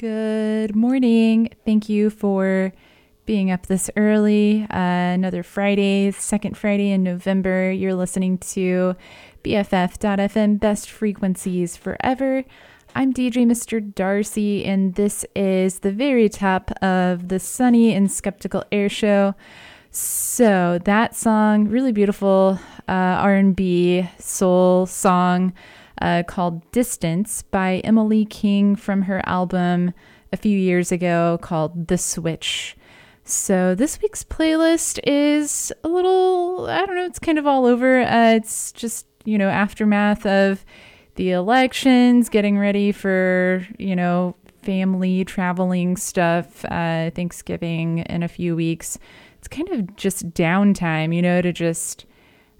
Good 0.00 0.74
morning. 0.74 1.50
Thank 1.66 1.90
you 1.90 2.08
for 2.08 2.72
being 3.26 3.50
up 3.50 3.66
this 3.66 3.90
early. 3.98 4.66
Uh, 4.70 4.78
another 4.78 5.42
Friday, 5.42 6.10
second 6.12 6.56
Friday 6.56 6.90
in 6.90 7.02
November. 7.02 7.70
You're 7.70 7.94
listening 7.94 8.38
to 8.38 8.96
BFF.FM 9.44 10.58
Best 10.58 10.90
Frequencies 10.90 11.76
Forever. 11.76 12.44
I'm 12.94 13.12
DJ 13.12 13.44
Mr. 13.44 13.94
Darcy, 13.94 14.64
and 14.64 14.94
this 14.94 15.26
is 15.36 15.80
the 15.80 15.92
very 15.92 16.30
top 16.30 16.70
of 16.82 17.28
the 17.28 17.38
Sunny 17.38 17.92
and 17.92 18.10
Skeptical 18.10 18.64
Air 18.72 18.88
Show. 18.88 19.34
So 19.90 20.78
that 20.86 21.14
song, 21.14 21.68
really 21.68 21.92
beautiful 21.92 22.58
uh, 22.88 22.92
R&B 22.92 24.08
soul 24.18 24.86
song 24.86 25.52
uh, 26.00 26.22
called 26.26 26.70
"Distance" 26.72 27.42
by 27.42 27.78
Emily 27.84 28.24
King 28.24 28.76
from 28.76 29.02
her 29.02 29.22
album 29.26 29.92
a 30.32 30.36
few 30.36 30.56
years 30.58 30.92
ago 30.92 31.38
called 31.42 31.88
"The 31.88 31.98
Switch." 31.98 32.76
So 33.24 33.74
this 33.74 34.00
week's 34.02 34.24
playlist 34.24 34.98
is 35.04 35.72
a 35.84 35.88
little, 35.88 36.66
I 36.68 36.84
don't 36.84 36.96
know, 36.96 37.04
it's 37.04 37.18
kind 37.18 37.38
of 37.38 37.46
all 37.46 37.64
over. 37.64 38.00
Uh, 38.00 38.34
it's 38.34 38.72
just 38.72 39.06
you 39.24 39.38
know 39.38 39.48
aftermath 39.48 40.26
of 40.26 40.64
the 41.16 41.32
elections, 41.32 42.28
getting 42.28 42.58
ready 42.58 42.92
for 42.92 43.66
you 43.78 43.94
know 43.94 44.34
family 44.62 45.24
traveling 45.24 45.96
stuff, 45.96 46.64
uh, 46.66 47.10
Thanksgiving 47.10 47.98
in 48.00 48.22
a 48.22 48.28
few 48.28 48.56
weeks. 48.56 48.98
It's 49.38 49.48
kind 49.48 49.68
of 49.70 49.96
just 49.96 50.30
downtime, 50.30 51.14
you 51.14 51.22
know, 51.22 51.40
to 51.40 51.52
just 51.52 52.04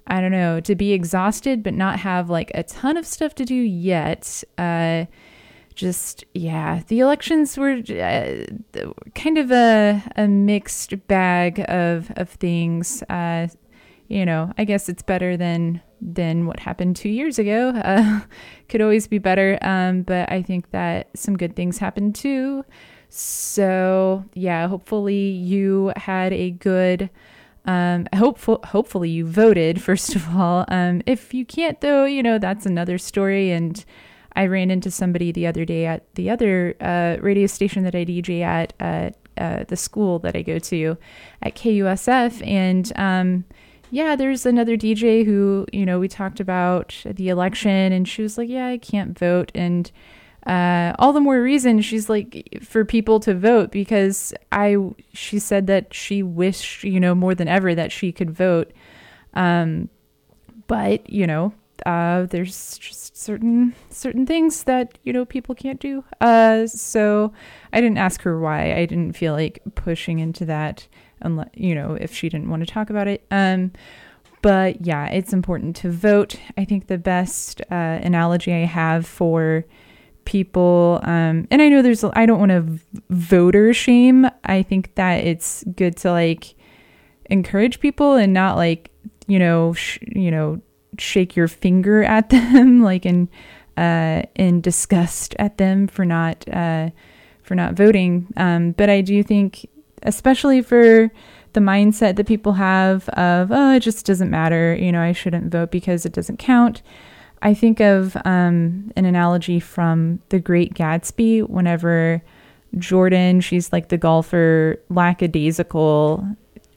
I 0.06 0.20
don't 0.20 0.32
know, 0.32 0.61
to 0.61 0.75
be 0.75 0.93
exhausted 0.93 1.62
but 1.62 1.75
not 1.75 2.00
have 2.00 2.31
like 2.31 2.50
a 2.55 2.62
ton 2.62 2.97
of 2.97 3.06
stuff 3.06 3.35
to 3.37 3.44
do 3.44 3.55
yet. 3.55 4.43
Uh, 4.58 5.06
just 5.75 6.25
yeah, 6.35 6.82
the 6.88 7.00
elections 7.00 7.56
were 7.56 7.81
uh, 7.88 8.44
kind 9.14 9.38
of 9.38 9.50
a 9.50 10.02
a 10.17 10.29
mixed 10.29 11.06
bag 11.06 11.64
of 11.69 12.11
of 12.17 12.29
things. 12.29 13.02
Uh, 13.08 13.49
you 14.08 14.26
know, 14.26 14.52
I 14.58 14.64
guess 14.64 14.88
it's 14.88 15.02
better 15.02 15.37
than 15.37 15.81
than 16.00 16.47
what 16.47 16.61
happened 16.61 16.97
two 16.97 17.08
years 17.08 17.38
ago. 17.38 17.73
Uh, 17.91 18.20
could 18.69 18.81
always 18.82 19.08
be 19.08 19.19
better, 19.19 19.58
um, 19.62 20.02
but 20.02 20.31
I 20.31 20.43
think 20.43 20.70
that 20.70 21.08
some 21.17 21.37
good 21.37 21.56
things 21.56 21.79
happened 21.79 22.14
too. 22.14 22.64
So 23.08 24.25
yeah, 24.35 24.69
hopefully 24.69 25.31
you 25.31 25.93
had 25.97 26.32
a 26.32 26.50
good. 26.50 27.11
Um, 27.66 28.06
hopeful, 28.14 28.60
hopefully 28.64 29.10
you 29.10 29.26
voted 29.26 29.82
first 29.90 30.14
of 30.14 30.34
all. 30.34 30.64
Um, 30.68 31.02
if 31.06 31.34
you 31.34 31.44
can't 31.44 31.80
though, 31.80 32.04
you 32.04 32.22
know 32.22 32.38
that's 32.38 32.66
another 32.66 32.98
story. 32.98 33.50
And 33.50 33.84
I 34.34 34.46
ran 34.46 34.70
into 34.70 34.90
somebody 34.90 35.32
the 35.32 35.46
other 35.46 35.64
day 35.64 35.86
at 35.86 36.12
the 36.14 36.30
other 36.30 36.74
uh, 36.80 37.16
radio 37.20 37.46
station 37.46 37.84
that 37.84 37.94
I 37.94 38.04
DJ 38.04 38.42
at, 38.42 38.72
at 38.80 39.16
uh, 39.36 39.64
the 39.64 39.76
school 39.76 40.18
that 40.20 40.36
I 40.36 40.42
go 40.42 40.58
to 40.58 40.96
at 41.42 41.54
KUSF, 41.54 42.46
and 42.46 42.92
um, 42.96 43.44
yeah, 43.90 44.14
there's 44.14 44.46
another 44.46 44.76
DJ 44.76 45.24
who 45.24 45.66
you 45.72 45.84
know 45.84 45.98
we 45.98 46.08
talked 46.08 46.40
about 46.40 46.94
the 47.04 47.28
election, 47.28 47.92
and 47.92 48.06
she 48.06 48.22
was 48.22 48.38
like, 48.38 48.48
yeah, 48.48 48.66
I 48.66 48.78
can't 48.78 49.18
vote, 49.18 49.50
and 49.54 49.90
uh, 50.46 50.94
all 50.98 51.12
the 51.12 51.20
more 51.20 51.40
reason 51.42 51.81
she's 51.81 52.08
like 52.08 52.58
for 52.62 52.84
people 52.84 53.20
to 53.20 53.34
vote 53.34 53.70
because 53.70 54.32
I 54.52 54.76
she 55.12 55.38
said 55.38 55.66
that 55.66 55.92
she 55.92 56.22
wished 56.22 56.82
you 56.84 56.98
know 56.98 57.14
more 57.14 57.34
than 57.34 57.48
ever 57.48 57.75
that 57.75 57.92
she 57.92 58.10
could 58.10 58.31
vote, 58.31 58.72
um, 59.34 59.90
but 60.66 61.08
you 61.10 61.26
know 61.26 61.52
uh, 61.87 62.25
there's 62.25 62.78
just 62.78 63.16
certain 63.16 63.75
certain 63.90 64.26
things 64.26 64.64
that 64.64 64.98
you 65.02 65.12
know 65.12 65.25
people 65.25 65.54
can't 65.54 65.81
do. 65.81 66.04
Uh, 66.20 66.66
so 66.66 67.32
I 67.72 67.81
didn't 67.81 67.98
ask 67.98 68.22
her 68.22 68.38
why. 68.40 68.75
I 68.75 68.87
didn't 68.87 69.12
feel 69.12 69.32
like 69.32 69.60
pushing 69.75 70.19
into 70.19 70.44
that 70.46 70.87
unless 71.20 71.50
you 71.54 71.75
know 71.75 71.94
if 71.94 72.14
she 72.14 72.28
didn't 72.28 72.50
want 72.50 72.66
to 72.66 72.72
talk 72.72 72.90
about 72.90 73.08
it. 73.08 73.25
Um, 73.31 73.72
but 74.42 74.87
yeah, 74.87 75.06
it's 75.08 75.32
important 75.32 75.76
to 75.76 75.90
vote. 75.90 76.37
I 76.56 76.64
think 76.64 76.87
the 76.87 76.98
best 76.98 77.60
uh, 77.70 77.75
analogy 78.02 78.52
I 78.52 78.64
have 78.64 79.06
for 79.06 79.66
people 80.25 81.00
um 81.05 81.46
and 81.50 81.62
i 81.62 81.69
know 81.69 81.82
there's 81.82 82.05
i 82.05 82.26
don't 82.26 82.38
want 82.38 82.50
to 82.50 82.78
voter 83.08 83.72
shame 83.75 84.26
i 84.44 84.62
think 84.62 84.94
that 84.94 85.25
it's 85.25 85.64
good 85.75 85.96
to 85.96 86.11
like 86.11 86.55
encourage 87.31 87.81
people 87.81 88.14
and 88.14 88.32
not 88.32 88.56
like 88.56 88.90
you 89.26 89.38
know 89.38 89.72
sh- 89.72 89.99
you 90.02 90.31
know 90.31 90.61
shake 90.99 91.34
your 91.34 91.49
finger 91.49 92.02
at 92.17 92.31
them 92.31 92.82
like 92.82 93.06
in 93.06 93.28
uh, 93.76 94.22
in 94.34 94.61
disgust 94.61 95.34
at 95.38 95.56
them 95.56 95.87
for 95.87 96.05
not 96.05 96.46
uh, 96.52 96.90
for 97.43 97.55
not 97.55 97.75
voting. 97.75 98.26
Um, 98.37 98.73
but 98.73 98.90
I 98.90 99.00
do 99.00 99.23
think, 99.23 99.66
especially 100.02 100.61
for 100.61 101.11
the 101.52 101.61
mindset 101.61 102.16
that 102.16 102.26
people 102.26 102.52
have 102.52 103.08
of 103.11 103.50
oh 103.50 103.73
it 103.75 103.81
just 103.81 104.06
doesn't 104.06 104.31
matter, 104.31 104.75
you 104.75 104.93
know 104.93 105.00
I 105.00 105.12
shouldn't 105.12 105.50
vote 105.50 105.70
because 105.70 106.05
it 106.05 106.12
doesn't 106.12 106.38
count. 106.38 106.82
I 107.42 107.54
think 107.54 107.81
of 107.81 108.16
um, 108.25 108.92
an 108.96 109.04
analogy 109.04 109.60
from 109.60 110.20
The 110.28 110.38
Great 110.38 110.75
Gatsby. 110.75 111.48
Whenever 111.48 112.22
Jordan, 112.78 113.40
she's 113.40 113.72
like 113.72 113.88
the 113.88 113.96
golfer, 113.96 114.78
lackadaisical 114.90 116.26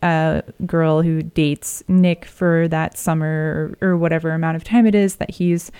uh, 0.01 0.41
girl 0.65 1.01
who 1.01 1.21
dates 1.21 1.83
Nick 1.87 2.25
for 2.25 2.67
that 2.69 2.97
summer 2.97 3.75
or, 3.81 3.89
or, 3.89 3.97
whatever 3.97 4.31
amount 4.31 4.57
of 4.57 4.63
time 4.63 4.85
it 4.85 4.95
is 4.95 5.15
that 5.15 5.31
he's 5.31 5.71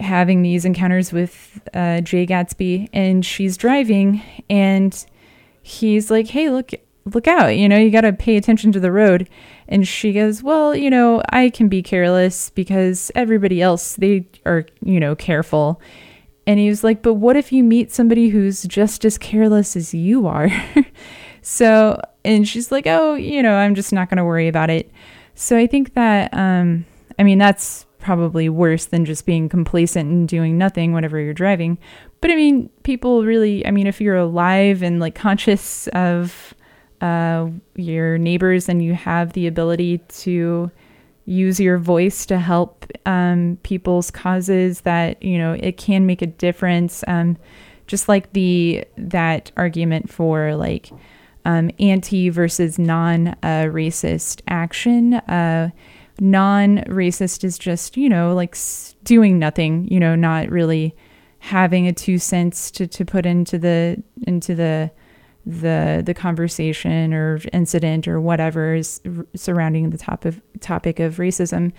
having 0.00 0.42
these 0.42 0.64
encounters 0.64 1.12
with 1.12 1.60
uh, 1.72 2.00
Jay 2.00 2.26
Gatsby, 2.26 2.88
and 2.92 3.24
she's 3.24 3.56
driving, 3.56 4.20
and 4.50 5.06
he's 5.62 6.10
like, 6.10 6.26
"Hey, 6.26 6.50
look, 6.50 6.72
look 7.14 7.26
out! 7.26 7.56
You 7.56 7.68
know, 7.68 7.78
you 7.78 7.90
got 7.90 8.02
to 8.02 8.12
pay 8.12 8.36
attention 8.36 8.72
to 8.72 8.80
the 8.80 8.92
road." 8.92 9.28
And 9.68 9.86
she 9.86 10.12
goes, 10.12 10.42
"Well, 10.42 10.74
you 10.74 10.90
know, 10.90 11.22
I 11.30 11.50
can 11.50 11.68
be 11.68 11.82
careless 11.82 12.50
because 12.50 13.10
everybody 13.14 13.62
else 13.62 13.94
they 13.96 14.26
are, 14.44 14.66
you 14.82 15.00
know, 15.00 15.14
careful." 15.14 15.80
And 16.46 16.60
he 16.60 16.68
was 16.68 16.84
like, 16.84 17.02
"But 17.02 17.14
what 17.14 17.36
if 17.36 17.52
you 17.52 17.64
meet 17.64 17.92
somebody 17.92 18.28
who's 18.28 18.62
just 18.64 19.04
as 19.04 19.18
careless 19.18 19.76
as 19.76 19.94
you 19.94 20.26
are?" 20.26 20.50
so, 21.42 22.00
and 22.24 22.46
she's 22.46 22.70
like, 22.70 22.86
"Oh, 22.86 23.14
you 23.14 23.42
know, 23.42 23.54
I'm 23.54 23.74
just 23.74 23.92
not 23.92 24.10
going 24.10 24.18
to 24.18 24.24
worry 24.24 24.48
about 24.48 24.70
it." 24.70 24.90
So 25.34 25.56
I 25.56 25.66
think 25.66 25.94
that, 25.94 26.32
um, 26.32 26.86
I 27.18 27.22
mean, 27.22 27.38
that's 27.38 27.86
probably 27.98 28.48
worse 28.48 28.86
than 28.86 29.04
just 29.04 29.26
being 29.26 29.48
complacent 29.48 30.08
and 30.08 30.28
doing 30.28 30.56
nothing 30.56 30.92
whenever 30.92 31.18
you're 31.18 31.34
driving. 31.34 31.76
But 32.20 32.30
I 32.30 32.36
mean, 32.36 32.70
people 32.84 33.24
really, 33.24 33.66
I 33.66 33.70
mean, 33.72 33.86
if 33.88 34.00
you're 34.00 34.16
alive 34.16 34.82
and 34.82 35.00
like 35.00 35.16
conscious 35.16 35.88
of 35.88 36.54
uh, 37.00 37.48
your 37.74 38.18
neighbors 38.18 38.68
and 38.68 38.82
you 38.82 38.94
have 38.94 39.32
the 39.32 39.46
ability 39.46 39.98
to 40.08 40.70
use 41.24 41.58
your 41.58 41.78
voice 41.78 42.24
to 42.26 42.38
help 42.38 42.86
um, 43.04 43.58
people's 43.62 44.10
causes, 44.10 44.82
that, 44.82 45.22
you 45.22 45.38
know, 45.38 45.52
it 45.52 45.76
can 45.76 46.06
make 46.06 46.22
a 46.22 46.26
difference. 46.26 47.02
Um, 47.08 47.36
just 47.86 48.08
like 48.08 48.32
the, 48.32 48.84
that 48.96 49.52
argument 49.56 50.10
for 50.10 50.54
like, 50.54 50.90
um, 51.46 51.70
anti 51.78 52.28
versus 52.28 52.78
non 52.78 53.28
uh, 53.28 53.66
racist 53.68 54.42
action. 54.48 55.14
Uh, 55.14 55.70
non 56.20 56.78
racist 56.88 57.44
is 57.44 57.56
just, 57.56 57.96
you 57.96 58.08
know, 58.08 58.34
like 58.34 58.56
doing 59.04 59.38
nothing, 59.38 59.86
you 59.88 60.00
know, 60.00 60.16
not 60.16 60.50
really 60.50 60.94
having 61.38 61.86
a 61.86 61.92
two 61.92 62.18
cents 62.18 62.72
to, 62.72 62.86
to 62.88 63.04
put 63.04 63.24
into 63.24 63.56
the 63.58 64.02
into 64.26 64.54
the 64.54 64.90
the 65.46 66.02
the 66.04 66.12
conversation 66.12 67.14
or 67.14 67.40
incident 67.52 68.08
or 68.08 68.20
whatever 68.20 68.74
is 68.74 69.00
surrounding 69.36 69.90
the 69.90 69.98
top 69.98 70.24
of 70.24 70.40
topic 70.60 70.98
of 70.98 71.16
racism. 71.16 71.72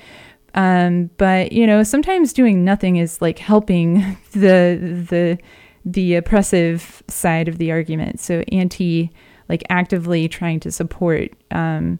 Um, 0.55 1.09
but 1.17 1.51
you 1.51 1.67
know, 1.67 1.83
sometimes 1.83 2.31
doing 2.31 2.63
nothing 2.63 2.95
is 2.95 3.21
like 3.21 3.39
helping 3.39 4.17
the 4.31 5.05
the 5.09 5.37
the 5.85 6.15
oppressive 6.15 7.03
side 7.07 7.47
of 7.47 7.57
the 7.57 7.71
argument. 7.71 8.19
So 8.19 8.43
anti 8.51 9.11
like 9.49 9.63
actively 9.69 10.27
trying 10.27 10.59
to 10.61 10.71
support 10.71 11.31
um, 11.51 11.99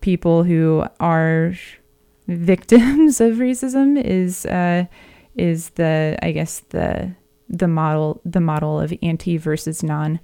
people 0.00 0.44
who 0.44 0.84
are 1.00 1.54
victims 2.28 3.20
of 3.20 3.36
racism 3.36 4.02
is 4.02 4.46
uh, 4.46 4.86
is 5.36 5.70
the 5.70 6.18
I 6.22 6.32
guess 6.32 6.60
the 6.70 7.14
the 7.48 7.68
model 7.68 8.22
the 8.24 8.40
model 8.40 8.80
of 8.80 8.94
anti 9.02 9.36
versus 9.36 9.82
non 9.82 10.20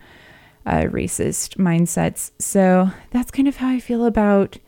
uh, 0.68 0.82
racist 0.84 1.56
mindsets. 1.56 2.30
So 2.38 2.90
that's 3.10 3.30
kind 3.30 3.48
of 3.48 3.56
how 3.56 3.68
I 3.68 3.80
feel 3.80 4.04
about 4.04 4.58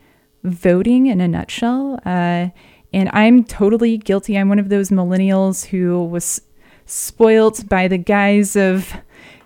voting 0.43 1.07
in 1.07 1.21
a 1.21 1.29
nutshell. 1.29 2.01
Uh, 2.07 2.49
and 2.93 3.11
I'm 3.13 3.45
totally 3.45 3.99
guilty. 3.99 4.37
I'm 4.37 4.49
one 4.49 4.59
of 4.59 4.71
those 4.71 4.89
millennials 4.89 5.67
who 5.67 6.03
was 6.05 6.41
spoilt 6.87 7.69
by 7.69 7.87
the 7.87 7.99
guise 7.99 8.57
of 8.57 8.93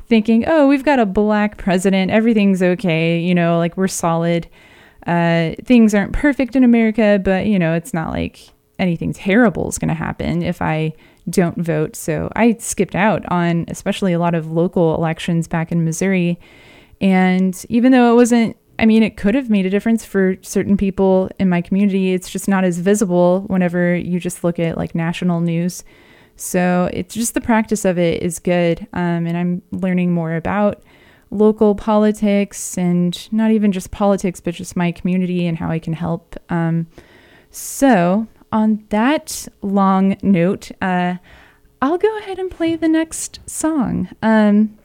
thinking, 0.07 0.45
oh, 0.47 0.69
we've 0.69 0.85
got 0.85 1.01
a 1.01 1.07
black 1.07 1.59
president, 1.59 2.11
everything's 2.11 2.63
okay, 2.63 3.19
you 3.19 3.35
know, 3.35 3.59
like 3.59 3.77
we're 3.77 3.89
solid. 3.89 4.49
Uh, 5.07 5.55
things 5.65 5.95
aren't 5.95 6.13
perfect 6.13 6.57
in 6.57 6.63
America, 6.63 7.21
but 7.23 7.47
you 7.47 7.59
know, 7.59 7.75
it's 7.75 7.93
not 7.93 8.11
like 8.11 8.51
anything 8.79 9.13
terrible 9.13 9.69
is 9.69 9.79
going 9.79 9.89
to 9.89 9.95
happen 9.95 10.43
if 10.43 10.63
I 10.63 10.93
don't 11.29 11.59
vote. 11.59 11.97
So 11.97 12.31
I 12.37 12.57
skipped 12.59 12.95
out 12.95 13.25
on 13.31 13.65
especially 13.69 14.13
a 14.13 14.19
lot 14.19 14.35
of 14.35 14.51
local 14.51 14.95
elections 14.95 15.49
back 15.49 15.73
in 15.73 15.85
Missouri. 15.85 16.39
And 17.01 17.65
even 17.69 17.93
though 17.93 18.13
it 18.13 18.17
wasn't, 18.17 18.57
I 18.79 18.87
mean, 18.87 19.03
it 19.03 19.17
could 19.17 19.35
have 19.35 19.51
made 19.51 19.67
a 19.67 19.71
difference 19.71 20.05
for 20.05 20.37
certain 20.43 20.77
people 20.77 21.31
in 21.39 21.49
my 21.49 21.61
community, 21.61 22.13
it's 22.13 22.29
just 22.29 22.49
not 22.49 22.65
as 22.65 22.79
visible 22.79 23.43
whenever 23.47 23.95
you 23.95 24.19
just 24.19 24.45
look 24.45 24.59
at 24.59 24.77
like 24.77 24.95
national 24.95 25.41
news. 25.41 25.85
So 26.37 26.91
it's 26.93 27.15
just 27.15 27.35
the 27.35 27.41
practice 27.41 27.85
of 27.85 27.99
it 27.99 28.23
is 28.23 28.39
good. 28.39 28.87
Um, 28.93 29.27
and 29.27 29.37
I'm 29.37 29.63
learning 29.71 30.13
more 30.13 30.35
about 30.35 30.83
local 31.31 31.75
politics 31.75 32.77
and 32.77 33.33
not 33.33 33.51
even 33.51 33.73
just 33.73 33.91
politics, 33.91 34.41
but 34.41 34.55
just 34.55 34.77
my 34.77 34.93
community 34.93 35.47
and 35.47 35.59
how 35.59 35.71
I 35.71 35.79
can 35.79 35.93
help. 35.93 36.37
Um, 36.49 36.87
so, 37.51 38.27
on 38.55 38.87
that 38.91 39.49
long 39.61 40.17
note, 40.23 40.71
uh, 40.81 41.17
I'll 41.83 41.99
go 41.99 42.19
ahead 42.19 42.39
and 42.39 42.51
play 42.51 42.77
the 42.77 42.89
next 42.89 43.41
song. 43.47 44.09
Um, 44.23 44.79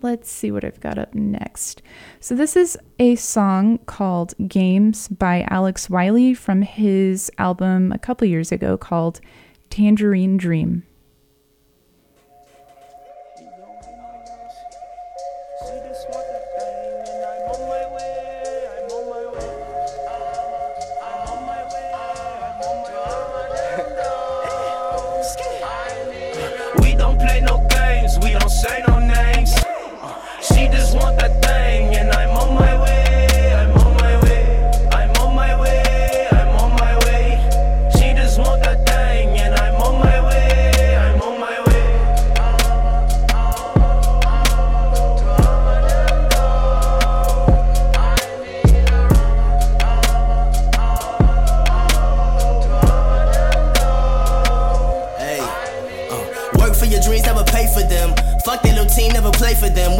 let's 0.00 0.30
see 0.30 0.50
what 0.50 0.64
I've 0.64 0.80
got 0.80 0.98
up 0.98 1.14
next. 1.14 1.82
So, 2.18 2.34
this 2.34 2.56
is 2.56 2.78
a 2.98 3.14
song 3.16 3.78
called 3.84 4.34
Games 4.48 5.08
by 5.08 5.46
Alex 5.50 5.90
Wiley 5.90 6.32
from 6.32 6.62
his 6.62 7.30
album 7.36 7.92
a 7.92 7.98
couple 7.98 8.26
years 8.26 8.50
ago 8.50 8.78
called 8.78 9.20
Tangerine 9.68 10.38
Dream. 10.38 10.84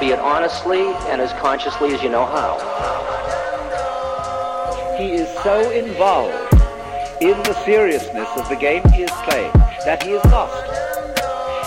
be 0.00 0.08
it 0.12 0.18
honestly 0.18 0.80
and 1.12 1.20
as 1.20 1.30
consciously 1.34 1.92
as 1.92 2.02
you 2.02 2.08
know 2.08 2.24
how. 2.24 2.56
He 4.96 5.12
is 5.12 5.28
so 5.42 5.70
involved 5.70 6.54
in 7.20 7.36
the 7.42 7.52
seriousness 7.66 8.28
of 8.36 8.48
the 8.48 8.56
game 8.56 8.82
he 8.94 9.02
is 9.02 9.10
playing 9.28 9.52
that 9.84 10.02
he 10.02 10.12
is 10.12 10.24
lost. 10.26 10.56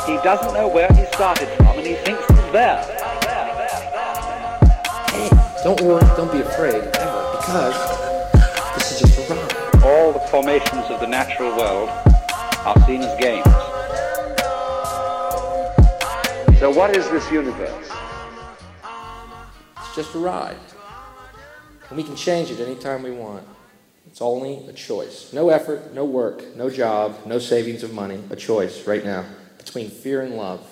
He 0.07 0.15
doesn't 0.23 0.55
know 0.55 0.67
where 0.67 0.91
he 0.93 1.05
started 1.13 1.47
from 1.57 1.77
and 1.77 1.85
he 1.85 1.93
thinks 1.93 2.25
he's 2.27 2.51
there. 2.51 2.81
Hey, 5.11 5.29
don't 5.63 5.79
worry, 5.81 6.01
don't 6.17 6.31
be 6.31 6.41
afraid, 6.41 6.81
ever, 6.81 7.37
because 7.37 7.77
this 8.73 8.93
is 8.93 8.99
just 9.15 9.29
a 9.29 9.33
ride. 9.35 9.83
All 9.83 10.11
the 10.11 10.19
formations 10.31 10.85
of 10.89 10.99
the 10.99 11.07
natural 11.07 11.55
world 11.55 11.89
are 12.65 12.83
seen 12.87 13.03
as 13.03 13.15
games. 13.19 13.45
So 16.59 16.71
what 16.71 16.97
is 16.97 17.07
this 17.11 17.29
universe? 17.31 17.91
Just 19.95 20.15
a 20.15 20.19
ride. 20.19 20.57
And 21.89 21.97
we 21.97 22.03
can 22.03 22.15
change 22.15 22.49
it 22.49 22.59
anytime 22.59 23.03
we 23.03 23.11
want. 23.11 23.45
It's 24.07 24.21
only 24.21 24.65
a 24.67 24.73
choice. 24.73 25.31
No 25.33 25.49
effort, 25.49 25.93
no 25.93 26.05
work, 26.05 26.55
no 26.55 26.69
job, 26.69 27.15
no 27.25 27.39
savings 27.39 27.83
of 27.83 27.93
money. 27.93 28.19
A 28.29 28.35
choice 28.35 28.87
right 28.87 29.05
now 29.05 29.25
between 29.57 29.89
fear 29.89 30.21
and 30.21 30.35
love. 30.35 30.67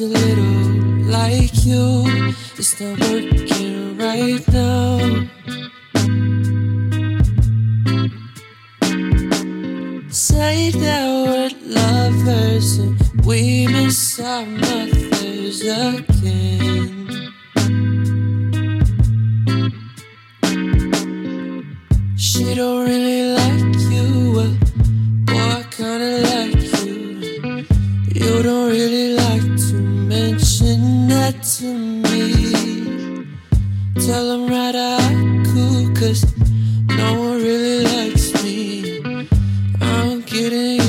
A 0.00 0.04
little 0.04 1.10
like 1.10 1.64
you. 1.64 2.04
It's 2.58 2.78
not 2.80 2.98
working 3.00 3.96
right 3.96 4.46
now. 4.48 4.98
Say 10.10 10.70
that 10.70 11.06
we're 11.26 11.50
lovers 11.62 12.78
and 12.78 12.96
we 13.24 13.66
miss 13.68 14.20
our 14.20 14.44
mothers 14.44 15.62
again. 15.62 17.32
She 22.16 22.54
don't 22.54 22.84
really 22.84 23.34
like 23.34 23.78
you, 23.90 24.32
well, 24.34 24.56
boy, 25.24 25.64
kinda 25.70 26.20
like 26.22 26.35
to 31.42 31.64
me. 31.64 33.26
Tell 34.06 34.28
them 34.28 34.48
right 34.48 34.74
out 34.74 35.46
cool, 35.46 35.94
cause 35.94 36.24
no 36.88 37.18
one 37.18 37.38
really 37.38 37.84
likes 37.84 38.42
me. 38.42 39.00
I'm 39.80 40.22
getting 40.22 40.85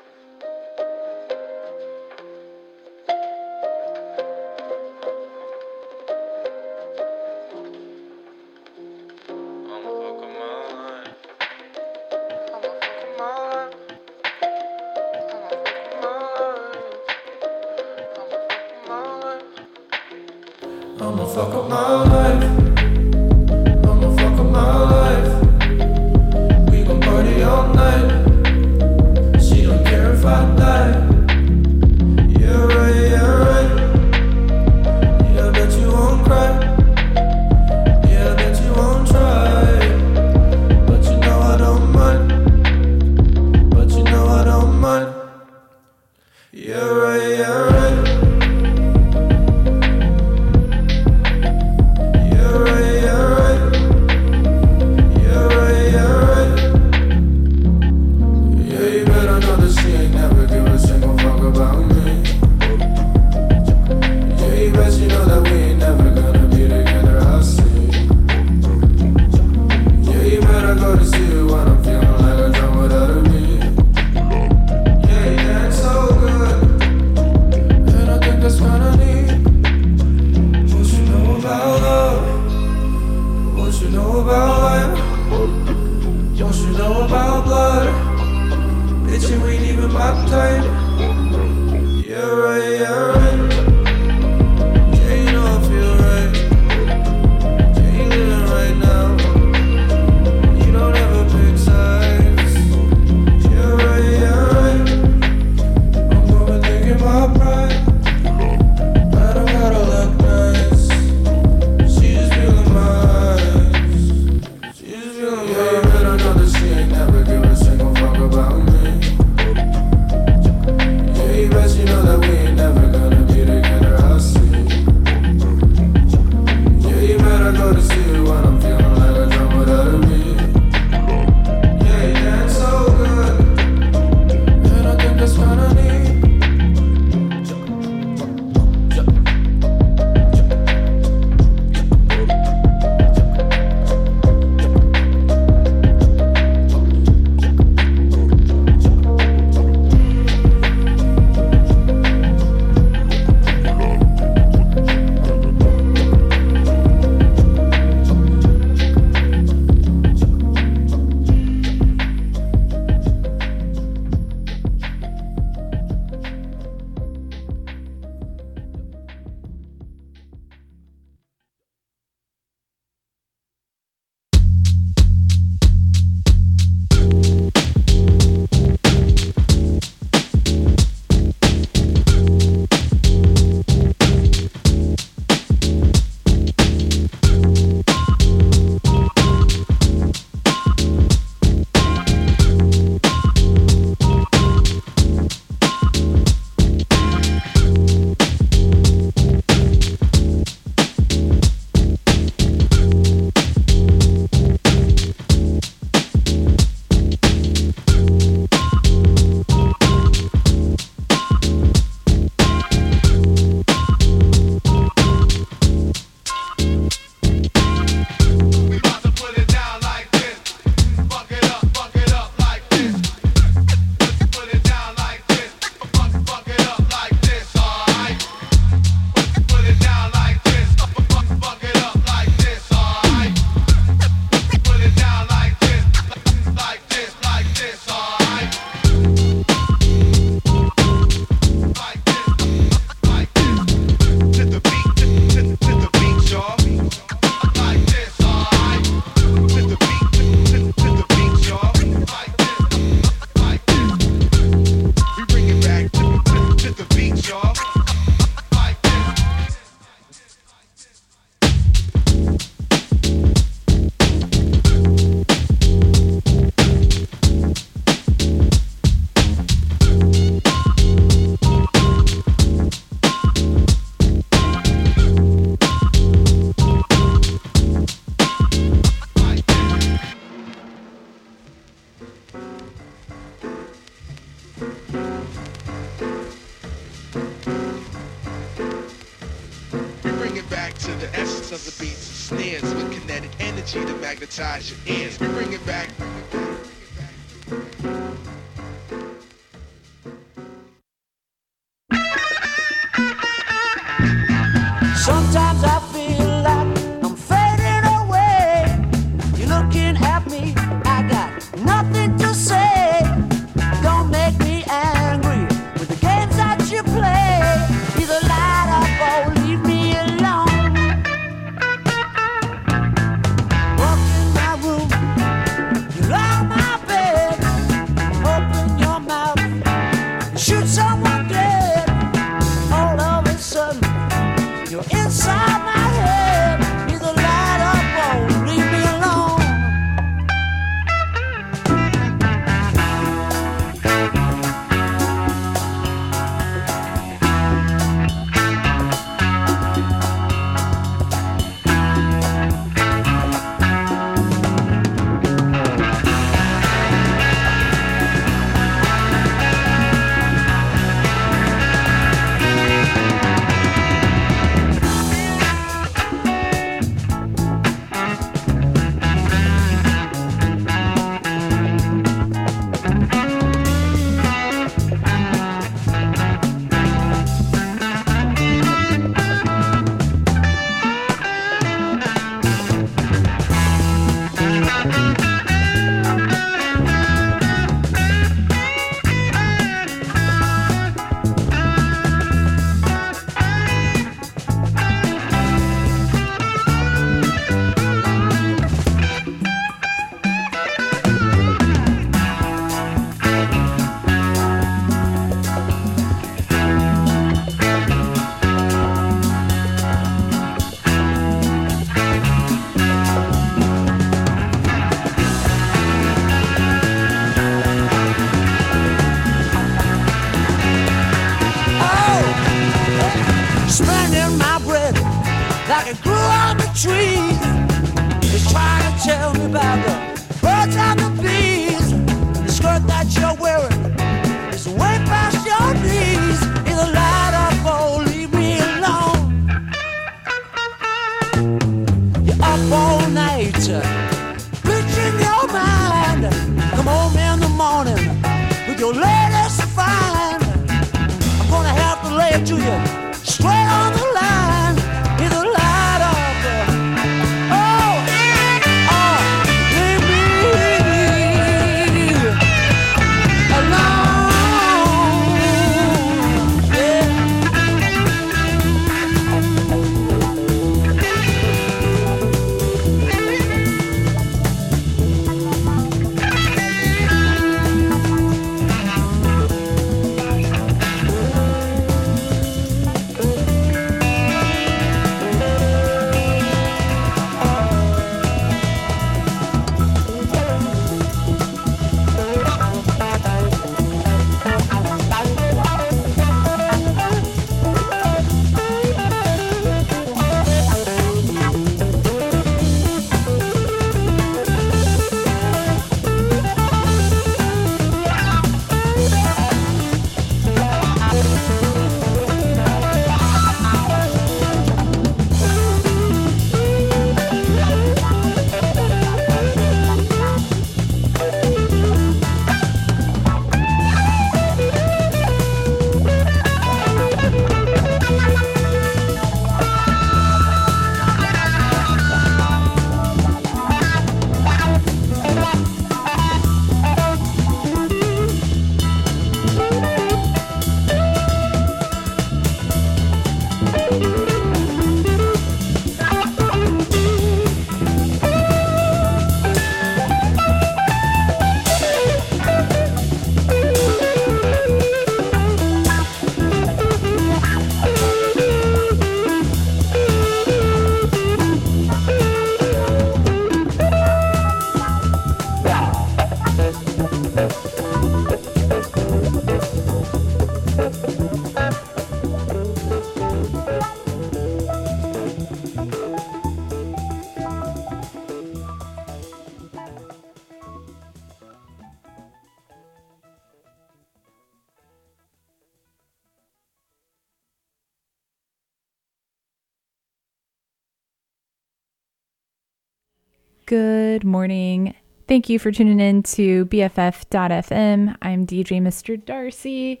morning. 594.34 594.92
Thank 595.28 595.48
you 595.48 595.60
for 595.60 595.70
tuning 595.70 596.00
in 596.00 596.24
to 596.24 596.66
BFF.fm. 596.66 598.16
I'm 598.20 598.44
DJ 598.44 598.82
Mr. 598.82 599.24
Darcy, 599.24 600.00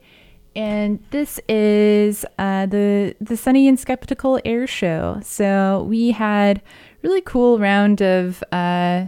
and 0.56 0.98
this 1.12 1.38
is 1.48 2.26
uh, 2.36 2.66
the 2.66 3.14
the 3.20 3.36
Sunny 3.36 3.68
and 3.68 3.78
Skeptical 3.78 4.40
Air 4.44 4.66
Show. 4.66 5.20
So 5.22 5.86
we 5.88 6.10
had 6.10 6.60
really 7.02 7.20
cool 7.20 7.60
round 7.60 8.02
of 8.02 8.42
uh, 8.50 9.04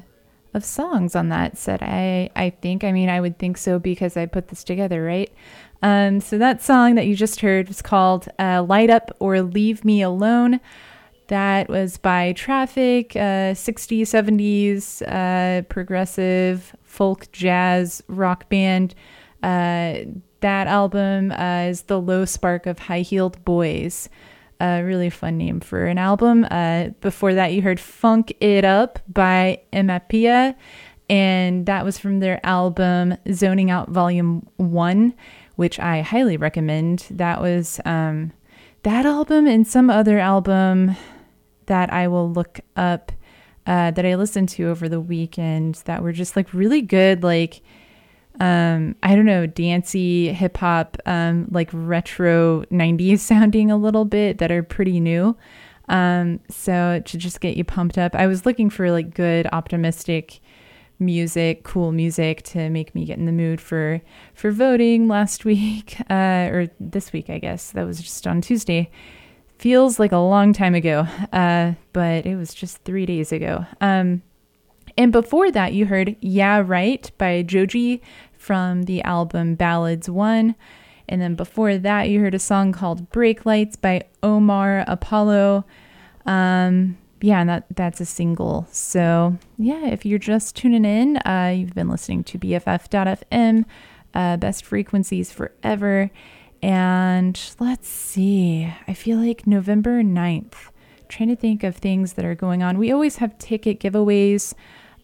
of 0.54 0.64
songs 0.64 1.16
on 1.16 1.28
that 1.30 1.58
set. 1.58 1.82
I 1.82 2.30
I 2.36 2.50
think. 2.50 2.84
I 2.84 2.92
mean, 2.92 3.08
I 3.08 3.20
would 3.20 3.36
think 3.36 3.58
so 3.58 3.80
because 3.80 4.16
I 4.16 4.26
put 4.26 4.46
this 4.46 4.62
together, 4.62 5.02
right? 5.02 5.32
Um, 5.82 6.20
so 6.20 6.38
that 6.38 6.62
song 6.62 6.94
that 6.94 7.08
you 7.08 7.16
just 7.16 7.40
heard 7.40 7.66
was 7.66 7.82
called 7.82 8.28
uh, 8.38 8.62
"Light 8.62 8.90
Up 8.90 9.10
or 9.18 9.42
Leave 9.42 9.84
Me 9.84 10.02
Alone." 10.02 10.60
That 11.28 11.68
was 11.68 11.98
by 11.98 12.32
Traffic, 12.34 13.16
uh, 13.16 13.54
60s, 13.54 14.02
70s, 14.02 15.02
uh, 15.02 15.62
progressive 15.62 16.74
folk 16.82 17.30
jazz 17.32 18.02
rock 18.06 18.48
band. 18.48 18.94
Uh, 19.42 20.04
that 20.40 20.66
album 20.68 21.32
uh, 21.32 21.66
is 21.68 21.82
The 21.82 22.00
Low 22.00 22.24
Spark 22.24 22.66
of 22.66 22.78
High 22.78 23.00
Heeled 23.00 23.44
Boys. 23.44 24.08
A 24.60 24.82
really 24.82 25.10
fun 25.10 25.36
name 25.36 25.60
for 25.60 25.86
an 25.86 25.98
album. 25.98 26.46
Uh, 26.50 26.88
before 27.00 27.34
that, 27.34 27.52
you 27.52 27.60
heard 27.60 27.80
Funk 27.80 28.34
It 28.40 28.64
Up 28.64 29.00
by 29.12 29.60
Emapea, 29.72 30.54
and 31.10 31.66
that 31.66 31.84
was 31.84 31.98
from 31.98 32.20
their 32.20 32.40
album 32.44 33.16
Zoning 33.32 33.70
Out 33.70 33.90
Volume 33.90 34.46
1, 34.56 35.12
which 35.56 35.80
I 35.80 36.02
highly 36.02 36.36
recommend. 36.36 37.06
That 37.10 37.40
was 37.40 37.80
um, 37.84 38.32
that 38.84 39.04
album 39.04 39.46
and 39.46 39.66
some 39.66 39.90
other 39.90 40.18
album 40.18 40.96
that 41.66 41.92
I 41.92 42.08
will 42.08 42.30
look 42.30 42.60
up 42.76 43.12
uh, 43.66 43.90
that 43.90 44.06
I 44.06 44.14
listened 44.14 44.48
to 44.50 44.68
over 44.68 44.88
the 44.88 45.00
weekend 45.00 45.76
that 45.86 46.02
were 46.02 46.12
just 46.12 46.36
like 46.36 46.54
really 46.54 46.82
good, 46.82 47.22
like 47.22 47.62
um, 48.38 48.94
I 49.02 49.16
don't 49.16 49.26
know, 49.26 49.46
dancey 49.46 50.32
hip 50.32 50.56
hop, 50.58 50.96
um, 51.06 51.48
like 51.50 51.70
retro 51.72 52.62
90s 52.70 53.18
sounding 53.20 53.70
a 53.70 53.76
little 53.76 54.04
bit 54.04 54.38
that 54.38 54.52
are 54.52 54.62
pretty 54.62 55.00
new. 55.00 55.36
Um, 55.88 56.40
so 56.50 57.02
to 57.04 57.18
just 57.18 57.40
get 57.40 57.56
you 57.56 57.64
pumped 57.64 57.96
up, 57.96 58.14
I 58.14 58.26
was 58.26 58.44
looking 58.44 58.70
for 58.70 58.90
like 58.90 59.14
good, 59.14 59.48
optimistic 59.52 60.40
music, 60.98 61.62
cool 61.62 61.92
music 61.92 62.42
to 62.42 62.70
make 62.70 62.94
me 62.94 63.04
get 63.04 63.18
in 63.18 63.26
the 63.26 63.32
mood 63.32 63.60
for 63.60 64.00
for 64.34 64.50
voting 64.50 65.08
last 65.08 65.44
week 65.44 65.96
uh, 66.10 66.48
or 66.52 66.68
this 66.78 67.12
week, 67.12 67.30
I 67.30 67.38
guess. 67.38 67.72
That 67.72 67.86
was 67.86 68.00
just 68.00 68.26
on 68.26 68.40
Tuesday 68.40 68.90
feels 69.58 69.98
like 69.98 70.12
a 70.12 70.18
long 70.18 70.52
time 70.52 70.74
ago, 70.74 71.06
uh, 71.32 71.72
but 71.92 72.26
it 72.26 72.36
was 72.36 72.54
just 72.54 72.78
three 72.78 73.06
days 73.06 73.32
ago. 73.32 73.66
Um, 73.80 74.22
and 74.98 75.12
before 75.12 75.50
that, 75.50 75.72
you 75.72 75.86
heard 75.86 76.16
Yeah 76.20 76.62
Right 76.64 77.10
by 77.18 77.42
Joji 77.42 78.02
from 78.36 78.84
the 78.84 79.02
album 79.02 79.54
Ballads 79.54 80.08
1. 80.08 80.54
And 81.08 81.20
then 81.20 81.34
before 81.34 81.78
that, 81.78 82.08
you 82.08 82.20
heard 82.20 82.34
a 82.34 82.38
song 82.38 82.72
called 82.72 83.10
Brakelights 83.10 83.80
by 83.80 84.02
Omar 84.22 84.84
Apollo. 84.86 85.64
Um, 86.24 86.98
yeah, 87.20 87.40
and 87.40 87.48
that, 87.48 87.66
that's 87.74 88.00
a 88.00 88.06
single. 88.06 88.66
So, 88.70 89.38
yeah, 89.58 89.86
if 89.86 90.04
you're 90.04 90.18
just 90.18 90.56
tuning 90.56 90.84
in, 90.84 91.18
uh, 91.18 91.52
you've 91.56 91.74
been 91.74 91.88
listening 91.88 92.24
to 92.24 92.38
BFF.fm, 92.38 93.64
uh, 94.14 94.36
best 94.36 94.64
frequencies 94.64 95.32
forever. 95.32 96.10
And 96.62 97.38
let's 97.60 97.88
see, 97.88 98.72
I 98.88 98.94
feel 98.94 99.18
like 99.18 99.46
November 99.46 100.02
9th, 100.02 100.70
trying 101.08 101.28
to 101.28 101.36
think 101.36 101.62
of 101.62 101.76
things 101.76 102.14
that 102.14 102.24
are 102.24 102.34
going 102.34 102.62
on. 102.62 102.78
We 102.78 102.90
always 102.90 103.16
have 103.16 103.36
ticket 103.38 103.80
giveaways 103.80 104.54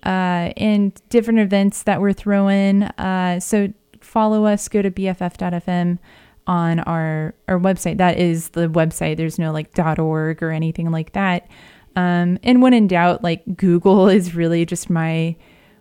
uh, 0.04 0.52
and 0.56 1.00
different 1.08 1.40
events 1.40 1.84
that 1.84 2.00
we're 2.00 2.12
throwing. 2.12 2.82
Uh, 2.82 3.38
so 3.38 3.72
follow 4.00 4.44
us, 4.44 4.68
go 4.68 4.82
to 4.82 4.90
BFF.fm 4.90 5.98
on 6.46 6.80
our 6.80 7.34
our 7.48 7.58
website. 7.58 7.98
That 7.98 8.18
is 8.18 8.50
the 8.50 8.68
website. 8.68 9.16
There's 9.16 9.38
no 9.38 9.52
like 9.52 9.78
.org 9.78 10.42
or 10.42 10.50
anything 10.50 10.90
like 10.90 11.12
that. 11.12 11.48
Um, 11.94 12.38
and 12.42 12.62
when 12.62 12.74
in 12.74 12.88
doubt, 12.88 13.22
like 13.22 13.42
Google 13.56 14.08
is 14.08 14.34
really 14.34 14.66
just 14.66 14.90
my 14.90 15.36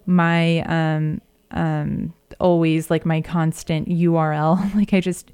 my 0.05 0.59
um 0.61 1.21
um 1.51 2.13
always 2.39 2.89
like 2.89 3.05
my 3.05 3.21
constant 3.21 3.87
URL. 3.87 4.75
like 4.75 4.93
I 4.93 4.99
just 4.99 5.31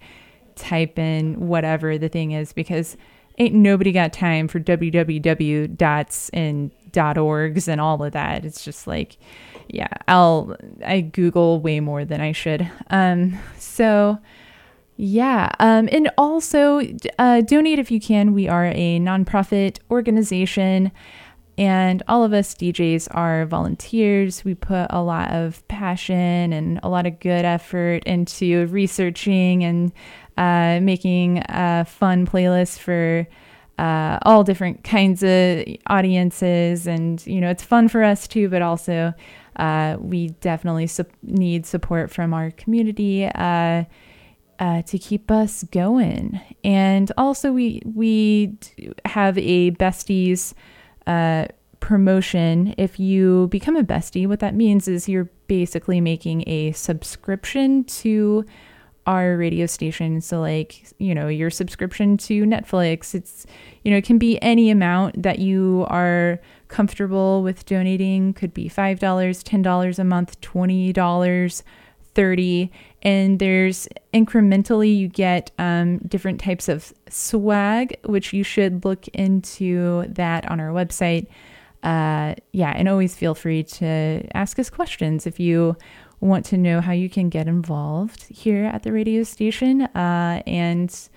type 0.58 1.00
in 1.00 1.48
whatever 1.48 1.98
the 1.98 2.10
thing 2.10 2.32
is 2.32 2.54
because 2.54 2.98
ain't 3.38 3.54
nobody 3.54 3.92
got 3.92 4.12
time 4.14 4.48
for 4.48 4.60
www 4.60 5.78
dots 5.78 6.30
and 6.30 6.72
dot 6.92 7.18
orgs 7.18 7.68
and 7.68 7.80
all 7.80 8.04
of 8.04 8.14
that. 8.14 8.44
It's 8.44 8.64
just 8.64 8.88
like, 8.88 9.18
yeah, 9.68 9.88
I'll 10.08 10.56
I 10.86 11.02
Google 11.02 11.62
way 11.62 11.80
more 11.80 12.06
than 12.06 12.22
I 12.22 12.32
should. 12.32 12.70
Um, 12.90 13.38
so 13.58 14.18
yeah, 14.96 15.52
um, 15.60 15.88
and 15.92 16.10
also 16.18 16.82
uh, 17.20 17.42
donate 17.42 17.78
if 17.78 17.92
you 17.92 18.00
can. 18.00 18.34
We 18.34 18.48
are 18.48 18.66
a 18.66 19.00
nonprofit 19.00 19.78
organization, 19.92 20.92
and 21.56 22.02
all 22.08 22.24
of 22.24 22.34
us 22.34 22.56
DJs 22.56 23.10
are 23.12 23.46
volunteers. 23.46 24.44
We 24.44 24.56
put 24.56 24.88
a 24.90 25.04
lot 25.04 25.32
of 25.32 25.68
passion 25.68 26.52
and 26.52 26.80
a 26.82 26.90
lot 26.90 27.06
of 27.06 27.20
good 27.20 27.46
effort 27.46 28.04
into 28.06 28.66
researching 28.68 29.64
and 29.64 29.92
uh, 30.38 30.80
making 30.82 31.44
a 31.50 31.86
fun 31.86 32.26
playlist 32.26 32.80
for 32.80 33.28
uh, 33.78 34.18
all 34.24 34.44
different 34.44 34.84
kinds 34.84 35.24
of 35.24 35.66
audiences. 35.88 36.88
And, 36.88 37.26
you 37.28 37.42
know, 37.42 37.50
it's 37.50 37.64
fun 37.64 37.88
for 37.88 38.04
us 38.04 38.28
too, 38.28 38.50
but 38.50 38.62
also 38.62 39.14
uh, 39.58 39.98
we 40.00 40.30
definitely 40.42 40.88
su- 40.88 41.06
need 41.24 41.66
support 41.66 42.12
from 42.12 42.34
our 42.34 42.52
community. 42.52 43.26
Uh, 43.26 43.84
uh, 44.60 44.82
to 44.82 44.98
keep 44.98 45.30
us 45.30 45.64
going, 45.66 46.42
and 46.64 47.12
also 47.16 47.52
we 47.52 47.80
we 47.86 48.58
have 49.06 49.38
a 49.38 49.70
besties 49.72 50.54
uh, 51.06 51.46
promotion. 51.80 52.74
If 52.78 53.00
you 53.00 53.48
become 53.50 53.76
a 53.76 53.84
bestie, 53.84 54.28
what 54.28 54.40
that 54.40 54.56
means 54.56 54.88
is 54.88 55.08
you're 55.08 55.30
basically 55.48 56.02
making 56.02 56.44
a 56.48 56.72
subscription 56.72 57.84
to 57.84 58.46
our 59.08 59.38
radio 59.38 59.66
station. 59.66 60.22
So, 60.22 60.40
like, 60.40 60.84
you 61.00 61.16
know, 61.16 61.28
your 61.28 61.50
subscription 61.50 62.18
to 62.18 62.44
Netflix, 62.44 63.16
it's, 63.16 63.48
you 63.84 63.92
know, 63.92 63.98
it 63.98 64.04
can 64.04 64.18
be 64.18 64.40
any 64.44 64.70
amount 64.70 65.24
that 65.24 65.40
you 65.40 65.86
are 65.90 66.40
comfortable 66.68 67.42
with 67.42 67.66
donating. 67.66 68.34
Could 68.34 68.54
be 68.54 68.70
$5, 68.70 69.00
$10 69.00 70.00
a 70.00 70.04
month, 70.04 70.40
$20, 70.42 71.64
30 72.18 72.72
and 73.04 73.38
there's 73.38 73.88
incrementally 74.12 74.98
you 74.98 75.08
get 75.08 75.52
um, 75.60 76.00
different 76.00 76.42
types 76.42 76.68
of 76.68 76.92
swag 77.08 77.96
which 78.06 78.34
you 78.34 78.44
should 78.44 78.84
look 78.84 79.08
into 79.10 80.04
that 80.08 80.50
on 80.50 80.60
our 80.60 80.70
website 80.70 81.28
uh, 81.84 82.34
yeah 82.54 82.74
and 82.76 82.90
always 82.90 83.14
feel 83.16 83.36
free 83.36 83.62
to 83.62 84.26
ask 84.34 84.58
us 84.58 84.68
questions 84.68 85.28
if 85.28 85.40
you 85.40 85.78
want 86.20 86.46
to 86.46 86.58
know 86.58 86.82
how 86.82 86.92
you 86.92 87.10
can 87.10 87.30
get 87.30 87.48
involved 87.48 88.24
here 88.24 88.66
at 88.66 88.84
the 88.84 88.92
radio 88.92 89.24
station 89.24 89.82
uh, 89.82 90.42
and 90.48 91.10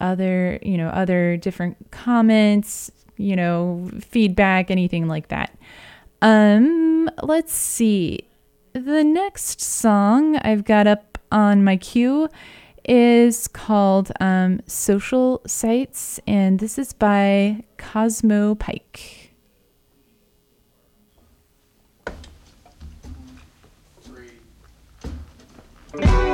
other 0.00 0.58
you 0.62 0.76
know 0.76 0.88
other 0.88 1.36
different 1.36 1.76
comments 1.90 2.90
you 3.16 3.36
know 3.36 3.88
feedback 4.00 4.70
anything 4.70 5.06
like 5.06 5.28
that 5.28 5.56
um 6.20 7.08
let's 7.22 7.52
see 7.52 8.28
the 8.74 9.04
next 9.04 9.60
song 9.60 10.36
I've 10.38 10.64
got 10.64 10.88
up 10.88 11.16
on 11.30 11.62
my 11.62 11.76
queue 11.76 12.28
is 12.84 13.46
called 13.46 14.10
um, 14.20 14.60
Social 14.66 15.40
Sites, 15.46 16.18
and 16.26 16.58
this 16.58 16.76
is 16.76 16.92
by 16.92 17.62
Cosmo 17.78 18.56
Pyke. 18.56 19.23
There's 25.96 26.33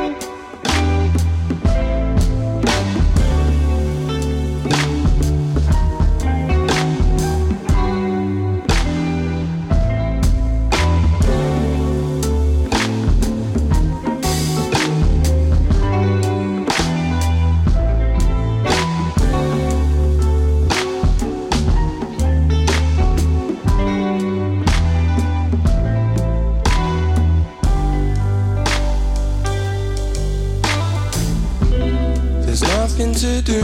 to 33.20 33.42
do, 33.42 33.60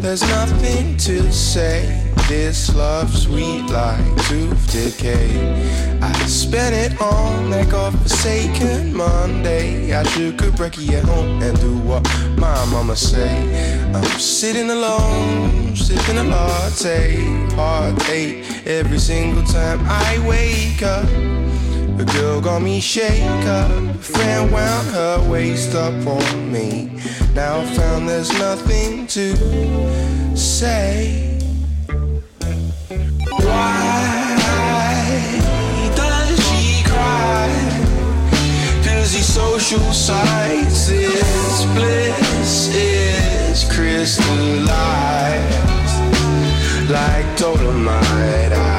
there's 0.00 0.22
nothing 0.22 0.96
to 0.96 1.30
say. 1.30 2.02
This 2.28 2.74
love 2.74 3.14
sweet 3.14 3.66
like 3.66 4.26
tooth 4.26 4.72
decay. 4.72 6.00
I 6.00 6.12
spent 6.24 6.74
it 6.74 6.98
on 6.98 7.50
that 7.50 7.68
godforsaken 7.68 8.94
Monday. 8.96 9.94
I 9.94 10.02
took 10.04 10.40
a 10.40 10.50
brekkie 10.56 10.92
at 10.92 11.04
home 11.04 11.42
and 11.42 11.60
do 11.60 11.76
what 11.80 12.02
my 12.38 12.64
mama 12.66 12.96
say. 12.96 13.92
I'm 13.92 14.18
sitting 14.18 14.70
alone, 14.70 15.76
sipping 15.76 16.16
a 16.16 16.24
latte, 16.24 17.16
heart 17.56 18.02
every 18.64 18.98
single 18.98 19.42
time 19.42 19.80
I 19.84 20.26
wake 20.26 20.82
up. 20.82 21.06
A 22.00 22.04
girl 22.06 22.40
got 22.40 22.62
me 22.62 22.80
shake 22.80 23.44
up, 23.44 23.70
wound 24.50 24.88
her 24.88 25.30
waist 25.30 25.74
up 25.74 25.92
on 26.06 26.50
me. 26.50 26.88
Now 27.34 27.60
I 27.60 27.64
found 27.76 28.08
there's 28.08 28.32
nothing 28.38 29.06
to 29.08 29.36
say. 30.34 31.38
Why 33.28 34.38
does 35.94 36.40
she 36.48 36.82
cry? 36.84 37.50
Cause 38.82 39.12
these 39.12 39.26
social 39.26 39.92
sites, 39.92 40.86
this 40.88 41.64
bliss 41.74 42.74
is 42.74 43.64
crystallized 43.70 44.70
like 46.88 47.36
dolomite. 47.36 48.69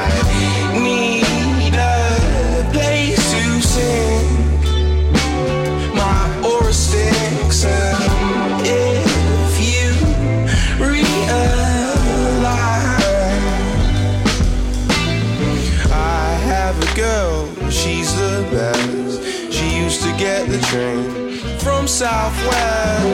Southwest. 22.02 23.06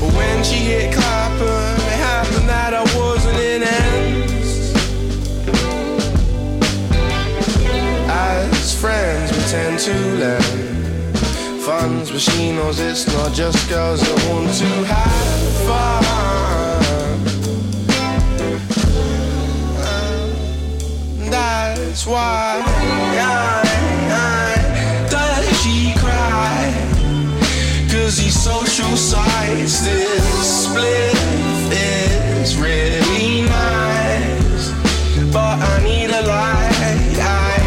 But 0.00 0.10
when 0.18 0.42
she 0.42 0.56
hit 0.56 0.92
Clapham, 0.92 1.76
it 1.86 1.98
happened 2.10 2.48
that 2.48 2.74
I 2.74 2.82
wasn't 2.98 3.38
in 3.38 3.62
ends. 3.62 4.74
As 8.08 8.74
friends, 8.80 9.30
we 9.30 9.38
tend 9.44 9.78
to 9.78 9.94
lend 10.18 11.18
funds, 11.62 12.10
but 12.10 12.20
she 12.20 12.50
knows 12.50 12.80
it's 12.80 13.06
not 13.14 13.32
just 13.32 13.68
girls 13.68 14.00
that 14.00 14.28
want 14.28 14.52
to 14.58 14.66
have 14.86 15.52
fun. 15.68 16.02
That's 21.30 22.04
why 22.04 22.69
social 28.40 28.96
sites, 28.96 29.82
this 29.84 30.64
split 30.64 31.14
is 32.40 32.56
really 32.56 33.42
nice. 33.42 34.72
But 35.30 35.60
I 35.60 35.82
need 35.84 36.08
a 36.08 36.22
light, 36.22 37.18
I 37.20 37.58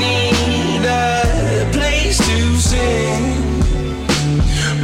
need 0.00 0.84
a 0.84 1.70
place 1.70 2.18
to 2.18 2.56
sing. 2.56 3.22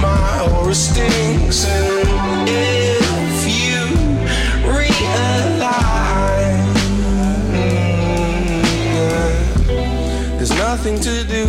My 0.01 0.49
aura 0.53 0.73
stinks, 0.73 1.65
and 1.67 2.49
if 2.49 3.45
you 3.59 3.81
realize, 4.71 5.65
mm, 7.51 8.63
there's 10.37 10.55
nothing 10.57 10.97
to 11.01 11.25
do. 11.25 11.45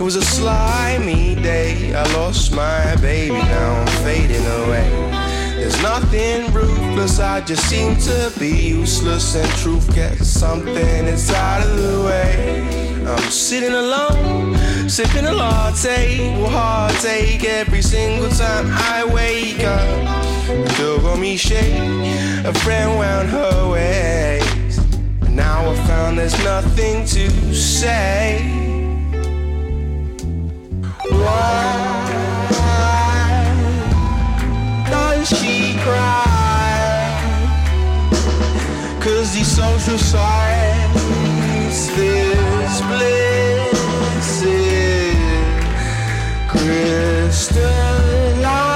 was 0.00 0.16
a 0.16 0.22
slimy. 0.22 1.23
I 2.04 2.12
lost 2.12 2.52
my 2.54 2.96
baby, 2.96 3.32
now 3.34 3.80
I'm 3.80 3.86
fading 4.04 4.44
away. 4.44 4.90
There's 5.56 5.80
nothing 5.82 6.52
ruthless, 6.52 7.18
I 7.18 7.40
just 7.40 7.66
seem 7.66 7.96
to 7.96 8.30
be 8.38 8.50
useless. 8.50 9.34
And 9.34 9.48
truth 9.60 9.94
gets 9.94 10.26
something 10.26 11.06
inside 11.06 11.66
of 11.66 11.76
the 11.78 12.02
way. 12.04 13.06
I'm 13.06 13.30
sitting 13.30 13.72
alone, 13.72 14.54
sipping 14.86 15.24
a 15.24 15.32
latte. 15.32 16.36
Will 16.36 16.50
heartache 16.50 17.44
every 17.44 17.80
single 17.80 18.28
time 18.28 18.66
I 18.70 19.06
wake 19.06 19.64
up. 19.64 20.76
Dog 20.76 21.04
on 21.06 21.20
me 21.20 21.38
shake, 21.38 21.72
a 22.44 22.52
friend 22.52 22.98
wound 22.98 23.30
her 23.30 23.70
ways. 23.70 24.78
Now 25.30 25.70
I 25.70 25.74
found 25.86 26.18
there's 26.18 26.38
nothing 26.44 27.06
to 27.06 27.54
say. 27.54 28.63
Why 31.24 31.64
does 34.90 35.28
she 35.28 35.76
cry? 35.84 36.24
Cause 39.00 39.28
social 39.44 39.98
crystallized 46.48 48.73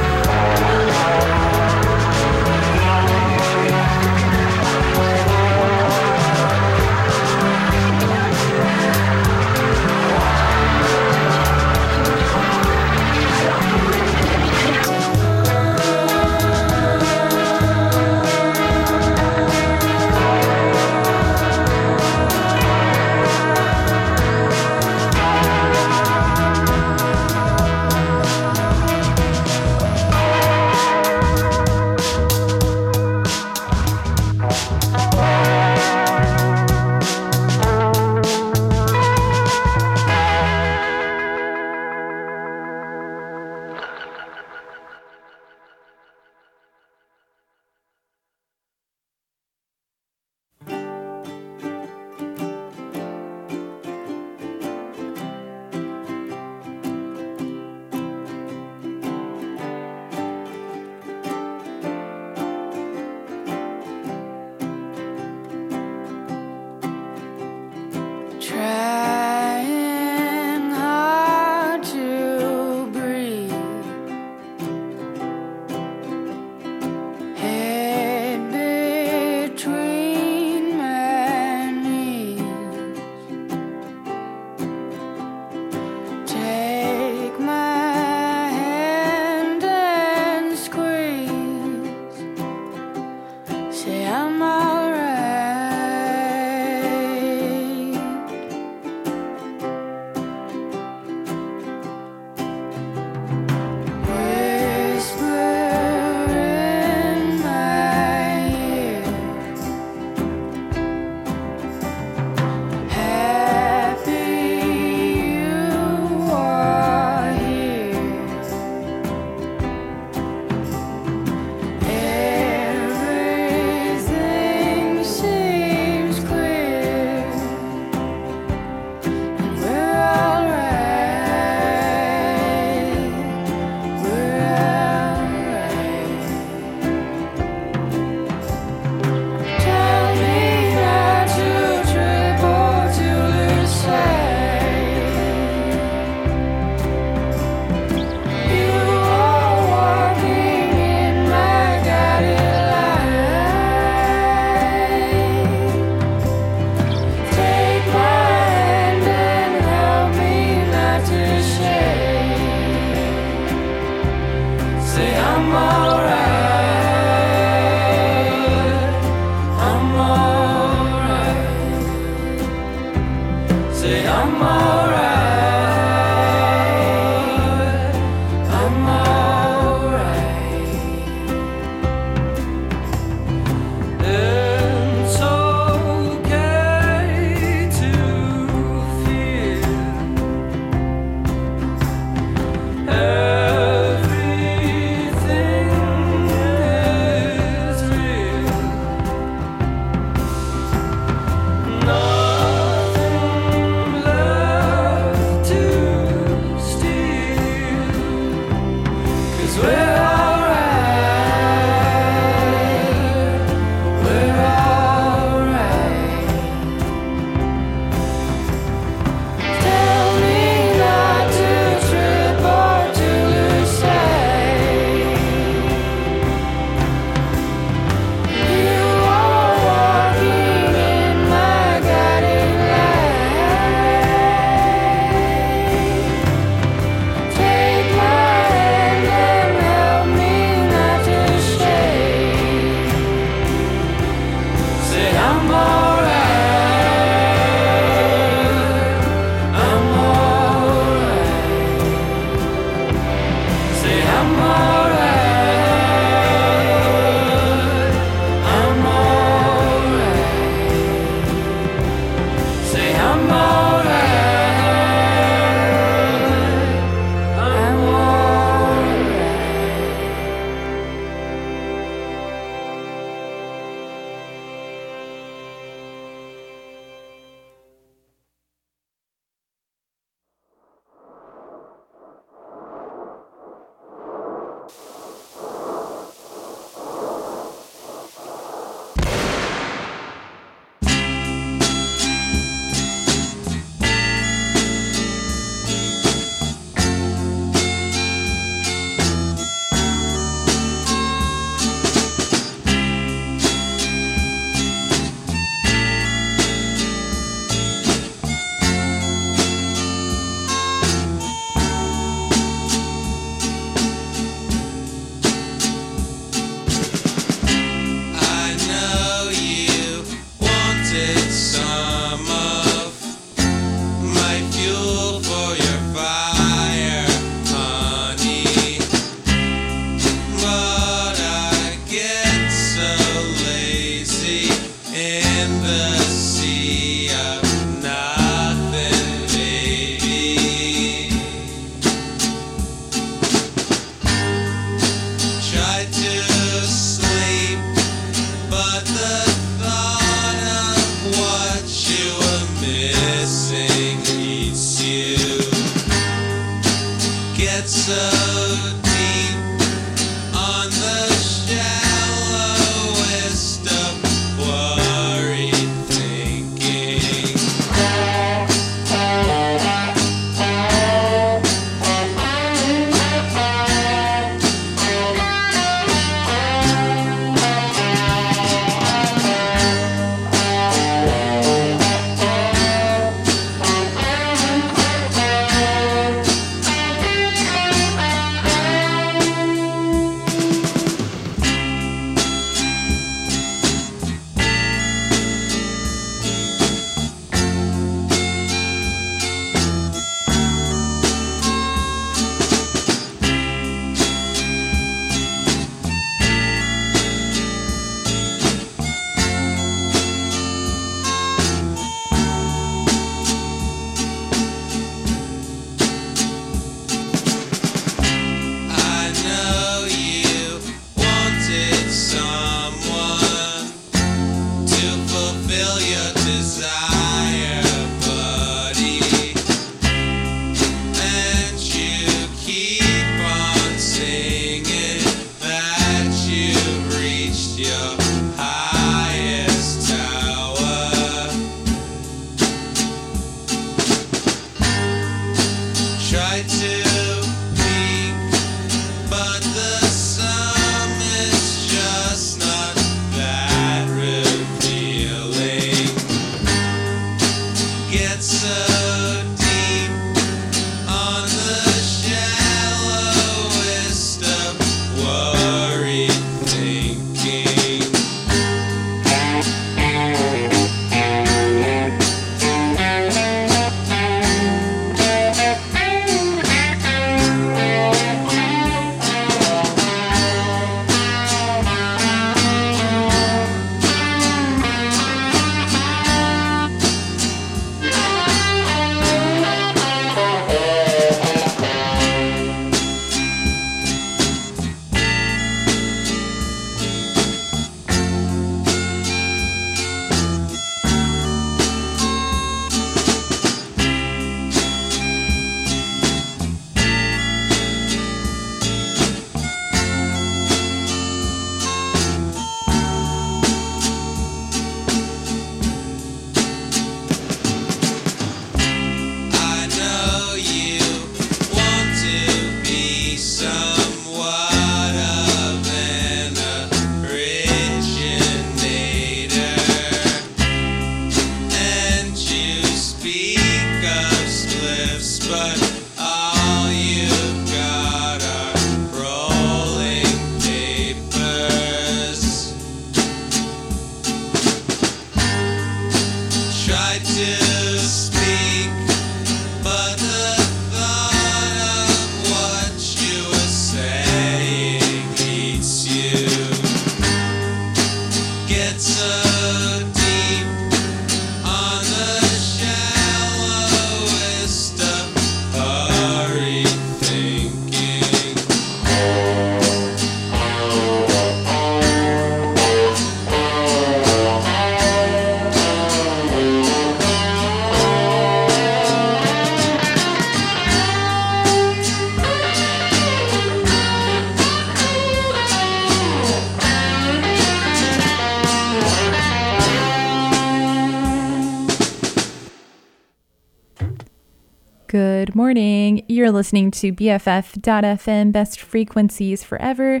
You're 596.30 596.36
listening 596.36 596.70
to 596.70 596.92
BFF.FM 596.92 598.30
Best 598.30 598.60
Frequencies 598.60 599.42
Forever. 599.42 600.00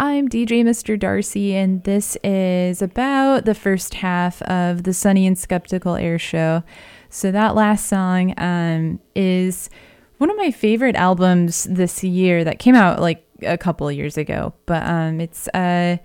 I'm 0.00 0.28
DJ 0.28 0.64
Mr. 0.64 0.98
Darcy, 0.98 1.54
and 1.54 1.84
this 1.84 2.18
is 2.24 2.82
about 2.82 3.44
the 3.44 3.54
first 3.54 3.94
half 3.94 4.42
of 4.42 4.82
the 4.82 4.92
Sunny 4.92 5.28
and 5.28 5.38
Skeptical 5.38 5.94
Air 5.94 6.18
Show. 6.18 6.64
So, 7.08 7.30
that 7.30 7.54
last 7.54 7.86
song 7.86 8.34
um, 8.36 8.98
is 9.14 9.70
one 10.18 10.28
of 10.28 10.36
my 10.36 10.50
favorite 10.50 10.96
albums 10.96 11.68
this 11.70 12.02
year 12.02 12.42
that 12.42 12.58
came 12.58 12.74
out 12.74 13.00
like 13.00 13.24
a 13.42 13.56
couple 13.56 13.92
years 13.92 14.18
ago, 14.18 14.52
but 14.66 14.84
um, 14.84 15.20
it's 15.20 15.46
uh, 15.54 15.98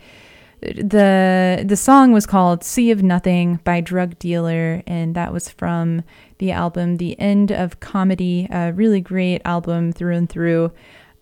the 0.76 1.64
the 1.66 1.76
song 1.76 2.12
was 2.12 2.26
called 2.26 2.64
"Sea 2.64 2.92
of 2.92 3.04
Nothing" 3.04 3.60
by 3.64 3.82
Drugdealer, 3.82 4.84
and 4.88 5.16
that 5.16 5.34
was 5.34 5.50
from 5.50 6.04
the 6.38 6.52
album 6.52 6.98
"The 6.98 7.20
End 7.20 7.52
of 7.52 7.80
Comedy." 7.80 8.48
A 8.52 8.72
really 8.74 9.02
great 9.02 9.42
album 9.46 9.92
through 9.92 10.16
and 10.16 10.30
through. 10.30 10.72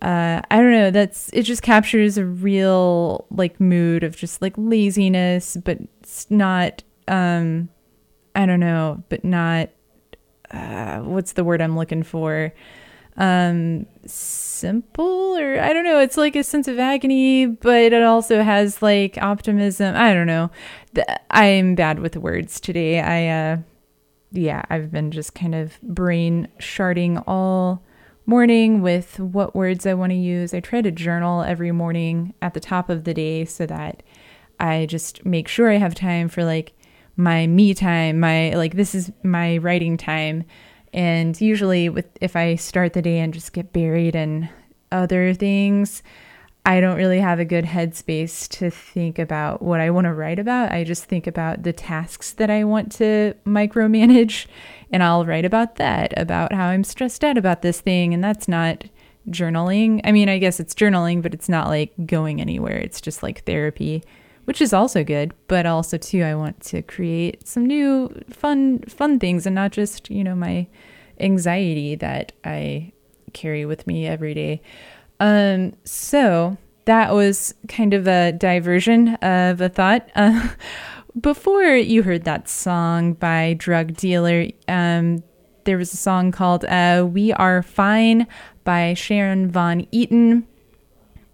Uh, 0.01 0.41
I 0.51 0.57
don't 0.57 0.71
know. 0.71 0.91
That's 0.91 1.29
it. 1.33 1.43
Just 1.43 1.61
captures 1.61 2.17
a 2.17 2.25
real 2.25 3.25
like 3.31 3.59
mood 3.59 4.03
of 4.03 4.15
just 4.15 4.41
like 4.41 4.53
laziness, 4.57 5.57
but 5.63 5.79
it's 6.01 6.29
not. 6.29 6.83
Um, 7.07 7.69
I 8.35 8.45
don't 8.45 8.59
know, 8.59 9.03
but 9.09 9.23
not. 9.23 9.69
Uh, 10.51 10.99
what's 10.99 11.33
the 11.33 11.43
word 11.43 11.61
I'm 11.61 11.77
looking 11.77 12.03
for? 12.03 12.53
um 13.17 13.85
simple 14.63 15.35
or 15.37 15.59
i 15.59 15.73
don't 15.73 15.83
know 15.83 15.99
it's 15.99 16.15
like 16.15 16.37
a 16.37 16.43
sense 16.43 16.69
of 16.69 16.79
agony 16.79 17.45
but 17.45 17.91
it 17.91 18.01
also 18.01 18.41
has 18.41 18.81
like 18.81 19.17
optimism. 19.17 19.93
I 19.93 20.13
don't 20.13 20.25
know. 20.25 20.51
I'm 21.29 21.75
bad 21.75 21.99
with 21.99 22.15
words 22.15 22.61
today. 22.61 23.01
I 23.01 23.27
uh 23.27 23.57
yeah 24.31 24.63
i've 24.69 24.89
been 24.89 25.11
just 25.11 25.35
kind 25.35 25.53
of 25.53 25.79
brain 25.81 26.47
sharding 26.59 27.21
all 27.27 27.83
morning 28.25 28.81
with 28.81 29.19
what 29.19 29.53
words 29.53 29.85
i 29.85 29.93
want 29.93 30.11
to 30.11 30.17
use. 30.17 30.53
I 30.53 30.61
try 30.61 30.81
to 30.81 30.91
journal 30.91 31.43
every 31.43 31.73
morning 31.73 32.33
at 32.41 32.53
the 32.53 32.61
top 32.61 32.89
of 32.89 33.03
the 33.03 33.13
day 33.13 33.43
so 33.43 33.65
that 33.65 34.01
i 34.61 34.85
just 34.85 35.25
make 35.25 35.49
sure 35.49 35.69
i 35.69 35.75
have 35.75 35.93
time 35.93 36.29
for 36.29 36.45
like 36.45 36.71
my 37.17 37.47
me 37.47 37.73
time 37.73 38.21
my 38.21 38.51
like 38.51 38.75
this 38.75 38.95
is 38.95 39.11
my 39.23 39.57
writing 39.57 39.97
time 39.97 40.45
and 40.93 41.39
usually 41.41 41.89
with 41.89 42.05
if 42.21 42.35
I 42.35 42.55
start 42.55 42.93
the 42.93 43.01
day 43.01 43.19
and 43.19 43.33
just 43.33 43.53
get 43.53 43.73
buried 43.73 44.15
in 44.15 44.49
other 44.91 45.33
things, 45.33 46.03
I 46.65 46.79
don't 46.79 46.95
really 46.95 47.19
have 47.19 47.39
a 47.39 47.45
good 47.45 47.65
headspace 47.65 48.47
to 48.59 48.69
think 48.69 49.19
about 49.19 49.61
what 49.61 49.81
I 49.81 49.89
want 49.89 50.05
to 50.05 50.13
write 50.13 50.39
about. 50.39 50.71
I 50.71 50.85
just 50.85 51.05
think 51.05 51.27
about 51.27 51.63
the 51.63 51.73
tasks 51.73 52.31
that 52.33 52.49
I 52.49 52.63
want 52.63 52.91
to 52.93 53.33
micromanage 53.45 54.45
and 54.91 55.03
I'll 55.03 55.25
write 55.25 55.45
about 55.45 55.75
that, 55.75 56.13
about 56.15 56.53
how 56.53 56.67
I'm 56.67 56.83
stressed 56.83 57.23
out 57.23 57.37
about 57.37 57.63
this 57.63 57.81
thing 57.81 58.13
and 58.13 58.23
that's 58.23 58.47
not 58.47 58.85
journaling. 59.29 59.99
I 60.03 60.11
mean, 60.11 60.29
I 60.29 60.37
guess 60.37 60.59
it's 60.59 60.73
journaling, 60.73 61.21
but 61.21 61.33
it's 61.33 61.49
not 61.49 61.67
like 61.67 61.93
going 62.05 62.39
anywhere. 62.39 62.77
It's 62.77 63.01
just 63.01 63.23
like 63.23 63.43
therapy 63.45 64.03
which 64.45 64.61
is 64.61 64.73
also 64.73 65.03
good 65.03 65.33
but 65.47 65.65
also 65.65 65.97
too 65.97 66.21
i 66.23 66.35
want 66.35 66.59
to 66.61 66.81
create 66.81 67.47
some 67.47 67.65
new 67.65 68.09
fun 68.29 68.79
fun 68.79 69.19
things 69.19 69.45
and 69.45 69.55
not 69.55 69.71
just 69.71 70.09
you 70.09 70.23
know 70.23 70.35
my 70.35 70.67
anxiety 71.19 71.95
that 71.95 72.31
i 72.43 72.91
carry 73.33 73.65
with 73.65 73.85
me 73.85 74.07
every 74.07 74.33
day. 74.33 74.61
Um 75.19 75.73
so 75.83 76.57
that 76.85 77.13
was 77.13 77.53
kind 77.67 77.93
of 77.93 78.07
a 78.07 78.31
diversion 78.31 79.15
of 79.15 79.59
a 79.61 79.69
thought. 79.69 80.09
Uh, 80.15 80.49
before 81.19 81.75
you 81.75 82.01
heard 82.01 82.23
that 82.23 82.49
song 82.49 83.13
by 83.13 83.55
Drugdealer 83.59 84.51
um 84.67 85.23
there 85.65 85.77
was 85.77 85.93
a 85.93 85.97
song 85.97 86.31
called 86.31 86.65
uh, 86.65 87.07
we 87.07 87.31
are 87.33 87.61
fine 87.61 88.25
by 88.63 88.95
sharon 88.95 89.49
von 89.51 89.85
eaton 89.91 90.47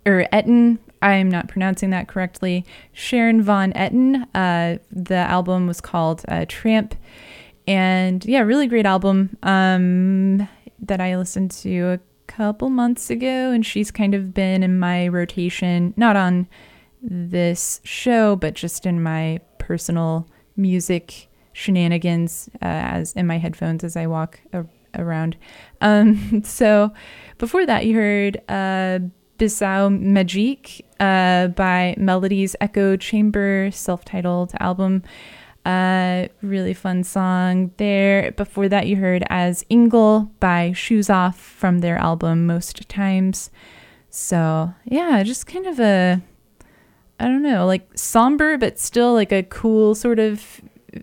or 0.05 0.25
etten 0.33 0.79
I'm 1.01 1.29
not 1.29 1.47
pronouncing 1.47 1.91
that 1.91 2.07
correctly. 2.07 2.65
Sharon 2.91 3.41
Von 3.41 3.71
Etten. 3.73 4.27
Uh, 4.35 4.79
the 4.91 5.15
album 5.15 5.67
was 5.67 5.81
called 5.81 6.23
uh, 6.27 6.45
Tramp, 6.47 6.95
and 7.67 8.25
yeah, 8.25 8.41
really 8.41 8.67
great 8.67 8.85
album 8.85 9.37
um, 9.43 10.47
that 10.81 10.99
I 10.99 11.17
listened 11.17 11.51
to 11.51 11.87
a 11.87 11.99
couple 12.27 12.69
months 12.69 13.09
ago, 13.09 13.51
and 13.51 13.65
she's 13.65 13.91
kind 13.91 14.13
of 14.13 14.33
been 14.33 14.63
in 14.63 14.79
my 14.79 15.07
rotation, 15.07 15.93
not 15.97 16.15
on 16.15 16.47
this 17.01 17.79
show, 17.83 18.35
but 18.35 18.53
just 18.53 18.85
in 18.85 19.01
my 19.01 19.39
personal 19.57 20.27
music 20.57 21.27
shenanigans 21.53 22.49
uh, 22.55 22.65
as 22.65 23.13
in 23.13 23.25
my 23.27 23.37
headphones 23.37 23.83
as 23.83 23.95
I 23.95 24.07
walk 24.07 24.39
a- 24.53 24.65
around. 24.95 25.37
Um, 25.81 26.41
so 26.43 26.91
before 27.37 27.65
that, 27.65 27.85
you 27.85 27.95
heard 27.95 28.41
uh, 28.49 28.99
Bisou 29.39 29.89
Magique 29.89 30.81
uh, 30.99 31.47
by 31.47 31.95
Melody's 31.97 32.55
Echo 32.59 32.97
Chamber, 32.97 33.71
self 33.71 34.03
titled 34.03 34.51
album. 34.59 35.01
Uh, 35.65 36.27
really 36.41 36.73
fun 36.73 37.03
song 37.03 37.71
there. 37.77 38.31
Before 38.33 38.67
that, 38.67 38.87
you 38.87 38.97
heard 38.97 39.23
As 39.29 39.65
Ingle 39.69 40.29
by 40.39 40.73
Shoos 40.73 41.09
Off 41.09 41.39
from 41.39 41.79
their 41.79 41.97
album 41.97 42.45
Most 42.47 42.87
Times. 42.89 43.49
So, 44.09 44.73
yeah, 44.83 45.23
just 45.23 45.47
kind 45.47 45.67
of 45.67 45.79
a, 45.79 46.21
I 47.19 47.25
don't 47.25 47.43
know, 47.43 47.65
like 47.65 47.87
somber, 47.97 48.57
but 48.57 48.77
still 48.77 49.13
like 49.13 49.31
a 49.31 49.43
cool 49.43 49.95
sort 49.95 50.19
of 50.19 50.61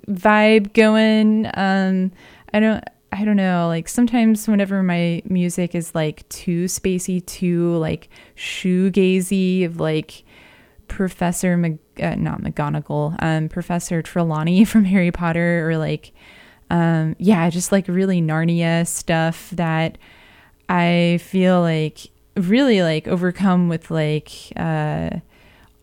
vibe 0.08 0.74
going. 0.74 1.46
Um, 1.54 2.12
I 2.52 2.60
don't, 2.60 2.84
I 3.18 3.24
don't 3.24 3.36
know. 3.36 3.66
Like 3.68 3.88
sometimes 3.88 4.46
whenever 4.46 4.82
my 4.82 5.22
music 5.24 5.74
is 5.74 5.94
like 5.94 6.28
too 6.28 6.66
spacey, 6.66 7.24
too 7.24 7.76
like 7.76 8.10
shoegazy 8.36 9.64
of 9.64 9.80
like 9.80 10.22
Professor, 10.88 11.56
Mag- 11.56 11.78
uh, 11.98 12.14
not 12.16 12.42
McGonagall, 12.42 13.16
um, 13.20 13.48
Professor 13.48 14.02
Trelawney 14.02 14.64
from 14.66 14.84
Harry 14.84 15.10
Potter, 15.10 15.68
or 15.68 15.78
like, 15.78 16.12
um, 16.68 17.16
yeah, 17.18 17.48
just 17.48 17.72
like 17.72 17.88
really 17.88 18.20
Narnia 18.20 18.86
stuff 18.86 19.48
that 19.52 19.96
I 20.68 21.18
feel 21.22 21.62
like 21.62 22.10
really 22.36 22.82
like 22.82 23.08
overcome 23.08 23.70
with 23.70 23.90
like, 23.90 24.30
uh, 24.56 25.10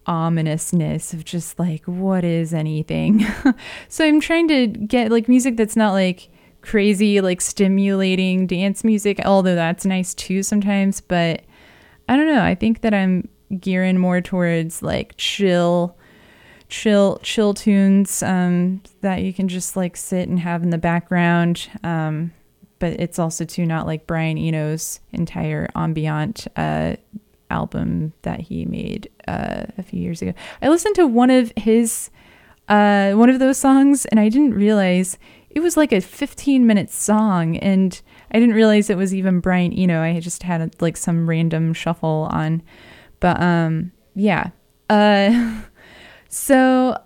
ominousness 0.06 1.14
of 1.14 1.24
just 1.24 1.58
like 1.58 1.82
what 1.86 2.26
is 2.26 2.54
anything 2.54 3.26
so 3.88 4.04
i'm 4.04 4.20
trying 4.20 4.50
to 4.50 4.68
get 4.68 5.10
like 5.10 5.30
music 5.30 5.56
that's 5.56 5.78
not 5.78 5.94
like 5.94 6.28
crazy 6.64 7.22
like 7.22 7.42
stimulating 7.42 8.48
dance 8.48 8.84
music 8.84 9.20
although 9.26 9.56
that's 9.56 9.86
nice 9.86 10.14
too 10.14 10.42
sometimes 10.42 11.02
but 11.02 11.44
i 12.10 12.16
don't 12.16 12.28
know 12.28 12.42
i 12.42 12.56
think 12.56 12.82
that 12.82 12.94
i'm 12.94 13.28
gearing 13.60 13.98
more 13.98 14.22
towards 14.22 14.82
like 14.82 15.14
chill 15.18 15.96
chill 16.70 17.20
chill 17.22 17.54
tunes 17.54 18.24
um 18.24 18.82
that 19.02 19.22
you 19.22 19.32
can 19.32 19.48
just 19.48 19.76
like 19.76 19.96
sit 19.96 20.28
and 20.28 20.40
have 20.40 20.64
in 20.64 20.72
the 20.72 20.78
background 20.78 21.70
um 21.84 22.32
but 22.80 23.00
it's 23.00 23.20
also 23.20 23.46
too 23.46 23.66
not 23.66 23.86
like 23.86 24.06
Brian 24.08 24.38
Eno's 24.38 25.00
entire 25.14 25.70
ambient 25.74 26.48
uh 26.58 26.96
album 27.54 28.12
that 28.24 28.42
he 28.42 28.66
made 28.66 29.10
uh, 29.28 29.64
a 29.78 29.84
few 29.84 30.02
years 30.02 30.22
ago. 30.22 30.34
I 30.62 30.68
listened 30.70 30.96
to 30.96 31.08
one 31.08 31.30
of 31.30 31.54
his 31.56 32.10
uh, 32.68 33.14
one 33.14 33.30
of 33.30 33.40
those 33.40 33.58
songs 33.58 34.06
and 34.06 34.20
I 34.20 34.30
didn't 34.30 34.54
realize 34.54 35.18
it 35.54 35.60
was 35.60 35.78
like 35.78 35.92
a 35.92 36.02
15 36.02 36.66
minute 36.66 36.90
song 36.90 37.58
and 37.58 38.02
I 38.32 38.40
didn't 38.40 38.56
realize 38.56 38.90
it 38.90 38.98
was 38.98 39.14
even 39.14 39.40
Brian 39.40 39.72
Eno. 39.72 40.02
I 40.02 40.20
just 40.20 40.44
had 40.44 40.82
like 40.82 40.98
some 40.98 41.30
random 41.30 41.74
shuffle 41.74 42.28
on. 42.32 42.64
But 43.20 43.40
um 43.42 43.92
yeah. 44.16 44.50
Uh 44.90 45.62
so 46.30 46.98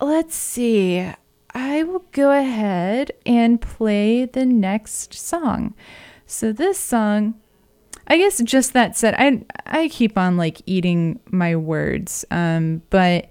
let's 0.00 0.36
see. 0.36 1.10
I 1.54 1.82
will 1.84 2.04
go 2.12 2.30
ahead 2.30 3.12
and 3.24 3.60
play 3.60 4.26
the 4.26 4.44
next 4.44 5.14
song. 5.14 5.74
So 6.26 6.52
this 6.52 6.78
song 6.78 7.34
I 8.06 8.18
guess 8.18 8.42
just 8.42 8.74
that 8.74 8.96
said, 8.96 9.14
I 9.16 9.42
I 9.66 9.88
keep 9.88 10.18
on 10.18 10.36
like 10.36 10.60
eating 10.66 11.20
my 11.30 11.56
words, 11.56 12.24
um, 12.30 12.82
but 12.90 13.30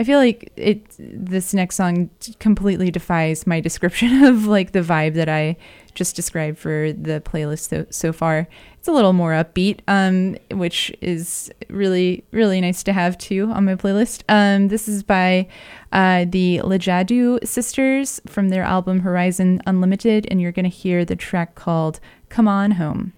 I 0.00 0.02
feel 0.02 0.18
like 0.18 0.50
it. 0.56 0.86
This 0.98 1.52
next 1.52 1.76
song 1.76 2.08
completely 2.38 2.90
defies 2.90 3.46
my 3.46 3.60
description 3.68 4.24
of 4.24 4.46
like 4.46 4.72
the 4.72 4.80
vibe 4.80 5.12
that 5.12 5.28
I 5.28 5.58
just 5.94 6.16
described 6.16 6.56
for 6.58 6.94
the 6.94 7.20
playlist 7.20 7.68
so, 7.68 7.86
so 7.90 8.10
far. 8.10 8.48
It's 8.78 8.88
a 8.88 8.92
little 8.92 9.12
more 9.12 9.32
upbeat, 9.32 9.80
um, 9.88 10.38
which 10.58 10.90
is 11.02 11.52
really 11.68 12.24
really 12.30 12.62
nice 12.62 12.82
to 12.84 12.94
have 12.94 13.18
too 13.18 13.50
on 13.52 13.66
my 13.66 13.74
playlist. 13.74 14.22
Um, 14.30 14.68
this 14.68 14.88
is 14.88 15.02
by 15.02 15.46
uh, 15.92 16.24
the 16.26 16.62
Lijadu 16.64 17.46
sisters 17.46 18.22
from 18.26 18.48
their 18.48 18.62
album 18.62 19.00
Horizon 19.00 19.60
Unlimited, 19.66 20.26
and 20.30 20.40
you're 20.40 20.50
gonna 20.50 20.68
hear 20.68 21.04
the 21.04 21.14
track 21.14 21.56
called 21.56 22.00
"Come 22.30 22.48
On 22.48 22.70
Home." 22.70 23.12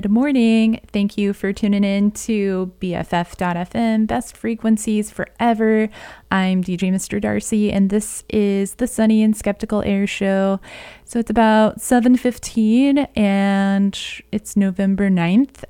Good 0.00 0.12
morning. 0.12 0.80
Thank 0.92 1.18
you 1.18 1.32
for 1.32 1.52
tuning 1.52 1.82
in 1.82 2.12
to 2.12 2.70
BFF.FM, 2.78 4.06
best 4.06 4.36
frequencies 4.36 5.10
forever. 5.10 5.88
I'm 6.30 6.62
DJ 6.62 6.92
Mr. 6.92 7.20
Darcy, 7.20 7.72
and 7.72 7.90
this 7.90 8.22
is 8.28 8.76
the 8.76 8.86
Sunny 8.86 9.24
and 9.24 9.36
Skeptical 9.36 9.82
Air 9.82 10.06
Show. 10.06 10.60
So 11.04 11.18
it's 11.18 11.30
about 11.30 11.80
7.15, 11.80 13.08
and 13.16 13.98
it's 14.30 14.56
November 14.56 15.10
9th. 15.10 15.64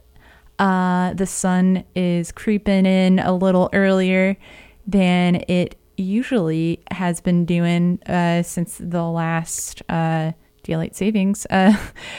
Uh, 0.58 1.14
the 1.14 1.26
sun 1.26 1.84
is 1.94 2.30
creeping 2.30 2.84
in 2.84 3.20
a 3.20 3.34
little 3.34 3.70
earlier 3.72 4.36
than 4.86 5.36
it 5.48 5.74
usually 5.96 6.82
has 6.90 7.22
been 7.22 7.46
doing 7.46 7.98
uh, 8.04 8.42
since 8.42 8.76
the 8.76 9.04
last 9.04 9.82
uh, 9.88 10.32
daylight 10.68 10.94
savings. 10.94 11.46
Uh, 11.58 11.76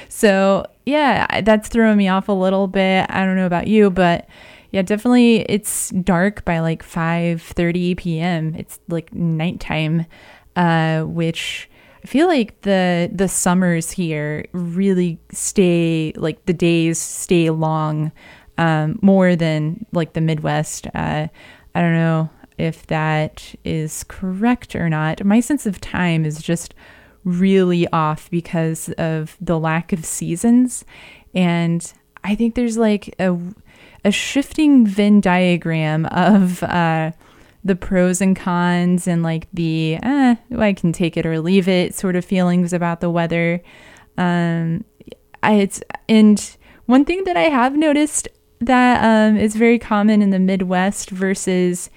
so 0.10 0.66
yeah, 0.86 1.42
that's 1.42 1.70
throwing 1.70 1.98
me 1.98 2.10
off 2.10 2.28
a 2.28 2.34
little 2.34 2.68
bit. 2.68 3.06
I 3.10 3.24
don't 3.24 3.38
know 3.38 3.46
about 3.46 3.68
you, 3.68 3.90
but 3.90 4.28
yeah, 4.72 4.82
definitely 4.82 5.42
it's 5.42 5.92
dark 5.92 6.44
by 6.44 6.60
like 6.60 6.84
5:30 6.84 7.96
p.m. 7.96 8.56
It's 8.56 8.80
like 8.90 9.14
nighttime, 9.14 10.06
uh, 10.56 11.04
which 11.04 11.70
I 12.04 12.08
feel 12.08 12.28
like 12.28 12.62
the 12.62 13.10
the 13.14 13.28
summers 13.28 13.92
here 13.92 14.46
really 14.52 15.20
stay 15.32 16.12
like 16.18 16.46
the 16.46 16.54
days 16.54 17.00
stay 17.00 17.50
long 17.50 18.12
um, 18.58 19.00
more 19.02 19.36
than 19.36 19.86
like 19.94 20.14
the 20.14 20.22
Midwest. 20.22 20.88
Uh, 20.88 21.28
I 21.76 21.82
don't 21.82 21.94
know 21.94 22.30
if 22.58 22.86
that 22.88 23.56
is 23.64 24.04
correct 24.08 24.76
or 24.76 24.90
not. 24.90 25.24
My 25.24 25.40
sense 25.40 25.66
of 25.66 25.80
time 25.80 26.26
is 26.26 26.42
just 26.42 26.74
really 27.24 27.88
off 27.90 28.30
because 28.30 28.90
of 28.98 29.38
the 29.42 29.60
lack 29.60 29.92
of 29.94 30.06
seasons. 30.06 30.86
And 31.34 31.92
I 32.24 32.36
think 32.36 32.56
there's 32.56 32.78
like 32.78 33.14
a, 33.20 33.38
a 34.04 34.12
shifting 34.12 34.86
Venn 34.86 35.22
diagram 35.22 36.06
of 36.08 36.64
uh, 36.64 37.12
the 37.64 37.76
pros 37.76 38.22
and 38.22 38.36
cons 38.36 39.08
and 39.08 39.24
like 39.24 39.48
the, 39.54 39.98
eh, 40.02 40.36
I 40.58 40.74
can 40.74 40.92
take 40.92 41.18
it 41.18 41.26
or 41.26 41.40
leave 41.40 41.68
it 41.68 41.94
sort 41.94 42.16
of 42.16 42.26
feelings 42.26 42.74
about 42.74 43.02
the 43.02 43.10
weather. 43.10 43.62
Um, 44.18 44.86
I, 45.44 45.54
it's, 45.56 45.82
and 46.08 46.58
one 46.86 47.06
thing 47.06 47.24
that 47.26 47.38
I 47.38 47.44
have 47.44 47.76
noticed 47.76 48.28
that 48.62 49.04
um, 49.04 49.38
is 49.38 49.56
very 49.56 49.80
common 49.80 50.22
in 50.22 50.32
the 50.32 50.40
Midwest 50.40 51.10
versus 51.10 51.90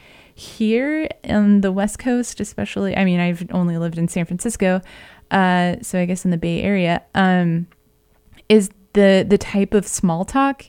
here 0.42 1.08
on 1.28 1.60
the 1.60 1.72
West 1.72 1.98
Coast, 1.98 2.40
especially. 2.40 2.96
I 2.96 3.04
mean, 3.04 3.20
I've 3.20 3.46
only 3.52 3.78
lived 3.78 3.98
in 3.98 4.08
San 4.08 4.24
Francisco, 4.24 4.80
uh, 5.30 5.76
so 5.82 5.98
I 5.98 6.04
guess 6.04 6.24
in 6.24 6.30
the 6.30 6.36
Bay 6.36 6.62
Area, 6.62 7.02
um, 7.14 7.68
is 8.48 8.70
the 8.92 9.24
the 9.26 9.38
type 9.38 9.74
of 9.74 9.86
small 9.86 10.24
talk. 10.24 10.64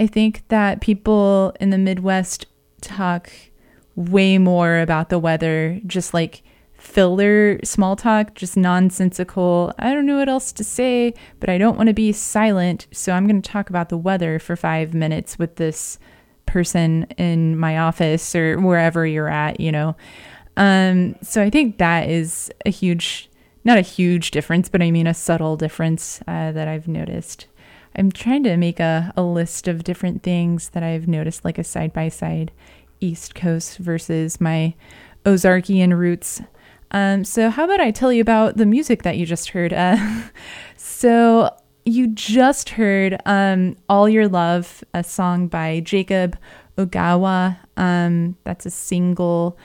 I 0.00 0.06
think 0.06 0.46
that 0.48 0.80
people 0.80 1.54
in 1.60 1.70
the 1.70 1.78
Midwest 1.78 2.46
talk 2.80 3.30
way 3.96 4.38
more 4.38 4.78
about 4.78 5.08
the 5.08 5.18
weather, 5.18 5.80
just 5.86 6.14
like 6.14 6.42
filler 6.74 7.58
small 7.64 7.96
talk, 7.96 8.34
just 8.34 8.56
nonsensical. 8.56 9.72
I 9.78 9.92
don't 9.92 10.06
know 10.06 10.18
what 10.18 10.28
else 10.28 10.52
to 10.52 10.64
say, 10.64 11.12
but 11.40 11.50
I 11.50 11.58
don't 11.58 11.76
want 11.76 11.88
to 11.88 11.94
be 11.94 12.12
silent, 12.12 12.86
so 12.92 13.12
I'm 13.12 13.26
going 13.26 13.42
to 13.42 13.50
talk 13.50 13.68
about 13.68 13.88
the 13.88 13.98
weather 13.98 14.38
for 14.38 14.54
five 14.54 14.94
minutes 14.94 15.38
with 15.38 15.56
this 15.56 15.98
person 16.48 17.04
in 17.16 17.56
my 17.56 17.78
office 17.78 18.34
or 18.34 18.58
wherever 18.58 19.06
you're 19.06 19.28
at, 19.28 19.60
you 19.60 19.70
know. 19.70 19.96
Um, 20.56 21.14
so 21.22 21.40
I 21.40 21.50
think 21.50 21.78
that 21.78 22.08
is 22.08 22.50
a 22.66 22.70
huge, 22.70 23.30
not 23.64 23.78
a 23.78 23.82
huge 23.82 24.32
difference, 24.32 24.68
but 24.68 24.82
I 24.82 24.90
mean 24.90 25.06
a 25.06 25.14
subtle 25.14 25.56
difference 25.56 26.20
uh, 26.26 26.50
that 26.52 26.66
I've 26.66 26.88
noticed. 26.88 27.46
I'm 27.94 28.10
trying 28.10 28.42
to 28.44 28.56
make 28.56 28.80
a, 28.80 29.12
a 29.16 29.22
list 29.22 29.68
of 29.68 29.84
different 29.84 30.22
things 30.22 30.70
that 30.70 30.82
I've 30.82 31.06
noticed, 31.08 31.44
like 31.44 31.58
a 31.58 31.64
side 31.64 31.92
by 31.92 32.08
side 32.08 32.50
East 33.00 33.34
Coast 33.34 33.78
versus 33.78 34.40
my 34.40 34.74
Ozarkian 35.24 35.96
roots. 35.96 36.42
Um, 36.90 37.24
so, 37.24 37.50
how 37.50 37.64
about 37.64 37.80
I 37.80 37.90
tell 37.90 38.12
you 38.12 38.22
about 38.22 38.56
the 38.56 38.66
music 38.66 39.02
that 39.02 39.16
you 39.16 39.26
just 39.26 39.50
heard? 39.50 39.72
Uh, 39.72 40.22
so, 40.76 41.54
you 41.88 42.08
just 42.08 42.70
heard 42.70 43.20
um, 43.24 43.76
All 43.88 44.08
Your 44.08 44.28
Love, 44.28 44.84
a 44.92 45.02
song 45.02 45.48
by 45.48 45.80
Jakob 45.80 46.36
Ogawa. 46.76 47.58
Um, 47.76 48.36
that's 48.44 48.66
a 48.66 48.70
single. 48.70 49.58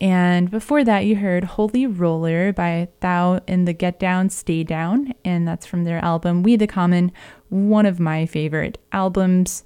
And 0.00 0.50
before 0.50 0.84
that, 0.84 1.06
you 1.06 1.16
heard 1.16 1.44
Holy 1.44 1.86
Roller 1.86 2.52
by 2.52 2.88
Thao 3.00 3.40
in 3.46 3.64
the 3.64 3.72
Get 3.72 3.98
Down, 3.98 4.28
Stay 4.28 4.64
Down. 4.64 5.14
And 5.24 5.46
that's 5.46 5.66
from 5.66 5.84
their 5.84 6.04
album 6.04 6.42
We 6.42 6.56
the 6.56 6.66
Common, 6.66 7.12
one 7.48 7.86
of 7.86 7.98
my 8.00 8.26
favorite 8.26 8.78
albums 8.92 9.64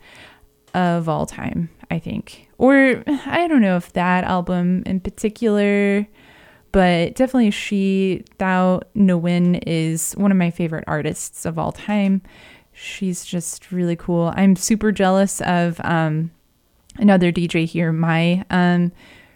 of 0.74 1.08
all 1.08 1.26
time, 1.26 1.70
I 1.90 1.98
think. 1.98 2.48
Or 2.58 3.02
I 3.06 3.46
don't 3.48 3.62
know 3.62 3.76
if 3.76 3.92
that 3.94 4.24
album 4.24 4.82
in 4.86 5.00
particular, 5.00 6.06
but 6.72 7.14
definitely 7.14 7.50
she, 7.50 8.24
Thao 8.38 8.82
Nguyen, 8.96 9.62
is 9.66 10.12
one 10.14 10.30
of 10.30 10.38
my 10.38 10.50
favorite 10.50 10.84
artists 10.86 11.44
of 11.44 11.58
all 11.58 11.72
time. 11.72 12.22
She's 12.72 13.24
just 13.24 13.70
really 13.70 13.96
cool. 13.96 14.32
I'm 14.34 14.56
super 14.56 14.90
jealous 14.90 15.40
of 15.42 15.80
um, 15.84 16.30
another 16.96 17.30
DJ 17.30 17.66
here, 17.66 17.92
Mai, 17.92 18.44
um, 18.50 18.92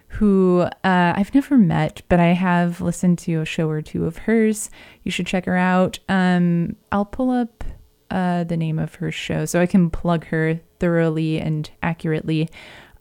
who 0.09 0.61
uh, 0.61 1.13
I've 1.15 1.33
never 1.35 1.57
met, 1.57 2.01
but 2.09 2.19
I 2.19 2.33
have 2.33 2.81
listened 2.81 3.19
to 3.19 3.41
a 3.41 3.45
show 3.45 3.69
or 3.69 3.81
two 3.81 4.05
of 4.05 4.17
hers. 4.17 4.71
You 5.03 5.11
should 5.11 5.27
check 5.27 5.45
her 5.45 5.57
out. 5.57 5.99
Um, 6.09 6.75
I'll 6.91 7.05
pull 7.05 7.29
up 7.29 7.63
uh, 8.09 8.43
the 8.45 8.57
name 8.57 8.79
of 8.79 8.95
her 8.95 9.11
show 9.11 9.45
so 9.45 9.61
I 9.61 9.65
can 9.65 9.89
plug 9.89 10.25
her 10.27 10.59
thoroughly 10.79 11.39
and 11.39 11.69
accurately. 11.83 12.49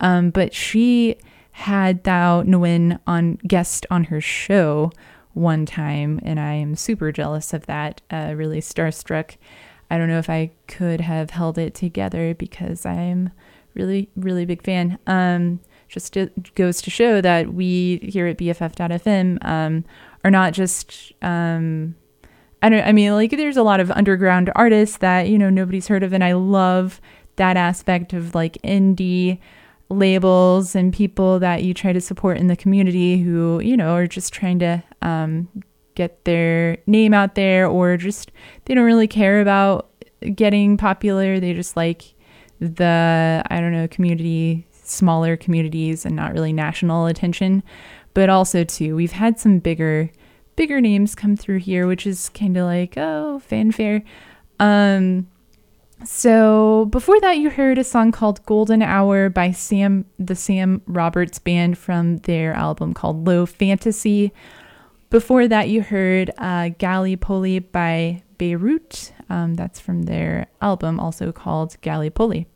Um, 0.00 0.30
but 0.30 0.52
she 0.52 1.16
had 1.56 2.04
Thao 2.04 2.44
Nguyen 2.44 3.00
on 3.06 3.36
guest 3.46 3.86
on 3.90 4.04
her 4.04 4.20
show 4.20 4.92
one 5.32 5.64
time, 5.64 6.20
and 6.22 6.38
I 6.38 6.52
am 6.52 6.74
super 6.74 7.10
jealous 7.10 7.54
of 7.54 7.64
that. 7.64 8.02
Uh, 8.10 8.34
really 8.36 8.60
starstruck. 8.60 9.36
I 9.90 9.96
don't 9.96 10.08
know 10.08 10.18
if 10.18 10.28
I 10.28 10.50
could 10.68 11.00
have 11.00 11.30
held 11.30 11.56
it 11.56 11.74
together 11.74 12.34
because 12.34 12.84
I'm 12.84 13.30
really, 13.72 14.10
really 14.16 14.44
big 14.44 14.62
fan. 14.64 14.98
Um, 15.06 15.60
just 15.88 16.14
it 16.18 16.54
goes 16.56 16.82
to 16.82 16.90
show 16.90 17.22
that 17.22 17.54
we 17.54 18.00
here 18.02 18.26
at 18.26 18.36
BFF.fm 18.36 19.42
um, 19.42 19.82
are 20.24 20.30
not 20.30 20.52
just 20.52 21.14
um, 21.22 21.94
I 22.60 22.68
don't 22.68 22.86
I 22.86 22.92
mean 22.92 23.12
like 23.12 23.30
there's 23.30 23.56
a 23.56 23.62
lot 23.62 23.80
of 23.80 23.90
underground 23.92 24.50
artists 24.54 24.98
that 24.98 25.28
you 25.28 25.38
know 25.38 25.48
nobody's 25.48 25.88
heard 25.88 26.02
of 26.02 26.12
and 26.12 26.22
I 26.22 26.32
love 26.32 27.00
that 27.36 27.56
aspect 27.56 28.12
of 28.12 28.34
like 28.34 28.58
indie 28.62 29.38
labels 29.88 30.74
and 30.74 30.92
people 30.92 31.38
that 31.38 31.62
you 31.62 31.72
try 31.72 31.92
to 31.92 32.00
support 32.00 32.38
in 32.38 32.48
the 32.48 32.56
community 32.56 33.18
who 33.18 33.60
you 33.60 33.76
know 33.76 33.94
are 33.94 34.06
just 34.06 34.32
trying 34.32 34.58
to 34.58 34.82
um, 35.02 35.48
get 35.94 36.24
their 36.24 36.78
name 36.86 37.14
out 37.14 37.34
there 37.34 37.66
or 37.66 37.96
just 37.96 38.32
they 38.64 38.74
don't 38.74 38.84
really 38.84 39.08
care 39.08 39.40
about 39.40 39.90
getting 40.34 40.76
popular. 40.76 41.38
They 41.40 41.52
just 41.52 41.76
like 41.76 42.14
the 42.60 43.42
I 43.50 43.60
don't 43.60 43.72
know 43.72 43.88
community 43.88 44.66
smaller 44.72 45.36
communities 45.36 46.06
and 46.06 46.16
not 46.16 46.32
really 46.32 46.52
national 46.52 47.06
attention. 47.06 47.62
But 48.14 48.28
also 48.28 48.64
too 48.64 48.96
we've 48.96 49.12
had 49.12 49.38
some 49.38 49.58
bigger 49.58 50.10
bigger 50.56 50.80
names 50.80 51.14
come 51.14 51.36
through 51.36 51.58
here 51.58 51.86
which 51.86 52.06
is 52.06 52.28
kind 52.30 52.56
of 52.56 52.64
like 52.66 52.94
oh 52.96 53.40
fanfare. 53.40 54.02
Um 54.58 55.28
so 56.04 56.86
before 56.86 57.20
that 57.20 57.38
you 57.38 57.50
heard 57.50 57.78
a 57.78 57.84
song 57.84 58.12
called 58.12 58.44
golden 58.46 58.82
hour 58.82 59.28
by 59.28 59.50
sam 59.50 60.04
the 60.18 60.34
sam 60.34 60.82
roberts 60.86 61.38
band 61.38 61.78
from 61.78 62.18
their 62.18 62.52
album 62.52 62.94
called 62.94 63.26
Lo-Fantasy. 63.26 64.32
Before 65.08 65.46
that 65.48 65.68
you 65.68 65.82
heard 65.82 66.30
uh, 66.36 66.70
gallipoli 66.78 67.60
by 67.60 68.22
beirut. 68.38 69.12
Um, 69.30 69.54
that's 69.54 69.80
from 69.80 70.02
their 70.02 70.46
album 70.60 71.00
also 71.00 71.32
called 71.32 71.80
gallipoli 71.80 72.46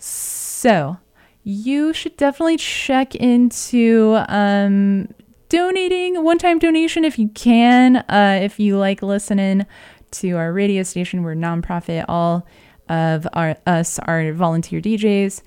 so 0.00 0.96
you 1.42 1.92
should 1.92 2.16
definitely 2.16 2.56
check 2.56 3.14
into 3.14 4.22
um, 4.28 5.08
donating 5.48 6.16
a 6.16 6.20
one-time 6.20 6.58
donation 6.58 7.04
if 7.04 7.18
you 7.18 7.28
can. 7.28 7.96
Uh, 7.96 8.40
if 8.42 8.58
you 8.58 8.76
like 8.76 9.02
listening 9.02 9.66
to 10.10 10.32
our 10.32 10.52
radio 10.52 10.82
station 10.82 11.22
we're 11.22 11.34
nonprofit 11.34 12.04
all 12.08 12.46
of 12.90 13.26
our 13.32 13.56
us 13.66 13.98
are 14.00 14.32
volunteer 14.32 14.80
djs 14.80 15.42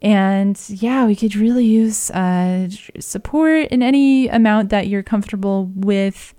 and 0.00 0.62
yeah 0.68 1.04
we 1.04 1.16
could 1.16 1.34
really 1.34 1.64
use 1.64 2.10
uh, 2.12 2.68
support 3.00 3.68
in 3.68 3.82
any 3.82 4.28
amount 4.28 4.70
that 4.70 4.86
you're 4.86 5.02
comfortable 5.02 5.70
with 5.74 6.34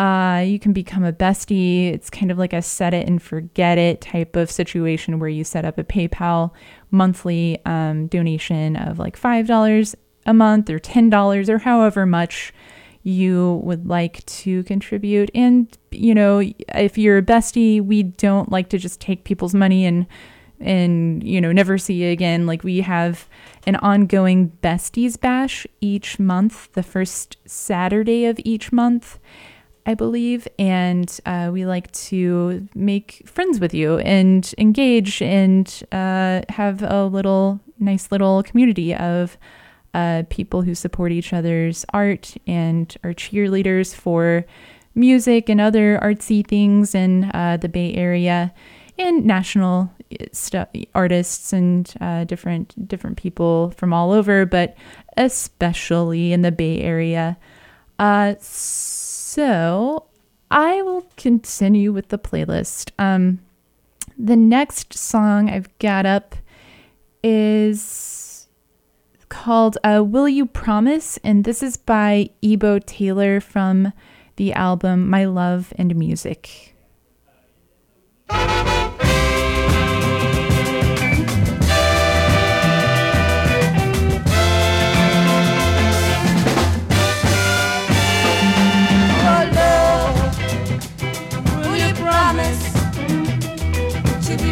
uh, 0.00 0.38
you 0.46 0.58
can 0.58 0.72
become 0.72 1.04
a 1.04 1.12
bestie. 1.12 1.92
It's 1.92 2.08
kind 2.08 2.30
of 2.30 2.38
like 2.38 2.54
a 2.54 2.62
set 2.62 2.94
it 2.94 3.06
and 3.06 3.20
forget 3.20 3.76
it 3.76 4.00
type 4.00 4.34
of 4.34 4.50
situation 4.50 5.18
where 5.18 5.28
you 5.28 5.44
set 5.44 5.66
up 5.66 5.76
a 5.76 5.84
PayPal 5.84 6.52
monthly 6.90 7.62
um, 7.66 8.06
donation 8.06 8.76
of 8.76 8.98
like 8.98 9.20
$5 9.20 9.94
a 10.24 10.32
month 10.32 10.70
or 10.70 10.78
$10 10.78 11.48
or 11.50 11.58
however 11.58 12.06
much 12.06 12.54
you 13.02 13.60
would 13.64 13.86
like 13.86 14.24
to 14.26 14.62
contribute. 14.64 15.30
And, 15.34 15.66
you 15.90 16.14
know, 16.14 16.42
if 16.74 16.98
you're 16.98 17.18
a 17.18 17.22
bestie, 17.22 17.80
we 17.80 18.02
don't 18.02 18.50
like 18.50 18.68
to 18.70 18.78
just 18.78 19.00
take 19.00 19.24
people's 19.24 19.54
money 19.54 19.84
and 19.84 20.06
and 20.60 21.24
you 21.24 21.40
know 21.40 21.52
never 21.52 21.78
see 21.78 21.94
you 21.94 22.10
again 22.10 22.46
like 22.46 22.62
we 22.62 22.82
have 22.82 23.28
an 23.66 23.76
ongoing 23.76 24.50
besties 24.62 25.18
bash 25.18 25.66
each 25.80 26.18
month 26.18 26.70
the 26.74 26.82
first 26.82 27.38
saturday 27.46 28.26
of 28.26 28.38
each 28.44 28.70
month 28.70 29.18
i 29.86 29.94
believe 29.94 30.46
and 30.58 31.18
uh, 31.24 31.48
we 31.50 31.64
like 31.64 31.90
to 31.92 32.68
make 32.74 33.22
friends 33.24 33.58
with 33.58 33.72
you 33.72 33.98
and 34.00 34.54
engage 34.58 35.22
and 35.22 35.82
uh, 35.92 36.42
have 36.50 36.82
a 36.82 37.06
little 37.06 37.58
nice 37.78 38.12
little 38.12 38.42
community 38.42 38.94
of 38.94 39.38
uh, 39.94 40.22
people 40.30 40.62
who 40.62 40.74
support 40.74 41.12
each 41.12 41.32
other's 41.32 41.84
art 41.92 42.36
and 42.46 42.96
are 43.02 43.12
cheerleaders 43.12 43.94
for 43.94 44.44
music 44.94 45.48
and 45.48 45.60
other 45.60 45.98
artsy 46.02 46.46
things 46.46 46.94
in 46.94 47.24
uh, 47.32 47.56
the 47.60 47.68
bay 47.68 47.94
area 47.94 48.52
and 48.98 49.24
national 49.24 49.90
stu- 50.32 50.66
artists 50.94 51.52
and 51.52 51.94
uh, 52.00 52.24
different 52.24 52.88
different 52.88 53.16
people 53.16 53.70
from 53.76 53.92
all 53.92 54.12
over, 54.12 54.46
but 54.46 54.76
especially 55.16 56.32
in 56.32 56.42
the 56.42 56.52
Bay 56.52 56.80
Area. 56.80 57.36
Uh, 57.98 58.34
so 58.40 60.06
I 60.50 60.82
will 60.82 61.06
continue 61.16 61.92
with 61.92 62.08
the 62.08 62.18
playlist. 62.18 62.90
Um, 62.98 63.40
the 64.18 64.36
next 64.36 64.94
song 64.94 65.48
I've 65.48 65.76
got 65.78 66.06
up 66.06 66.34
is 67.22 68.19
called 69.30 69.78
uh, 69.82 70.04
"Will 70.06 70.28
You 70.28 70.44
Promise," 70.44 71.18
and 71.24 71.44
this 71.44 71.62
is 71.62 71.78
by 71.78 72.28
Ebo 72.42 72.80
Taylor 72.80 73.40
from 73.40 73.94
the 74.36 74.52
album 74.52 75.08
"My 75.08 75.24
Love 75.24 75.72
and 75.78 75.96
Music." 75.96 76.76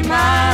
Mine 0.09 0.48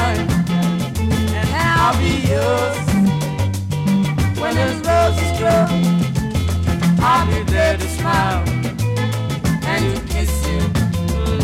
and 8.06 9.96
to 9.96 10.00
kiss 10.12 10.32
you. 10.46 10.60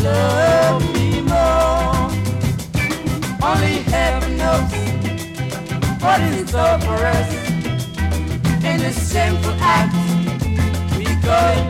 Love 0.03 0.83
me 0.93 1.21
more. 1.21 2.09
Only 3.43 3.77
heaven 3.93 4.37
knows 4.37 4.71
what 6.03 6.21
is 6.21 6.53
for 6.81 6.99
us 7.17 7.31
in 8.63 8.79
act 9.59 9.95
we 10.97 11.05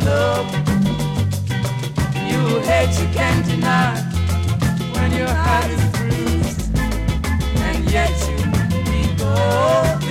love. 0.05 0.47
You 2.29 2.59
hate 2.69 2.93
you 2.99 3.07
can't 3.13 3.45
deny 3.45 3.95
when 4.93 5.11
your 5.13 5.33
heart 5.43 5.69
is 5.71 5.83
bruised, 5.95 6.75
and 7.67 7.79
yet 7.89 8.11
you 8.27 8.39
recall 8.91 9.99
this 9.99 10.10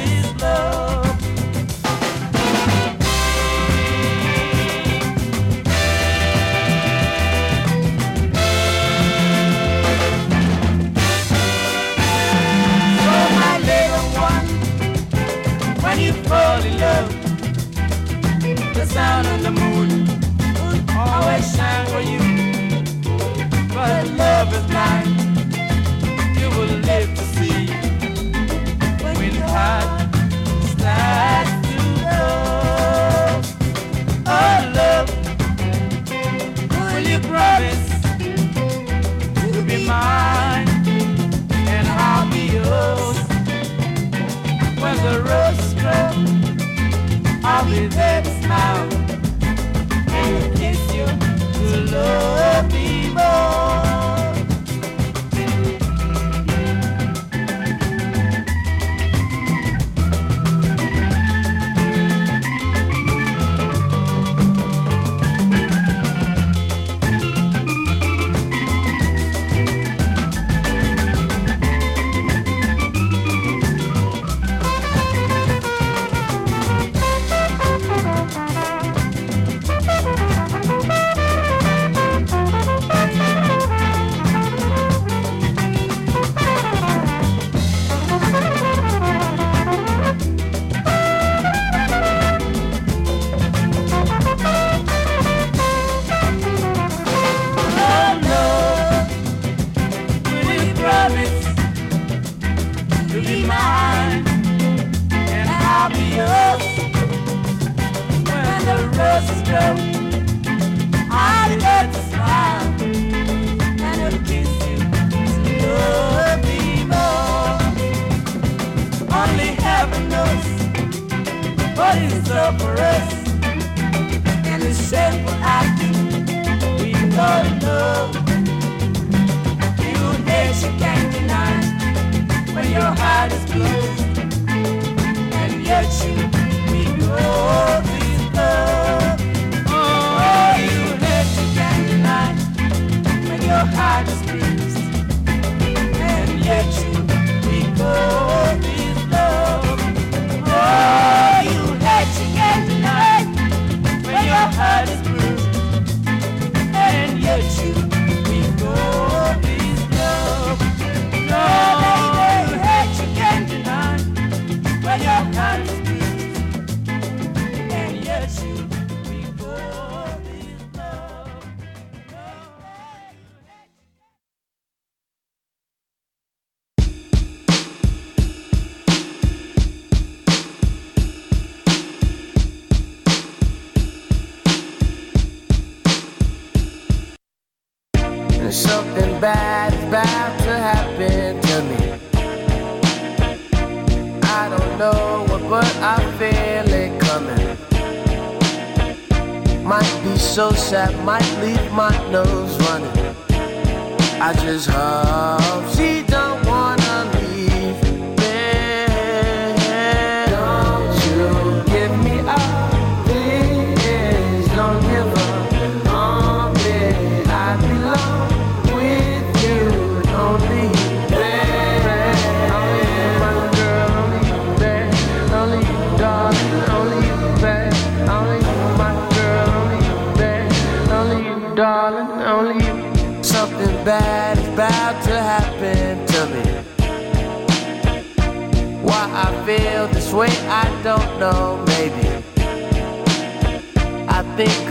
fall 16.30 16.62
in 16.62 16.78
love, 16.78 17.08
the 18.74 18.86
sound 18.86 19.26
of 19.26 19.42
the 19.42 19.50
moon 19.50 19.69
There 47.70 48.22
to 48.22 48.42
smile 48.42 48.92
and 50.10 50.56
kiss 50.58 50.92
you 50.92 51.06
to 51.06 51.76
love 51.92 52.72
me 52.72 52.79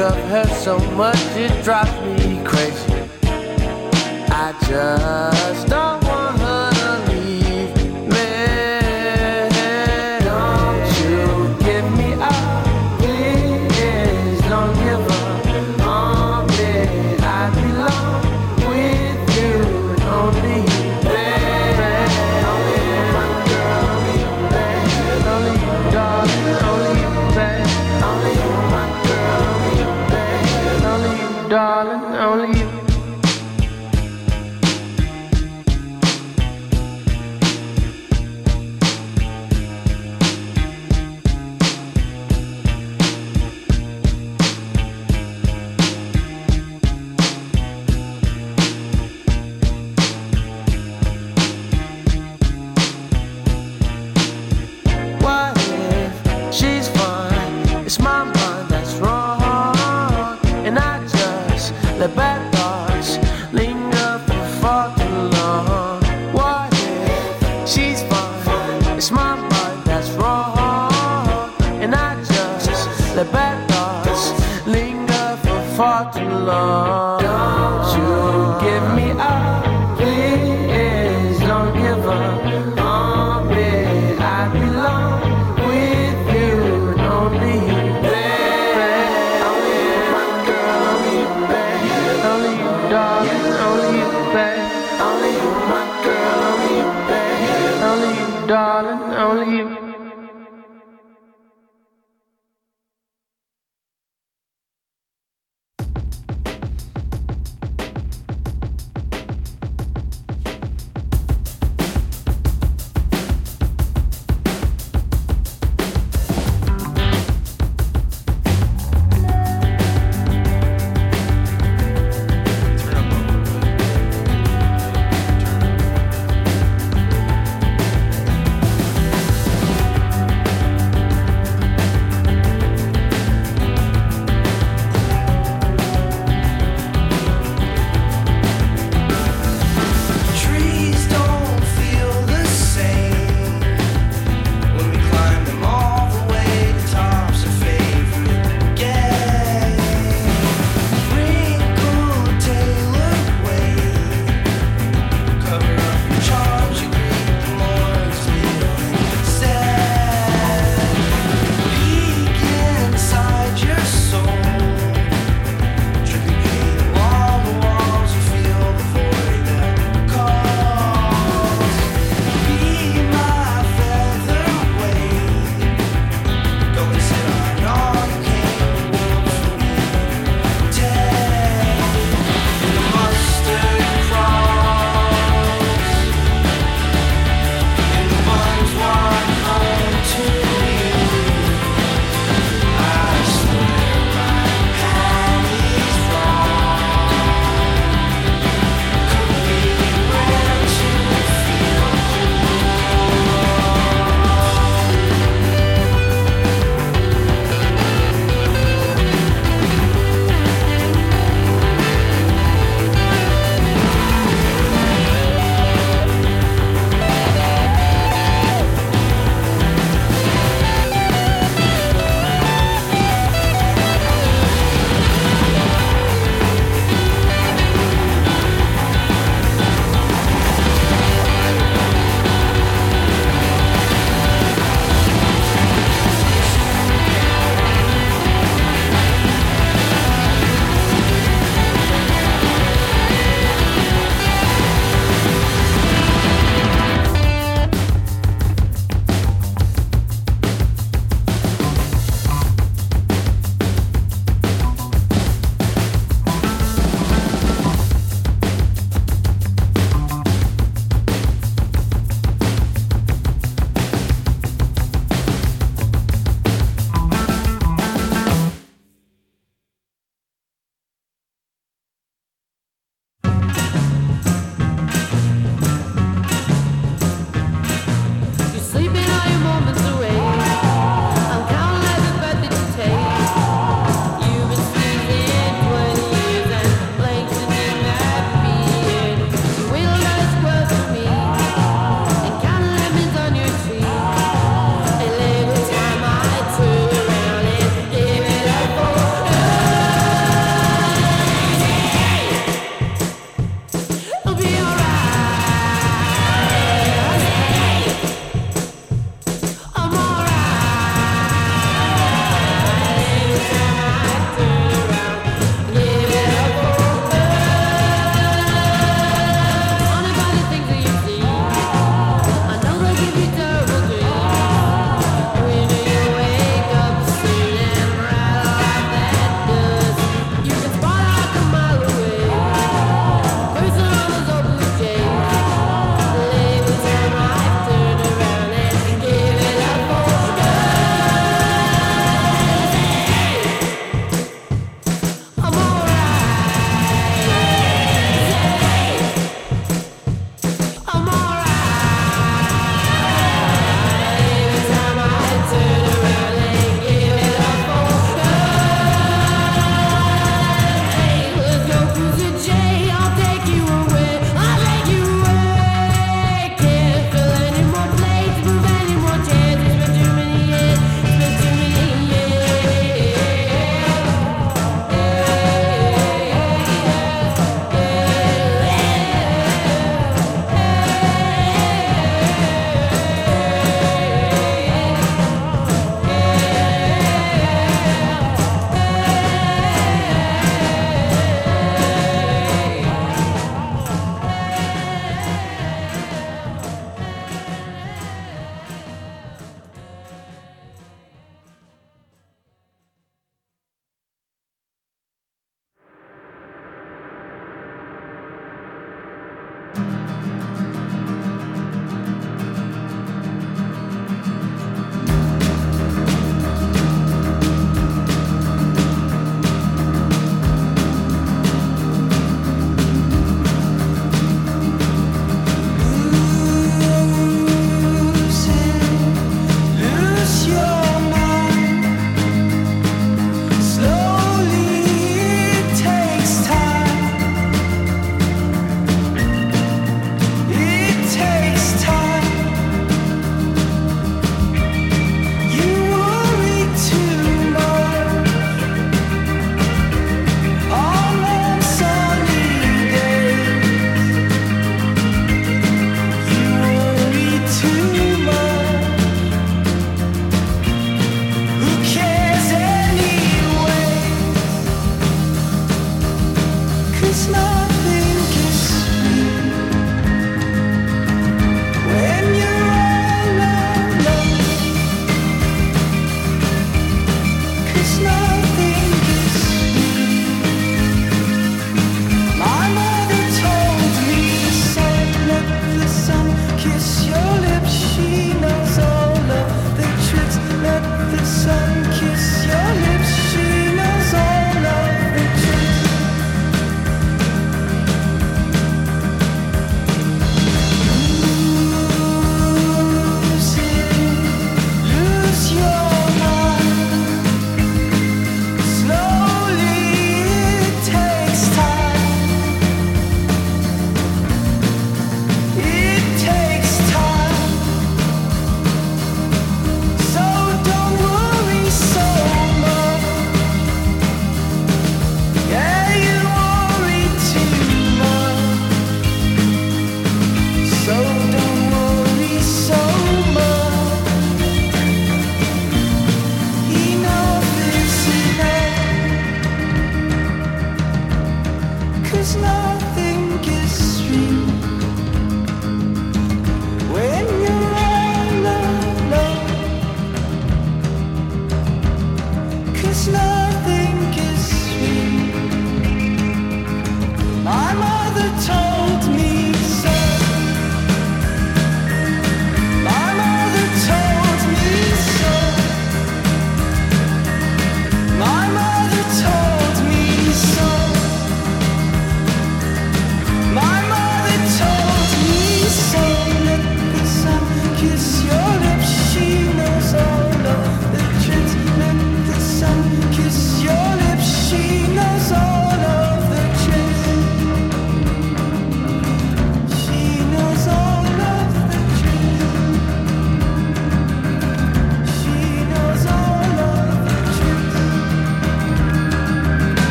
of 0.00 0.14
her 0.28 0.46
so 0.46 0.78
much 0.92 1.16
it 1.34 1.64
drives 1.64 1.90
me 2.02 2.42
crazy. 2.44 2.92
I 4.30 4.54
just 4.68 5.68
don't. 5.68 6.07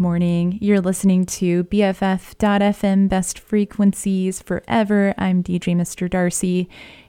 Morning. 0.00 0.58
You're 0.60 0.80
listening 0.80 1.26
to 1.26 1.64
BFF.FM 1.64 3.08
Best 3.08 3.40
Frequencies 3.40 4.40
Forever. 4.40 5.12
I'm 5.18 5.42
DJ 5.42 5.74
Mr. 5.74 6.08
Darcy, 6.08 6.68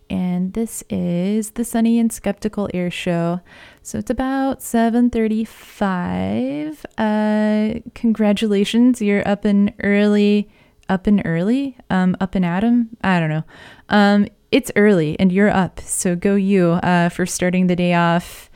and 0.09 0.53
this 0.53 0.83
is 0.89 1.51
the 1.51 1.63
Sunny 1.63 1.99
and 1.99 2.11
Skeptical 2.11 2.67
Air 2.73 2.89
Show. 2.89 3.41
So 3.83 3.99
it's 3.99 4.09
about 4.09 4.63
7:35. 4.63 6.83
Uh, 6.97 7.81
congratulations, 7.93 8.99
you're 9.01 9.27
up 9.27 9.45
and 9.45 9.71
early. 9.83 10.49
Up 10.89 11.05
and 11.05 11.21
early? 11.25 11.77
Um, 11.91 12.17
up 12.19 12.33
and 12.33 12.43
Adam? 12.43 12.89
I 13.03 13.19
don't 13.19 13.29
know. 13.29 13.43
Um, 13.89 14.25
it's 14.51 14.71
early, 14.75 15.15
and 15.19 15.31
you're 15.31 15.51
up. 15.51 15.79
So 15.81 16.15
go 16.15 16.33
you 16.33 16.71
uh, 16.71 17.09
for 17.09 17.27
starting 17.27 17.67
the 17.67 17.75
day 17.75 17.93
off 17.93 18.48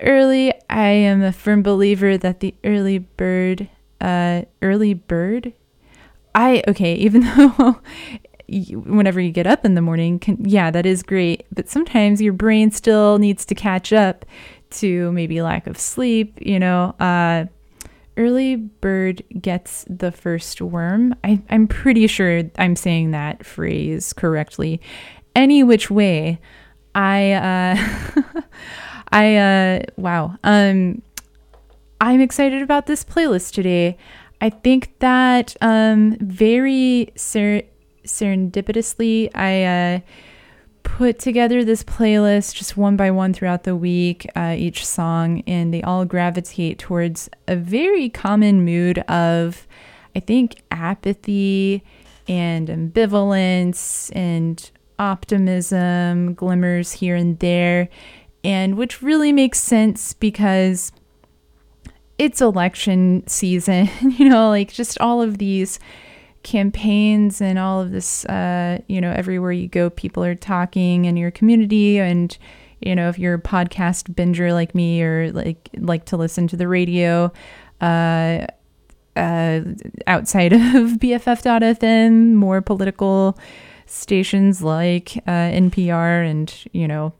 early. 0.00 0.52
I 0.68 0.88
am 0.88 1.22
a 1.22 1.32
firm 1.32 1.62
believer 1.62 2.16
that 2.18 2.40
the 2.40 2.54
early 2.64 2.98
bird, 2.98 3.68
uh, 4.00 4.42
early 4.60 4.94
bird. 4.94 5.52
I 6.34 6.62
okay, 6.68 6.94
even 7.06 7.22
though 7.22 7.80
whenever 8.48 9.20
you 9.20 9.30
get 9.30 9.46
up 9.46 9.64
in 9.64 9.74
the 9.74 9.80
morning, 9.80 10.18
can, 10.18 10.44
yeah, 10.44 10.70
that 10.70 10.86
is 10.86 11.02
great. 11.02 11.46
But 11.52 11.68
sometimes 11.68 12.20
your 12.20 12.32
brain 12.32 12.70
still 12.70 13.18
needs 13.18 13.44
to 13.46 13.54
catch 13.54 13.92
up 13.92 14.24
to 14.70 15.12
maybe 15.12 15.42
lack 15.42 15.66
of 15.66 15.78
sleep. 15.78 16.38
You 16.40 16.58
know, 16.58 16.94
uh, 17.00 17.46
early 18.16 18.56
bird 18.56 19.22
gets 19.40 19.84
the 19.88 20.12
first 20.12 20.60
worm. 20.60 21.14
I, 21.24 21.40
I'm 21.50 21.66
pretty 21.66 22.06
sure 22.06 22.42
I'm 22.58 22.76
saying 22.76 23.12
that 23.12 23.44
phrase 23.44 24.12
correctly. 24.12 24.80
Any 25.34 25.62
which 25.62 25.90
way, 25.90 26.40
I. 26.94 27.32
Uh, 27.32 28.42
I 29.12 29.36
uh 29.36 29.80
wow. 29.96 30.36
Um 30.42 31.02
I'm 32.00 32.20
excited 32.20 32.62
about 32.62 32.86
this 32.86 33.04
playlist 33.04 33.52
today. 33.52 33.96
I 34.40 34.50
think 34.50 34.98
that 34.98 35.56
um 35.60 36.16
very 36.20 37.12
ser- 37.16 37.62
serendipitously 38.04 39.30
I 39.34 39.64
uh 39.64 40.00
put 40.82 41.18
together 41.18 41.64
this 41.64 41.84
playlist 41.84 42.54
just 42.54 42.76
one 42.76 42.96
by 42.96 43.10
one 43.10 43.32
throughout 43.32 43.62
the 43.62 43.76
week, 43.76 44.26
uh, 44.34 44.54
each 44.58 44.84
song, 44.84 45.42
and 45.46 45.72
they 45.72 45.82
all 45.82 46.04
gravitate 46.04 46.78
towards 46.78 47.30
a 47.46 47.56
very 47.56 48.08
common 48.08 48.64
mood 48.64 48.98
of, 49.08 49.66
I 50.16 50.20
think, 50.20 50.62
apathy 50.70 51.82
and 52.28 52.68
ambivalence 52.68 54.14
and 54.14 54.70
optimism, 54.98 56.34
glimmers 56.34 56.92
here 56.92 57.16
and 57.16 57.38
there, 57.38 57.88
and 58.44 58.76
which 58.76 59.02
really 59.02 59.32
makes 59.32 59.58
sense 59.58 60.12
because 60.14 60.92
it's 62.18 62.40
election 62.40 63.26
season, 63.26 63.88
you 64.00 64.28
know, 64.28 64.48
like 64.48 64.72
just 64.72 64.98
all 65.00 65.22
of 65.22 65.38
these 65.38 65.78
campaigns 66.42 67.40
and 67.40 67.56
all 67.56 67.80
of 67.80 67.92
this 67.92 68.24
uh 68.24 68.76
you 68.88 69.00
know 69.00 69.12
everywhere 69.12 69.52
you 69.52 69.68
go 69.68 69.88
people 69.88 70.24
are 70.24 70.34
talking 70.34 71.04
in 71.04 71.16
your 71.16 71.30
community. 71.30 71.98
And 71.98 72.36
you 72.80 72.94
know 72.96 73.08
if 73.08 73.18
you're 73.18 73.34
a 73.34 73.40
podcast 73.40 74.12
binger 74.14 74.52
like 74.52 74.74
me 74.74 75.02
or 75.02 75.30
like 75.32 75.68
like 75.78 76.04
to 76.06 76.16
listen 76.16 76.48
to 76.48 76.56
the 76.56 76.66
radio 76.66 77.32
uh 77.80 78.44
uh 79.16 79.60
outside 80.06 80.52
of 80.52 80.98
bff.fm 80.98 82.32
more 82.32 82.60
political 82.60 83.38
stations 83.86 84.62
like 84.62 85.16
uh 85.26 85.50
NPR 85.52 86.28
and 86.28 86.52
you 86.72 86.88
know 86.88 87.12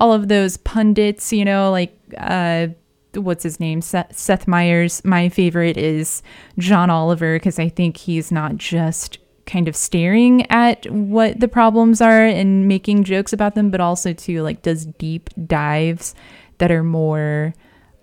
all 0.00 0.12
of 0.12 0.28
those 0.28 0.56
pundits 0.58 1.32
you 1.32 1.44
know 1.44 1.70
like 1.70 1.96
uh 2.18 2.66
what's 3.14 3.42
his 3.42 3.58
name 3.58 3.80
Seth, 3.80 4.46
Meyers 4.46 5.04
my 5.04 5.28
favorite 5.28 5.76
is 5.76 6.22
John 6.58 6.90
Oliver 6.90 7.36
because 7.36 7.58
I 7.58 7.68
think 7.68 7.96
he's 7.96 8.30
not 8.30 8.56
just 8.56 9.18
kind 9.46 9.66
of 9.66 9.74
staring 9.74 10.48
at 10.50 10.88
what 10.92 11.40
the 11.40 11.48
problems 11.48 12.00
are 12.00 12.24
and 12.24 12.68
making 12.68 13.02
jokes 13.02 13.32
about 13.32 13.56
them 13.56 13.70
but 13.70 13.80
also 13.80 14.12
too 14.12 14.42
like 14.42 14.62
does 14.62 14.86
deep 14.86 15.28
dives 15.46 16.14
that 16.58 16.70
are 16.70 16.84
more 16.84 17.52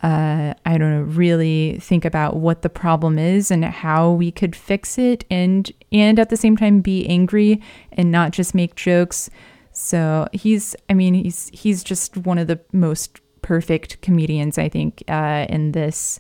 uh, 0.03 0.53
I 0.65 0.77
don't 0.77 0.91
know, 0.91 1.01
really 1.01 1.79
think 1.79 2.05
about 2.05 2.35
what 2.35 2.61
the 2.61 2.69
problem 2.69 3.17
is 3.17 3.49
and 3.49 3.65
how 3.65 4.11
we 4.11 4.31
could 4.31 4.55
fix 4.55 4.97
it, 4.97 5.25
and 5.31 5.71
and 5.91 6.19
at 6.19 6.29
the 6.29 6.37
same 6.37 6.55
time 6.55 6.81
be 6.81 7.07
angry 7.07 7.61
and 7.91 8.11
not 8.11 8.31
just 8.31 8.53
make 8.53 8.75
jokes. 8.75 9.29
So 9.77 10.27
he's, 10.33 10.75
I 10.89 10.95
mean, 10.95 11.13
he's 11.13 11.49
he's 11.53 11.83
just 11.83 12.17
one 12.17 12.39
of 12.39 12.47
the 12.47 12.59
most 12.73 13.21
perfect 13.43 14.01
comedians 14.01 14.57
I 14.57 14.69
think 14.69 15.03
uh, 15.07 15.45
in 15.49 15.73
this 15.73 16.19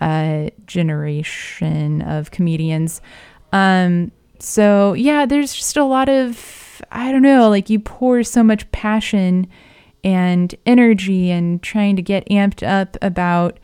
uh, 0.00 0.50
generation 0.66 2.02
of 2.02 2.32
comedians. 2.32 3.00
Um, 3.52 4.10
so 4.40 4.94
yeah, 4.94 5.26
there's 5.26 5.54
just 5.54 5.76
a 5.76 5.84
lot 5.84 6.08
of 6.08 6.82
I 6.90 7.12
don't 7.12 7.22
know, 7.22 7.48
like 7.48 7.70
you 7.70 7.78
pour 7.78 8.24
so 8.24 8.42
much 8.42 8.70
passion 8.72 9.46
and 10.02 10.52
energy 10.66 11.30
and 11.30 11.62
trying 11.62 11.94
to 11.96 12.02
get 12.02 12.28
amped 12.28 12.66
up 12.66 12.96
about 13.00 13.60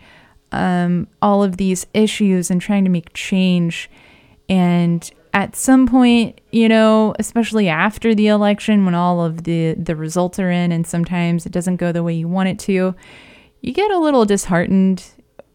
um, 0.53 1.09
all 1.21 1.43
of 1.43 1.57
these 1.57 1.89
issues 1.93 2.53
and 2.53 2.61
trying 2.61 2.85
to 2.85 2.91
make 2.91 3.13
change. 3.15 3.91
And 4.49 5.11
at 5.35 5.57
some 5.57 5.89
point, 5.89 6.41
you 6.53 6.69
know, 6.69 7.13
especially 7.19 7.69
after 7.69 8.15
the 8.15 8.29
election, 8.29 8.85
when 8.85 8.95
all 8.95 9.23
of 9.23 9.43
the 9.43 9.75
the 9.75 9.97
results 9.97 10.39
are 10.39 10.51
in, 10.51 10.71
and 10.71 10.87
sometimes 10.87 11.45
it 11.45 11.53
doesn't 11.53 11.77
go 11.77 11.91
the 11.91 12.05
way 12.05 12.15
you 12.15 12.29
want 12.29 12.49
it 12.49 12.59
to, 12.61 12.95
you 13.61 13.73
get 13.73 13.91
a 13.91 13.99
little 13.99 14.25
disheartened 14.25 15.05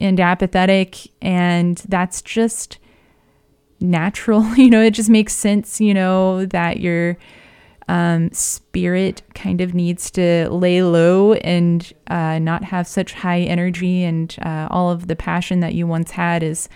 and 0.01 0.19
apathetic, 0.19 0.97
and 1.21 1.77
that's 1.87 2.21
just 2.21 2.77
natural. 3.79 4.41
You 4.57 4.69
know, 4.69 4.81
it 4.83 4.91
just 4.91 5.09
makes 5.09 5.33
sense. 5.33 5.79
You 5.79 5.93
know 5.93 6.45
that 6.47 6.81
your 6.81 7.17
um, 7.87 8.31
spirit 8.33 9.21
kind 9.33 9.61
of 9.61 9.73
needs 9.73 10.11
to 10.11 10.49
lay 10.49 10.83
low 10.83 11.33
and 11.33 11.91
uh, 12.07 12.37
not 12.39 12.65
have 12.65 12.85
such 12.85 13.13
high 13.13 13.41
energy, 13.41 14.03
and 14.03 14.35
uh, 14.41 14.67
all 14.69 14.91
of 14.91 15.07
the 15.07 15.15
passion 15.15 15.61
that 15.61 15.73
you 15.73 15.87
once 15.87 16.11
had 16.11 16.43
is 16.43 16.67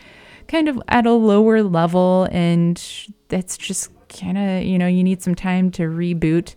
kind 0.47 0.67
of 0.67 0.81
at 0.87 1.05
a 1.05 1.13
lower 1.13 1.63
level, 1.63 2.27
and 2.31 2.81
that's 3.27 3.57
just 3.57 3.91
kind 4.09 4.37
of 4.37 4.63
you 4.63 4.77
know 4.77 4.87
you 4.87 5.03
need 5.03 5.21
some 5.21 5.35
time 5.35 5.71
to 5.71 5.83
reboot. 5.83 6.55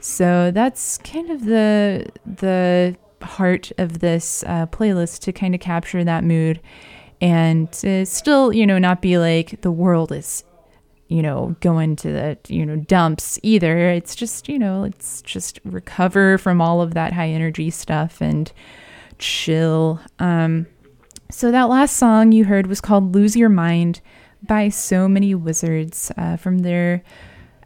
So 0.00 0.50
that's 0.50 0.98
kind 0.98 1.30
of 1.30 1.44
the 1.44 2.06
the 2.26 2.96
heart 3.22 3.72
of 3.78 4.00
this 4.00 4.44
uh, 4.46 4.66
playlist 4.66 5.20
to 5.20 5.32
kind 5.32 5.54
of 5.54 5.60
capture 5.60 6.04
that 6.04 6.24
mood 6.24 6.60
and 7.20 7.74
still 8.06 8.52
you 8.52 8.66
know 8.66 8.78
not 8.78 9.00
be 9.00 9.18
like 9.18 9.60
the 9.62 9.72
world 9.72 10.12
is 10.12 10.44
you 11.08 11.22
know 11.22 11.56
going 11.60 11.96
to 11.96 12.12
the 12.12 12.38
you 12.48 12.66
know 12.66 12.76
dumps 12.76 13.38
either 13.42 13.88
it's 13.90 14.14
just 14.14 14.48
you 14.48 14.58
know 14.58 14.80
let's 14.80 15.22
just 15.22 15.60
recover 15.64 16.38
from 16.38 16.60
all 16.60 16.80
of 16.80 16.94
that 16.94 17.12
high 17.12 17.28
energy 17.28 17.70
stuff 17.70 18.20
and 18.20 18.52
chill 19.18 20.00
um 20.18 20.66
so 21.30 21.50
that 21.50 21.64
last 21.64 21.96
song 21.96 22.32
you 22.32 22.44
heard 22.44 22.66
was 22.66 22.80
called 22.80 23.14
lose 23.14 23.36
your 23.36 23.48
mind 23.48 24.00
by 24.42 24.68
so 24.68 25.08
many 25.08 25.34
wizards 25.34 26.12
uh, 26.16 26.36
from 26.36 26.58
their 26.58 27.02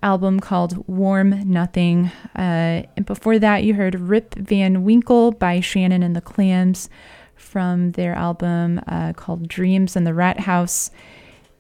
album 0.03 0.39
called 0.39 0.87
warm 0.87 1.51
nothing 1.51 2.11
uh, 2.37 2.83
and 2.97 3.05
before 3.05 3.39
that 3.39 3.65
you 3.65 3.75
heard 3.75 3.99
rip 3.99 4.35
van 4.35 4.85
winkle 4.85 5.33
by 5.33 5.61
shannon 5.61 6.03
and 6.03 6.15
the 6.15 6.21
clams 6.21 6.89
from 7.35 7.93
their 7.93 8.15
album 8.15 8.81
uh, 8.87 9.13
called 9.13 9.49
dreams 9.49 9.97
in 9.97 10.05
the 10.05 10.15
rat 10.15 10.41
house 10.41 10.91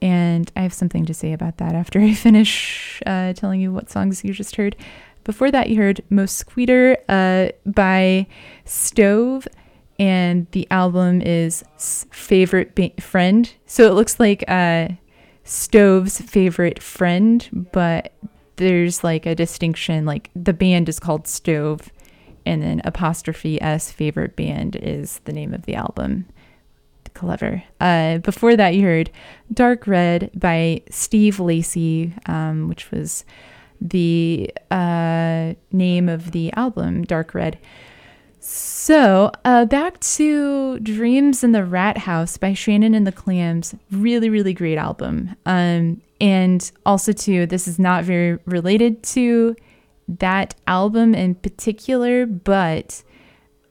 and 0.00 0.50
I 0.54 0.60
have 0.60 0.72
something 0.72 1.04
to 1.06 1.14
say 1.14 1.32
about 1.32 1.58
that 1.58 1.74
after 1.74 2.00
I 2.00 2.14
finish 2.14 3.02
uh, 3.06 3.32
telling 3.32 3.60
you 3.60 3.72
what 3.72 3.90
songs 3.90 4.24
you 4.24 4.32
just 4.32 4.56
heard. 4.56 4.76
Before 5.24 5.50
that, 5.50 5.68
you 5.68 5.76
heard 5.76 6.02
Mosquito 6.08 6.94
uh, 7.08 7.50
by 7.66 8.26
Stove, 8.64 9.46
and 9.98 10.46
the 10.52 10.66
album 10.70 11.20
is 11.22 11.64
Favorite 12.10 12.74
ba- 12.74 13.00
Friend. 13.00 13.52
So 13.66 13.88
it 13.88 13.94
looks 13.94 14.20
like 14.20 14.44
uh, 14.48 14.88
Stove's 15.44 16.20
favorite 16.20 16.82
friend, 16.82 17.68
but 17.72 18.12
there's 18.56 19.02
like 19.02 19.26
a 19.26 19.34
distinction. 19.34 20.04
Like 20.04 20.30
the 20.34 20.52
band 20.52 20.88
is 20.88 20.98
called 20.98 21.26
Stove, 21.26 21.90
and 22.46 22.62
then 22.62 22.80
apostrophe 22.84 23.60
S 23.60 23.90
favorite 23.90 24.36
band 24.36 24.76
is 24.76 25.20
the 25.24 25.32
name 25.32 25.52
of 25.54 25.62
the 25.66 25.74
album 25.74 26.26
clever. 27.18 27.62
Uh, 27.80 28.18
before 28.18 28.56
that, 28.56 28.74
you 28.74 28.82
heard 28.82 29.10
Dark 29.52 29.86
Red 29.86 30.30
by 30.34 30.82
Steve 30.88 31.40
Lacey, 31.40 32.14
um, 32.26 32.68
which 32.68 32.90
was 32.90 33.24
the 33.80 34.52
uh, 34.70 35.54
name 35.72 36.08
of 36.08 36.30
the 36.30 36.52
album, 36.52 37.02
Dark 37.02 37.34
Red. 37.34 37.58
So, 38.40 39.32
uh, 39.44 39.65
back 39.65 39.98
to 40.01 40.78
Dreams 40.81 41.43
in 41.43 41.52
the 41.52 41.65
Rat 41.65 41.98
House 41.98 42.36
by 42.36 42.55
Shannon 42.55 42.94
and 42.94 43.06
the 43.06 43.12
Clams. 43.12 43.74
Really, 43.90 44.31
really 44.31 44.55
great 44.55 44.78
album. 44.78 45.35
Um, 45.44 46.01
and 46.20 46.70
also, 46.86 47.12
too, 47.12 47.47
this 47.47 47.66
is 47.66 47.78
not 47.78 48.05
very 48.05 48.39
related 48.44 49.02
to 49.05 49.56
that 50.09 50.55
album 50.66 51.15
in 51.15 51.35
particular, 51.35 52.27
but 52.27 53.02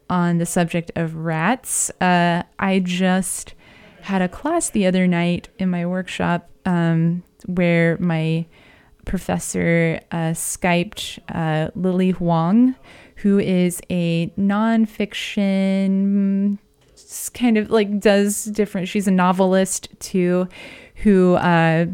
on 0.10 0.38
the 0.38 0.46
subject 0.46 0.92
of 0.96 1.16
rats, 1.16 1.90
uh, 2.02 2.44
I 2.60 2.80
just 2.80 3.54
had 4.02 4.22
a 4.22 4.30
class 4.30 4.70
the 4.70 4.86
other 4.86 5.08
night 5.08 5.50
in 5.60 5.70
my 5.70 5.86
workshop 5.86 6.50
um, 6.66 7.24
where 7.46 7.98
my 8.00 8.46
professor 9.06 10.00
uh, 10.12 10.32
Skyped 10.32 11.20
uh, 11.30 11.72
Lily 11.76 12.12
Hoang, 12.12 12.76
who 13.18 13.40
is 13.40 13.82
a 13.90 14.28
nonfiction 14.40 15.98
kind 17.34 17.58
of 17.58 17.70
like 17.70 18.00
does 18.00 18.46
different. 18.46 18.88
She's 18.88 19.08
a 19.08 19.12
novelist 19.12 19.90
too, 20.00 20.48
who 20.96 21.36
uh, 21.36 21.88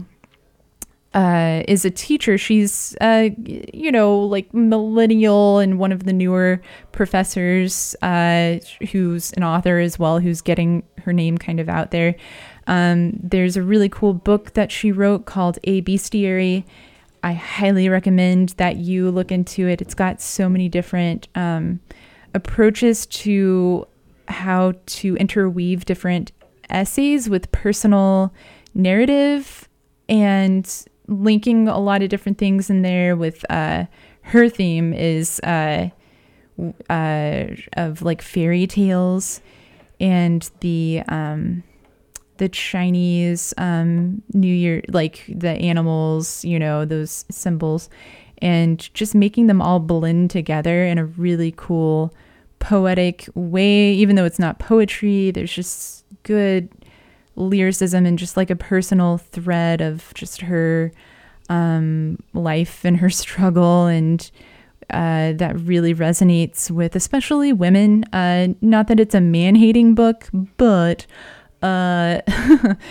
uh, 1.14 1.64
is 1.68 1.86
a 1.86 1.91
teacher. 1.91 2.38
She's 2.38 2.95
uh, 3.02 3.30
you 3.45 3.91
know 3.91 4.20
like 4.20 4.54
millennial 4.54 5.60
and 5.60 5.80
one 5.80 5.91
of 5.91 6.04
the 6.04 6.14
newer 6.14 6.62
professors 6.91 7.95
uh, 8.02 8.60
who's 8.91 9.32
an 9.34 9.44
author 9.44 9.80
as 9.80 10.00
well, 10.00 10.20
who's 10.20 10.41
getting 10.41 10.84
her 11.00 11.14
name 11.14 11.38
kind 11.38 11.60
of 11.60 11.70
out 11.70 11.91
there. 11.91 12.16
Um, 12.68 13.20
there's 13.22 13.58
a 13.58 13.62
really 13.62 13.90
cool 13.90 14.14
book 14.14 14.54
that 14.54 14.72
she 14.72 14.91
wrote 14.91 15.26
called 15.26 15.60
A 15.66 15.82
Bestiary. 15.82 16.64
I 17.24 17.34
highly 17.34 17.88
recommend 17.88 18.50
that 18.50 18.76
you 18.76 19.10
look 19.10 19.32
into 19.32 19.68
it. 19.68 19.82
It's 19.82 19.94
got 19.94 20.22
so 20.22 20.50
many 20.50 20.68
different 20.68 21.30
um, 21.36 21.80
approaches 22.34 23.06
to 23.06 23.88
how 24.28 24.74
to 24.86 25.16
interweave 25.16 25.86
different 25.86 26.34
essays 26.70 27.30
with 27.30 27.52
personal 27.52 28.34
narrative 28.74 29.70
and 30.10 30.86
linking 31.08 31.68
a 31.68 31.80
lot 31.80 32.02
of 32.02 32.10
different 32.10 32.38
things 32.38 32.70
in 32.70 32.82
there 32.82 33.16
with 33.16 33.45
uh, 33.50 33.86
her 34.24 34.50
theme 34.50 34.94
is 34.94 35.40
uh, 35.41 35.90
uh, 36.90 37.45
of 37.74 38.02
like 38.02 38.22
fairy 38.22 38.68
tales 38.68 39.41
and 40.00 40.50
the 40.60 41.04
um, 41.08 41.64
the 42.38 42.49
Chinese 42.49 43.53
um, 43.57 44.22
New 44.34 44.53
Year, 44.53 44.81
like 44.89 45.23
the 45.27 45.51
animals, 45.51 46.43
you 46.43 46.60
know, 46.60 46.85
those 46.85 47.26
symbols, 47.30 47.89
and 48.39 48.93
just 48.93 49.15
making 49.15 49.47
them 49.47 49.61
all 49.61 49.80
blend 49.80 50.31
together 50.31 50.84
in 50.84 50.97
a 50.97 51.05
really 51.05 51.53
cool, 51.55 52.14
poetic 52.60 53.27
way. 53.35 53.93
Even 53.93 54.15
though 54.15 54.26
it's 54.26 54.39
not 54.39 54.60
poetry, 54.60 55.31
there's 55.31 55.53
just 55.53 56.05
good 56.23 56.69
lyricism 57.35 58.05
and 58.05 58.19
just 58.19 58.38
like 58.38 58.49
a 58.49 58.55
personal 58.55 59.18
thread 59.18 59.81
of 59.81 60.14
just 60.14 60.41
her 60.41 60.91
um, 61.49 62.18
life 62.34 62.84
and 62.85 62.97
her 62.97 63.10
struggle 63.10 63.85
and 63.85 64.31
uh, 64.89 65.34
that 65.34 65.57
really 65.60 65.93
resonates 65.93 66.69
with 66.69 66.95
especially 66.95 67.53
women. 67.53 68.03
Uh, 68.14 68.49
not 68.61 68.88
that 68.88 68.99
it's 68.99 69.15
a 69.15 69.22
man 69.22 69.55
hating 69.55 69.95
book, 69.95 70.30
but 70.57 71.05
uh, 71.64 72.22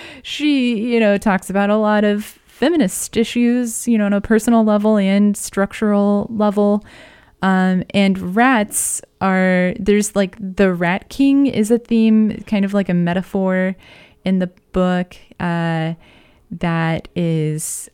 she, 0.22 0.92
you 0.92 0.98
know, 0.98 1.18
talks 1.18 1.50
about 1.50 1.70
a 1.70 1.76
lot 1.76 2.04
of 2.04 2.24
feminist 2.24 3.16
issues, 3.16 3.86
you 3.86 3.98
know, 3.98 4.06
on 4.06 4.12
a 4.12 4.20
personal 4.20 4.64
level 4.64 4.96
and 4.96 5.36
structural 5.36 6.26
level. 6.30 6.84
Um, 7.42 7.84
and 7.90 8.34
rats 8.36 9.02
are, 9.20 9.74
there's 9.78 10.16
like 10.16 10.36
the 10.38 10.72
Rat 10.72 11.08
King 11.08 11.46
is 11.46 11.70
a 11.70 11.78
theme, 11.78 12.42
kind 12.46 12.64
of 12.64 12.72
like 12.72 12.88
a 12.88 12.94
metaphor 12.94 13.76
in 14.24 14.38
the 14.38 14.46
book 14.72 15.16
uh, 15.40 15.94
that 16.50 17.08
is 17.14 17.90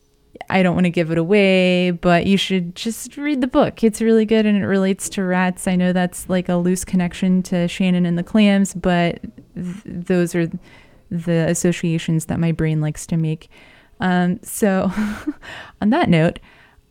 I 0.49 0.63
don't 0.63 0.73
want 0.73 0.85
to 0.85 0.91
give 0.91 1.11
it 1.11 1.17
away, 1.17 1.91
but 1.91 2.25
you 2.25 2.37
should 2.37 2.75
just 2.75 3.17
read 3.17 3.41
the 3.41 3.47
book. 3.47 3.83
It's 3.83 4.01
really 4.01 4.25
good 4.25 4.45
and 4.45 4.57
it 4.57 4.65
relates 4.65 5.07
to 5.09 5.23
rats. 5.23 5.67
I 5.67 5.75
know 5.75 5.93
that's 5.93 6.27
like 6.27 6.49
a 6.49 6.55
loose 6.55 6.83
connection 6.83 7.43
to 7.43 7.67
Shannon 7.67 8.05
and 8.05 8.17
the 8.17 8.23
clams, 8.23 8.73
but 8.73 9.19
th- 9.59 9.83
those 9.85 10.35
are 10.35 10.49
the 11.09 11.47
associations 11.47 12.25
that 12.25 12.39
my 12.39 12.51
brain 12.51 12.81
likes 12.81 13.05
to 13.07 13.17
make. 13.17 13.49
Um, 13.99 14.39
so, 14.43 14.91
on 15.81 15.89
that 15.89 16.09
note, 16.09 16.39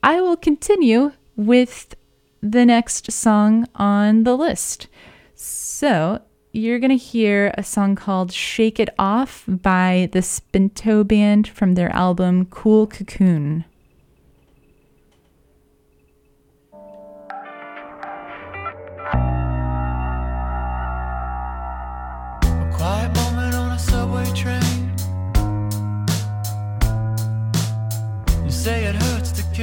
I 0.03 0.21
will 0.21 0.37
continue 0.37 1.13
with 1.37 1.95
the 2.43 2.65
next 2.65 3.11
song 3.11 3.67
on 3.75 4.25
the 4.25 4.37
list. 4.37 4.89
So, 5.35 6.21
you're 6.53 6.79
going 6.79 6.91
to 6.91 6.97
hear 6.97 7.55
a 7.57 7.63
song 7.63 7.95
called 7.95 8.33
Shake 8.33 8.81
It 8.81 8.91
Off 8.99 9.45
by 9.47 10.09
the 10.13 10.21
Spinto 10.21 11.07
Band 11.07 11.47
from 11.47 11.75
their 11.75 11.91
album 11.91 12.47
Cool 12.47 12.87
Cocoon. 12.87 13.65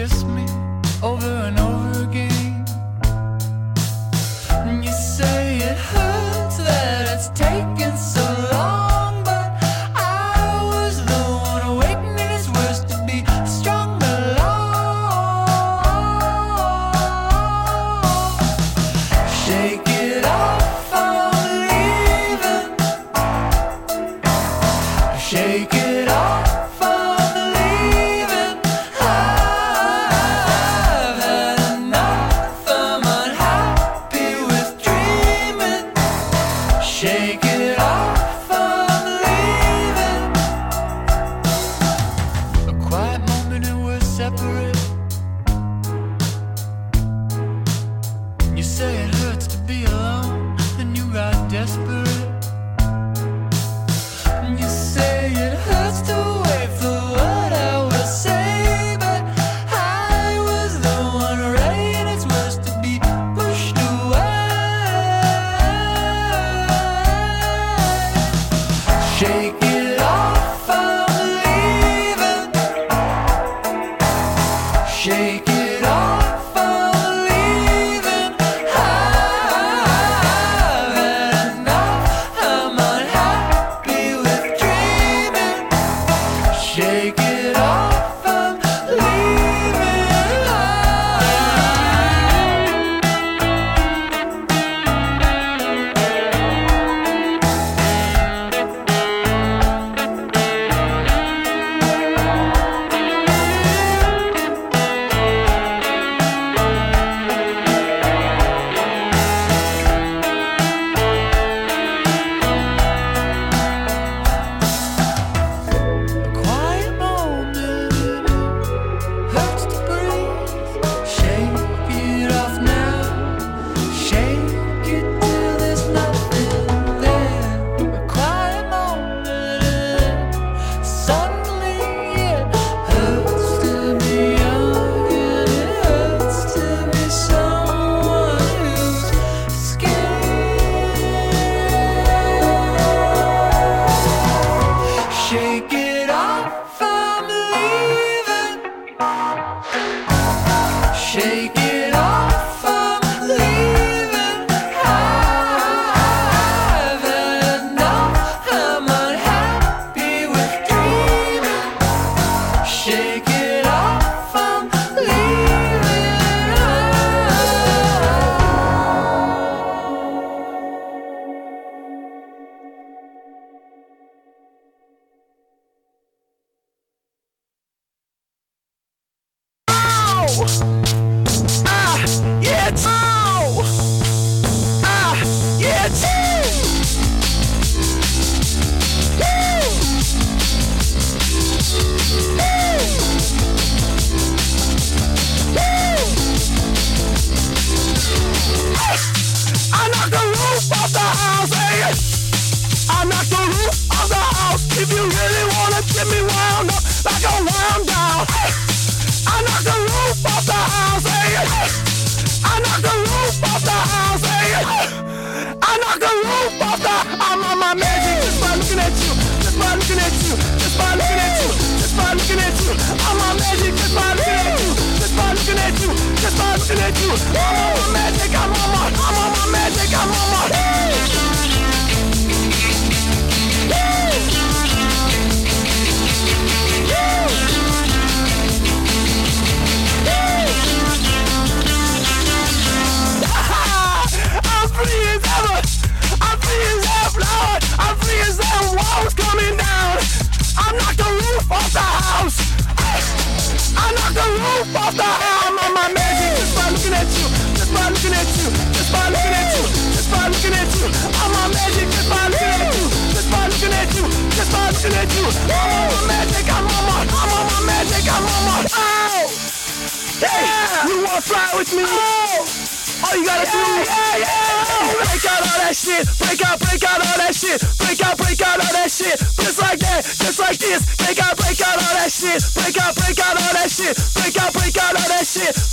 Kiss 0.07 0.23
me 0.23 0.45
over 1.01 1.27
and 1.47 1.59
over 1.59 1.64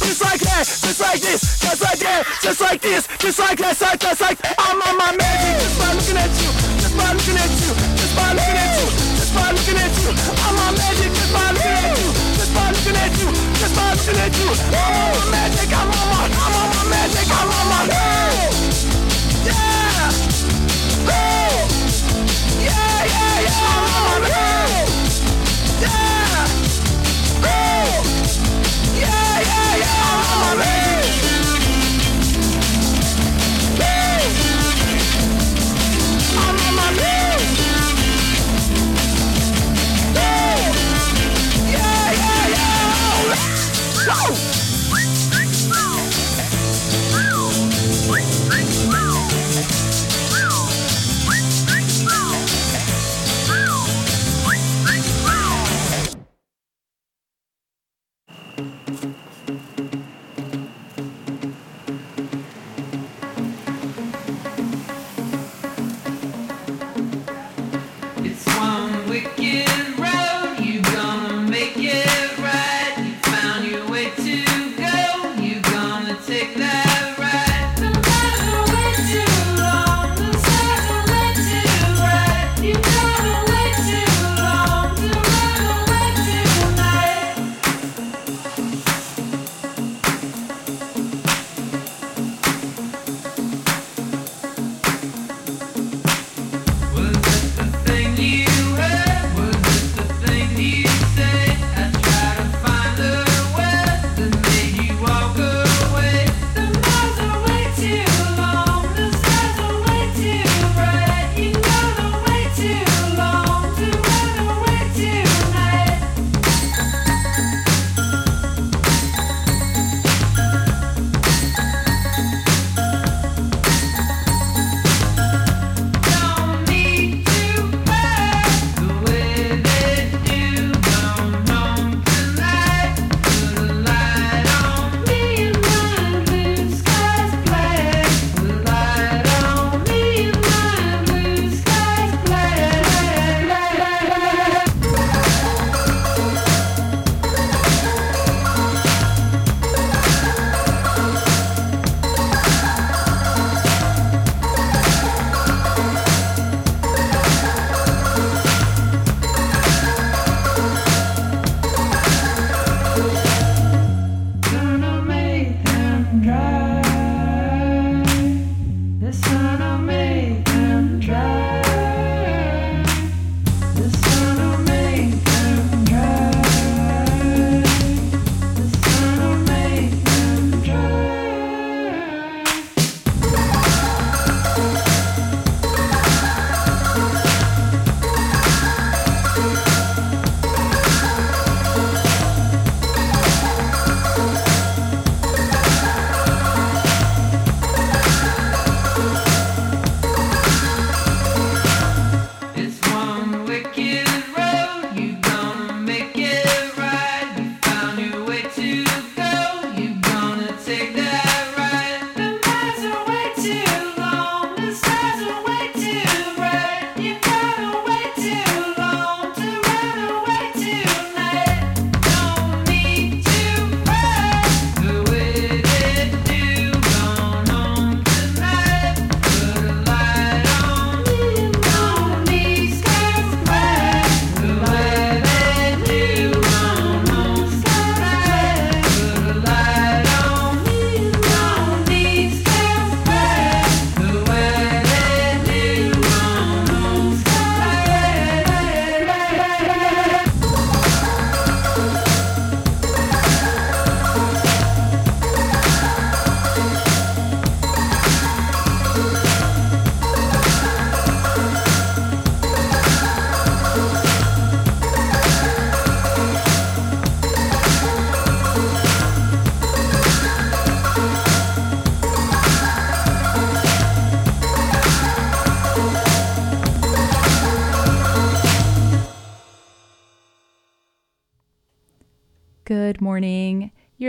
just 0.02 0.22
like 0.22 0.40
that, 0.40 0.64
just 0.66 1.00
like 1.00 1.20
this, 1.20 1.40
just 1.58 1.80
like 1.82 1.98
that, 1.98 2.22
just 2.42 2.60
like 2.60 2.80
this, 2.80 3.06
just 3.18 3.38
like 3.38 3.58
that, 3.58 3.76
just 3.76 3.82
like, 3.82 4.00
just 4.00 4.20
like 4.20 4.38
I'm 4.58 4.82
on 4.82 4.96
my 4.98 5.10
magic, 5.16 5.62
just 5.62 5.78
by 5.78 5.92
looking 5.94 6.18
at 6.18 6.32
you, 6.42 6.50
just 6.82 6.96
by 6.96 7.12
looking 7.12 7.38
at 7.38 7.52
you, 7.62 7.72
just 7.96 8.14
by 8.16 8.28
looking 8.34 8.58
at 8.58 8.70
you, 8.76 8.86
just 9.16 9.32
by 9.34 9.48
looking 9.52 9.78
at 9.78 9.92
you, 10.02 10.10
I'm 10.42 10.58
on 10.58 10.74
magic, 10.74 11.10
just 11.14 11.32
by 11.32 11.46
looking 11.54 11.70
at 11.70 11.94
you, 11.94 12.10
just 12.34 12.52
by 12.54 12.66
looking 12.74 12.96
at 12.98 13.12
you, 13.20 13.28
just 13.58 13.74
by 13.76 13.88
looking 13.94 14.18
at 14.18 14.32
you, 14.38 14.48
I'm 14.74 14.94
on 14.98 15.12
my 15.12 15.26
magic, 15.30 15.70
I'm 15.70 15.90
on 15.90 16.06
my, 16.10 16.22
I'm 16.26 16.54
on 16.56 16.68
my 16.72 16.82
magic, 16.90 17.26
I'm 17.30 17.50
on 17.50 17.66
my. 17.70 18.31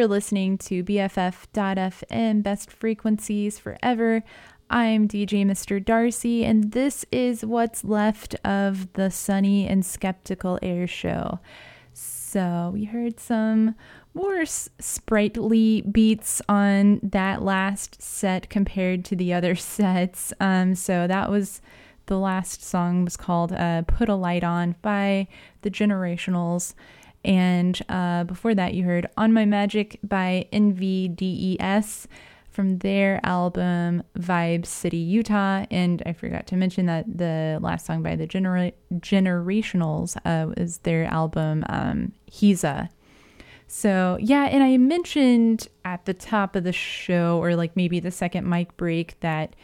You're 0.03 0.09
listening 0.09 0.57
to 0.57 0.83
BFF.FM 0.83 2.43
Best 2.43 2.69
Frequencies 2.69 3.57
Forever. 3.57 4.21
I'm 4.69 5.07
DJ 5.07 5.45
Mr. 5.45 5.81
Darcy, 5.81 6.43
and 6.43 6.73
this 6.73 7.05
is 7.09 7.45
what's 7.45 7.85
left 7.85 8.35
of 8.43 8.91
the 8.95 9.09
Sunny 9.09 9.65
and 9.65 9.85
Skeptical 9.85 10.59
Air 10.61 10.87
Show. 10.87 11.39
So, 11.93 12.71
we 12.73 12.83
heard 12.83 13.17
some 13.17 13.75
more 14.13 14.43
sprightly 14.45 15.83
beats 15.83 16.41
on 16.49 16.99
that 17.01 17.41
last 17.41 18.01
set 18.01 18.49
compared 18.49 19.05
to 19.05 19.15
the 19.15 19.31
other 19.31 19.55
sets. 19.55 20.33
Um, 20.41 20.75
so, 20.75 21.07
that 21.07 21.31
was 21.31 21.61
the 22.07 22.19
last 22.19 22.61
song 22.61 23.05
was 23.05 23.15
called 23.15 23.53
uh, 23.53 23.83
Put 23.83 24.09
a 24.09 24.15
Light 24.15 24.43
On 24.43 24.75
by 24.81 25.29
the 25.61 25.71
Generationals. 25.71 26.73
And 27.23 27.79
uh, 27.89 28.25
before 28.25 28.53
that, 28.55 28.73
you 28.73 28.83
heard 28.83 29.07
On 29.17 29.31
My 29.31 29.45
Magic 29.45 29.99
by 30.03 30.47
NVDES 30.51 32.07
from 32.49 32.77
their 32.79 33.19
album 33.23 34.03
Vibe 34.17 34.65
City, 34.65 34.97
Utah. 34.97 35.65
And 35.71 36.03
I 36.05 36.13
forgot 36.13 36.45
to 36.47 36.55
mention 36.55 36.85
that 36.85 37.05
the 37.17 37.57
last 37.61 37.85
song 37.85 38.03
by 38.03 38.15
the 38.15 38.27
Genera- 38.27 38.73
Generationals 38.95 40.17
uh, 40.25 40.51
is 40.55 40.79
their 40.79 41.05
album 41.05 41.63
um, 41.69 42.13
Heza. 42.31 42.89
So, 43.67 44.17
yeah, 44.21 44.43
and 44.43 44.61
I 44.61 44.77
mentioned 44.77 45.67
at 45.83 46.05
the 46.05 46.13
top 46.13 46.55
of 46.55 46.63
the 46.63 46.73
show, 46.73 47.41
or 47.41 47.55
like 47.55 47.75
maybe 47.75 47.99
the 47.99 48.11
second 48.11 48.47
mic 48.47 48.77
break, 48.77 49.19
that 49.21 49.55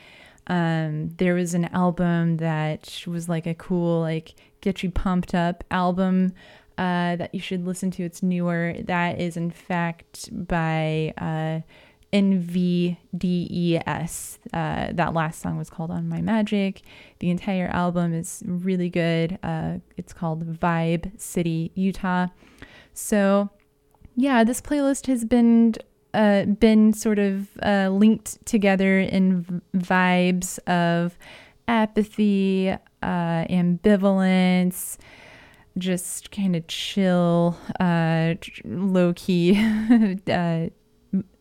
um, 0.48 1.10
there 1.18 1.36
was 1.36 1.54
an 1.54 1.66
album 1.66 2.38
that 2.38 3.04
was 3.06 3.30
like 3.30 3.46
a 3.46 3.54
cool, 3.54 4.02
like, 4.02 4.34
get 4.62 4.82
you 4.82 4.90
pumped 4.90 5.36
up 5.36 5.64
album 5.70 6.34
uh, 6.80 7.18
that 7.18 7.36
you 7.36 7.42
should 7.42 7.66
listen 7.66 7.92
to. 7.92 8.04
It's 8.04 8.24
newer. 8.24 8.74
That 8.86 9.20
is, 9.20 9.36
in 9.36 9.52
fact, 9.52 10.30
by 10.32 11.14
uh, 11.18 11.60
NVDES. 12.14 12.98
Uh, 14.54 14.94
that 14.94 15.14
last 15.14 15.42
song 15.42 15.58
was 15.58 15.70
called 15.70 15.92
On 15.92 16.08
My 16.08 16.22
Magic. 16.22 16.82
The 17.20 17.30
entire 17.30 17.68
album 17.68 18.14
is 18.14 18.42
really 18.46 18.90
good. 18.90 19.38
Uh, 19.44 19.80
it's 19.98 20.14
called 20.14 20.58
Vibe 20.58 21.20
City, 21.20 21.74
Utah. 21.76 22.28
So, 22.94 23.50
yeah, 24.16 24.46
this 24.46 24.62
playlist 24.62 25.08
has 25.08 25.26
been 25.26 25.76
uh, 26.14 26.46
been 26.46 26.94
sort 26.94 27.20
of 27.20 27.50
uh, 27.62 27.90
linked 27.90 28.44
together 28.46 29.00
in 29.00 29.42
v- 29.42 29.60
vibes 29.76 30.60
of 30.60 31.18
apathy, 31.68 32.70
uh, 32.70 32.78
ambivalence, 33.04 34.98
just 35.80 36.32
kind 36.32 36.56
of 36.56 36.68
chill, 36.68 37.58
uh, 37.80 38.36
low 38.66 39.14
key 39.16 39.58
uh, 40.28 40.68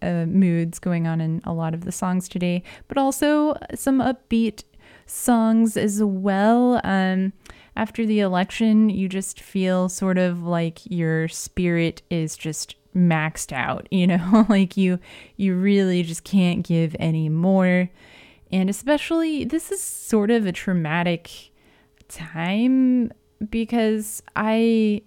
uh, 0.02 0.27
moods 0.27 0.78
going 0.78 1.06
on 1.06 1.20
in 1.20 1.40
a 1.44 1.52
lot 1.52 1.74
of 1.74 1.85
the 1.85 1.93
songs 1.93 2.28
today, 2.28 2.62
but 2.89 2.98
also 2.98 3.56
some 3.74 3.98
upbeat 3.98 4.65
songs 5.06 5.77
as 5.77 6.02
well. 6.02 6.81
Um, 6.85 7.32
after 7.77 8.05
the 8.05 8.20
election, 8.20 8.90
you 8.90 9.09
just 9.09 9.40
feel 9.40 9.89
sort 9.89 10.19
of 10.19 10.43
like 10.43 10.81
your 10.85 11.28
spirit 11.28 12.02
is 12.10 12.36
just 12.36 12.74
maxed 12.94 13.52
out, 13.52 13.86
you 13.90 14.06
know, 14.06 14.47
like 14.48 14.77
you 14.77 14.98
you 15.36 15.55
really 15.55 16.02
just 16.02 16.24
can't 16.24 16.66
give 16.66 16.97
any 16.98 17.28
more. 17.28 17.90
And 18.51 18.70
especially 18.70 19.44
this 19.44 19.70
is 19.70 19.82
sort 19.82 20.31
of 20.31 20.47
a 20.47 20.52
traumatic 20.52 21.51
time 22.09 23.12
because 23.51 24.23
I 24.36 25.02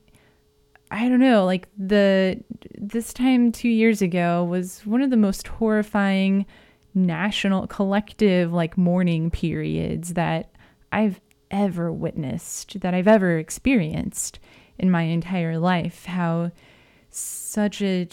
I 0.89 1.07
don't 1.07 1.19
know, 1.19 1.45
like 1.45 1.69
the 1.77 2.41
this 2.77 3.13
time 3.13 3.51
2 3.51 3.69
years 3.69 4.01
ago 4.01 4.43
was 4.43 4.85
one 4.85 5.01
of 5.01 5.09
the 5.09 5.17
most 5.17 5.47
horrifying 5.47 6.45
national 6.93 7.67
collective 7.67 8.51
like 8.51 8.77
mourning 8.77 9.31
periods 9.31 10.13
that 10.13 10.51
I've 10.91 11.21
ever 11.49 11.91
witnessed, 11.91 12.79
that 12.81 12.93
I've 12.93 13.07
ever 13.07 13.37
experienced 13.37 14.39
in 14.77 14.91
my 14.91 15.03
entire 15.03 15.57
life. 15.57 16.05
How 16.05 16.51
such 17.09 17.81
a, 17.81 18.07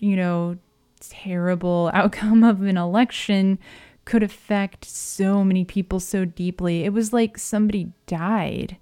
you 0.00 0.16
know, 0.16 0.56
terrible 1.00 1.90
outcome 1.94 2.42
of 2.42 2.62
an 2.62 2.76
election 2.76 3.58
could 4.04 4.22
affect 4.22 4.84
so 4.84 5.42
many 5.44 5.64
people 5.64 5.98
so 6.00 6.24
deeply. 6.24 6.84
It 6.84 6.92
was 6.92 7.12
like 7.12 7.38
somebody 7.38 7.92
died. 8.06 8.76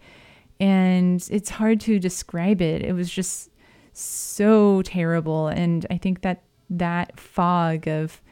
And 0.62 1.26
it's 1.28 1.50
hard 1.50 1.80
to 1.80 1.98
describe 1.98 2.62
it. 2.62 2.82
It 2.82 2.92
was 2.92 3.10
just 3.10 3.50
so 3.92 4.80
terrible. 4.82 5.48
And 5.48 5.84
I 5.90 5.98
think 5.98 6.22
that 6.22 6.44
that 6.70 7.18
fog 7.18 7.88
of 7.88 8.22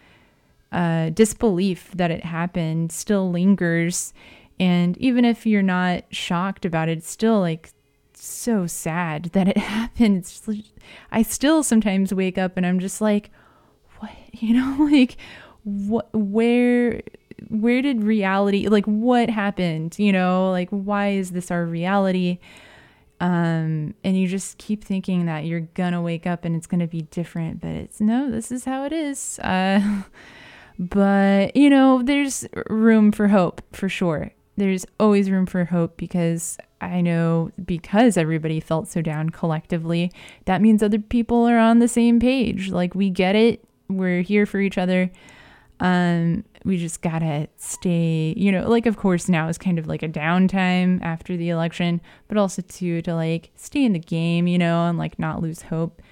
uh, 0.71 1.11
disbelief 1.11 1.91
that 1.97 2.13
it 2.13 2.25
happened 2.25 2.93
still 2.93 3.33
lingers. 3.33 4.15
And 4.61 4.97
even 4.99 5.25
if 5.25 5.45
you're 5.45 5.61
not 5.61 6.05
shocked 6.11 6.65
about 6.65 6.89
it, 6.89 6.99
it's 6.99 7.11
still 7.11 7.41
like 7.41 7.73
so 8.15 8.65
sad 8.65 9.25
that 9.33 9.49
it 9.49 9.57
happened. 9.77 10.23
Just, 10.23 10.49
I 11.11 11.23
still 11.23 11.65
sometimes 11.65 12.15
wake 12.15 12.39
up 12.39 12.57
and 12.57 12.65
I'm 12.65 12.79
just 12.79 13.01
like, 13.01 13.33
what, 13.99 14.13
you 14.35 14.55
know, 14.55 14.85
like 14.85 15.17
what, 15.65 16.09
where, 16.13 17.03
where 17.51 17.83
did 17.83 18.03
reality, 18.05 18.69
like 18.69 18.87
what 18.87 19.29
happened, 19.29 19.99
you 19.99 20.13
know, 20.13 20.51
like 20.51 20.71
why 20.71 21.09
is 21.09 21.33
this 21.33 21.51
our 21.51 21.65
reality? 21.65 22.39
Um, 23.21 23.95
and 24.03 24.19
you 24.19 24.29
just 24.29 24.57
keep 24.57 24.85
thinking 24.85 25.27
that 25.27 25.45
you're 25.45 25.61
gonna 25.61 26.01
wake 26.01 26.27
up 26.27 26.45
and 26.45 26.57
it's 26.57 26.67
gonna 26.67 26.87
be 26.87 27.03
different, 27.03 27.61
but 27.61 27.71
it's 27.71 28.01
no, 28.01 28.31
this 28.31 28.51
is 28.53 28.65
how 28.65 28.85
it 28.85 28.93
is. 28.93 29.39
Uh, 29.41 30.03
but 30.79 31.55
you 31.57 31.69
know, 31.69 32.03
there's 32.03 32.47
room 32.69 33.13
for 33.13 33.29
hope 33.29 33.63
for 33.73 33.89
sure. 33.89 34.31
There's 34.57 34.87
always 34.99 35.31
room 35.31 35.47
for 35.47 35.65
hope 35.65 35.97
because 35.97 36.57
I 36.81 37.01
know 37.01 37.51
because 37.63 38.17
everybody 38.17 38.61
felt 38.61 38.89
so 38.89 39.03
down 39.03 39.31
collectively, 39.31 40.13
that 40.45 40.63
means 40.63 40.83
other 40.83 40.99
people 40.99 41.49
are 41.49 41.59
on 41.59 41.81
the 41.81 41.89
same 41.89 42.21
page. 42.21 42.71
Like 42.71 42.95
we 42.95 43.11
get 43.11 43.35
it. 43.35 43.65
We're 43.89 44.23
here 44.23 44.47
for 44.47 44.61
each 44.61 44.79
other. 44.79 45.11
Um, 45.81 46.45
we 46.65 46.77
just 46.77 47.03
gotta 47.03 47.49
stay, 47.57 48.35
you 48.37 48.53
know, 48.53 48.69
like 48.69 48.87
of 48.87 48.97
course 48.97 49.29
now 49.29 49.49
is 49.49 49.59
kind 49.59 49.79
of 49.79 49.87
like 49.87 50.03
a 50.03 50.09
downtime 50.09 51.01
after 51.03 51.37
the 51.37 51.49
election, 51.49 52.01
but 52.29 52.37
also 52.37 52.63
too 52.63 53.03
to 53.03 53.15
like 53.15 53.51
stay 53.57 53.85
in 53.85 53.93
the 53.93 53.99
game, 53.99 54.47
you 54.47 54.59
know, 54.59 54.87
and 54.87 54.99
like 54.99 55.19
not 55.19 55.41
lose 55.41 55.63
hope. 55.63 56.03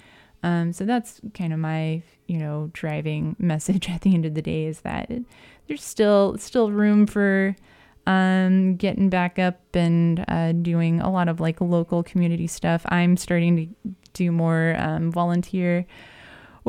Um, 0.41 0.71
so 0.73 0.85
that's 0.85 1.19
kind 1.33 1.53
of 1.53 1.59
my, 1.59 2.01
you 2.27 2.37
know, 2.37 2.69
driving 2.73 3.35
message 3.39 3.89
at 3.89 4.01
the 4.01 4.13
end 4.13 4.25
of 4.25 4.33
the 4.33 4.41
day 4.41 4.65
is 4.65 4.81
that 4.81 5.11
there's 5.67 5.83
still 5.83 6.37
still 6.37 6.71
room 6.71 7.05
for 7.05 7.55
um, 8.07 8.75
getting 8.75 9.09
back 9.09 9.37
up 9.37 9.59
and 9.75 10.25
uh, 10.27 10.51
doing 10.53 10.99
a 10.99 11.11
lot 11.11 11.27
of 11.27 11.39
like 11.39 11.61
local 11.61 12.01
community 12.01 12.47
stuff. 12.47 12.83
I'm 12.89 13.17
starting 13.17 13.55
to 13.57 13.93
do 14.13 14.31
more 14.31 14.75
um, 14.79 15.11
volunteer 15.11 15.85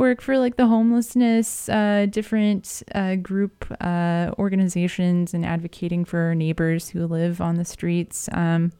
work 0.00 0.22
for 0.22 0.38
like 0.38 0.56
the 0.56 0.66
homelessness, 0.66 1.68
uh, 1.68 2.06
different 2.08 2.82
uh, 2.94 3.16
group 3.16 3.66
uh, 3.82 4.30
organizations, 4.38 5.34
and 5.34 5.44
advocating 5.44 6.06
for 6.06 6.20
our 6.20 6.34
neighbors 6.34 6.88
who 6.88 7.06
live 7.06 7.42
on 7.42 7.56
the 7.56 7.66
streets. 7.66 8.26
Um, 8.32 8.72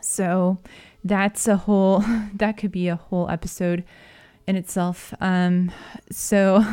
so 0.00 0.58
that's 1.04 1.48
a 1.48 1.56
whole, 1.56 2.04
that 2.34 2.56
could 2.56 2.70
be 2.70 2.86
a 2.86 2.94
whole 2.94 3.28
episode 3.28 3.82
in 4.46 4.54
itself. 4.54 5.12
Um, 5.20 5.72
so 6.12 6.64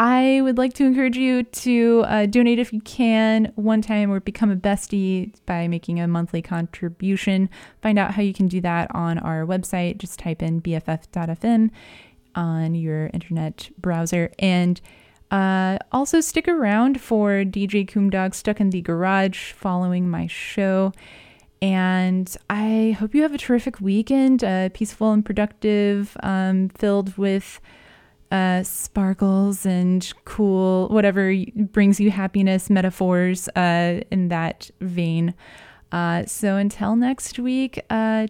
I 0.00 0.40
would 0.42 0.58
like 0.58 0.74
to 0.74 0.84
encourage 0.84 1.16
you 1.16 1.44
to 1.44 2.04
uh, 2.08 2.26
donate 2.26 2.58
if 2.58 2.72
you 2.72 2.80
can 2.80 3.52
one 3.54 3.82
time 3.82 4.10
or 4.10 4.18
become 4.18 4.50
a 4.50 4.56
bestie 4.56 5.32
by 5.46 5.68
making 5.68 6.00
a 6.00 6.08
monthly 6.08 6.42
contribution. 6.42 7.48
Find 7.82 8.00
out 8.00 8.14
how 8.14 8.22
you 8.22 8.34
can 8.34 8.48
do 8.48 8.60
that 8.62 8.92
on 8.94 9.18
our 9.18 9.46
website. 9.46 9.98
Just 9.98 10.18
type 10.18 10.42
in 10.42 10.60
bff.fm 10.60 11.70
on 12.36 12.74
your 12.74 13.10
internet 13.12 13.70
browser. 13.78 14.30
And 14.38 14.80
uh, 15.30 15.78
also 15.90 16.20
stick 16.20 16.46
around 16.46 17.00
for 17.00 17.44
DJ 17.44 17.88
Coomdog 17.88 18.34
Stuck 18.34 18.60
in 18.60 18.70
the 18.70 18.80
Garage 18.80 19.52
following 19.52 20.08
my 20.08 20.26
show. 20.28 20.92
And 21.60 22.34
I 22.48 22.96
hope 22.98 23.14
you 23.14 23.22
have 23.22 23.34
a 23.34 23.38
terrific 23.38 23.80
weekend, 23.80 24.44
uh, 24.44 24.68
peaceful 24.68 25.12
and 25.12 25.24
productive, 25.24 26.16
um, 26.22 26.68
filled 26.68 27.16
with 27.16 27.60
uh, 28.30 28.62
sparkles 28.62 29.64
and 29.64 30.12
cool, 30.24 30.88
whatever 30.88 31.34
brings 31.54 31.98
you 31.98 32.10
happiness, 32.10 32.68
metaphors 32.68 33.48
uh, 33.56 34.00
in 34.10 34.28
that 34.28 34.70
vein. 34.80 35.34
Uh, 35.92 36.24
so 36.26 36.56
until 36.56 36.96
next 36.96 37.38
week, 37.38 37.80
uh, 37.90 38.26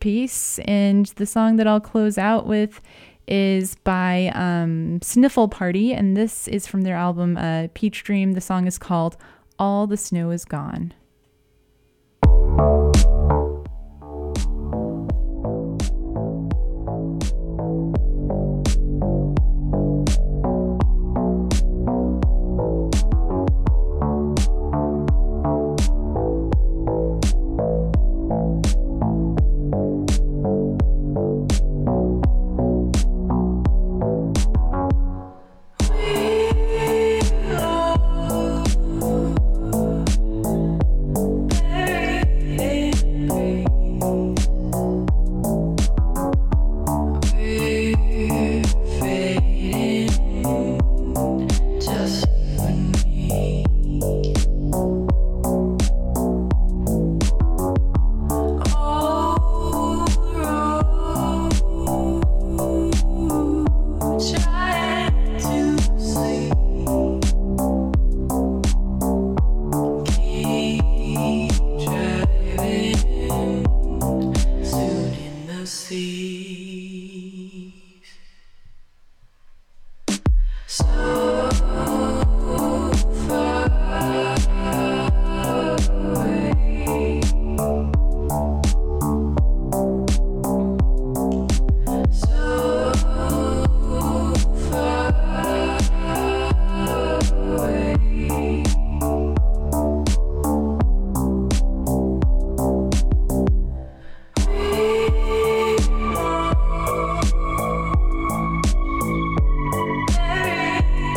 peace. 0.00 0.58
And 0.60 1.06
the 1.16 1.26
song 1.26 1.56
that 1.56 1.66
I'll 1.66 1.80
close 1.80 2.18
out 2.18 2.46
with 2.46 2.80
is 3.28 3.76
by 3.84 4.32
um, 4.34 5.00
Sniffle 5.02 5.48
Party, 5.48 5.92
and 5.92 6.16
this 6.16 6.48
is 6.48 6.66
from 6.66 6.82
their 6.82 6.96
album 6.96 7.36
uh, 7.36 7.68
Peach 7.74 8.02
Dream. 8.02 8.32
The 8.32 8.40
song 8.40 8.66
is 8.66 8.78
called 8.78 9.16
All 9.58 9.86
the 9.86 9.96
Snow 9.96 10.30
Is 10.30 10.44
Gone. 10.44 10.94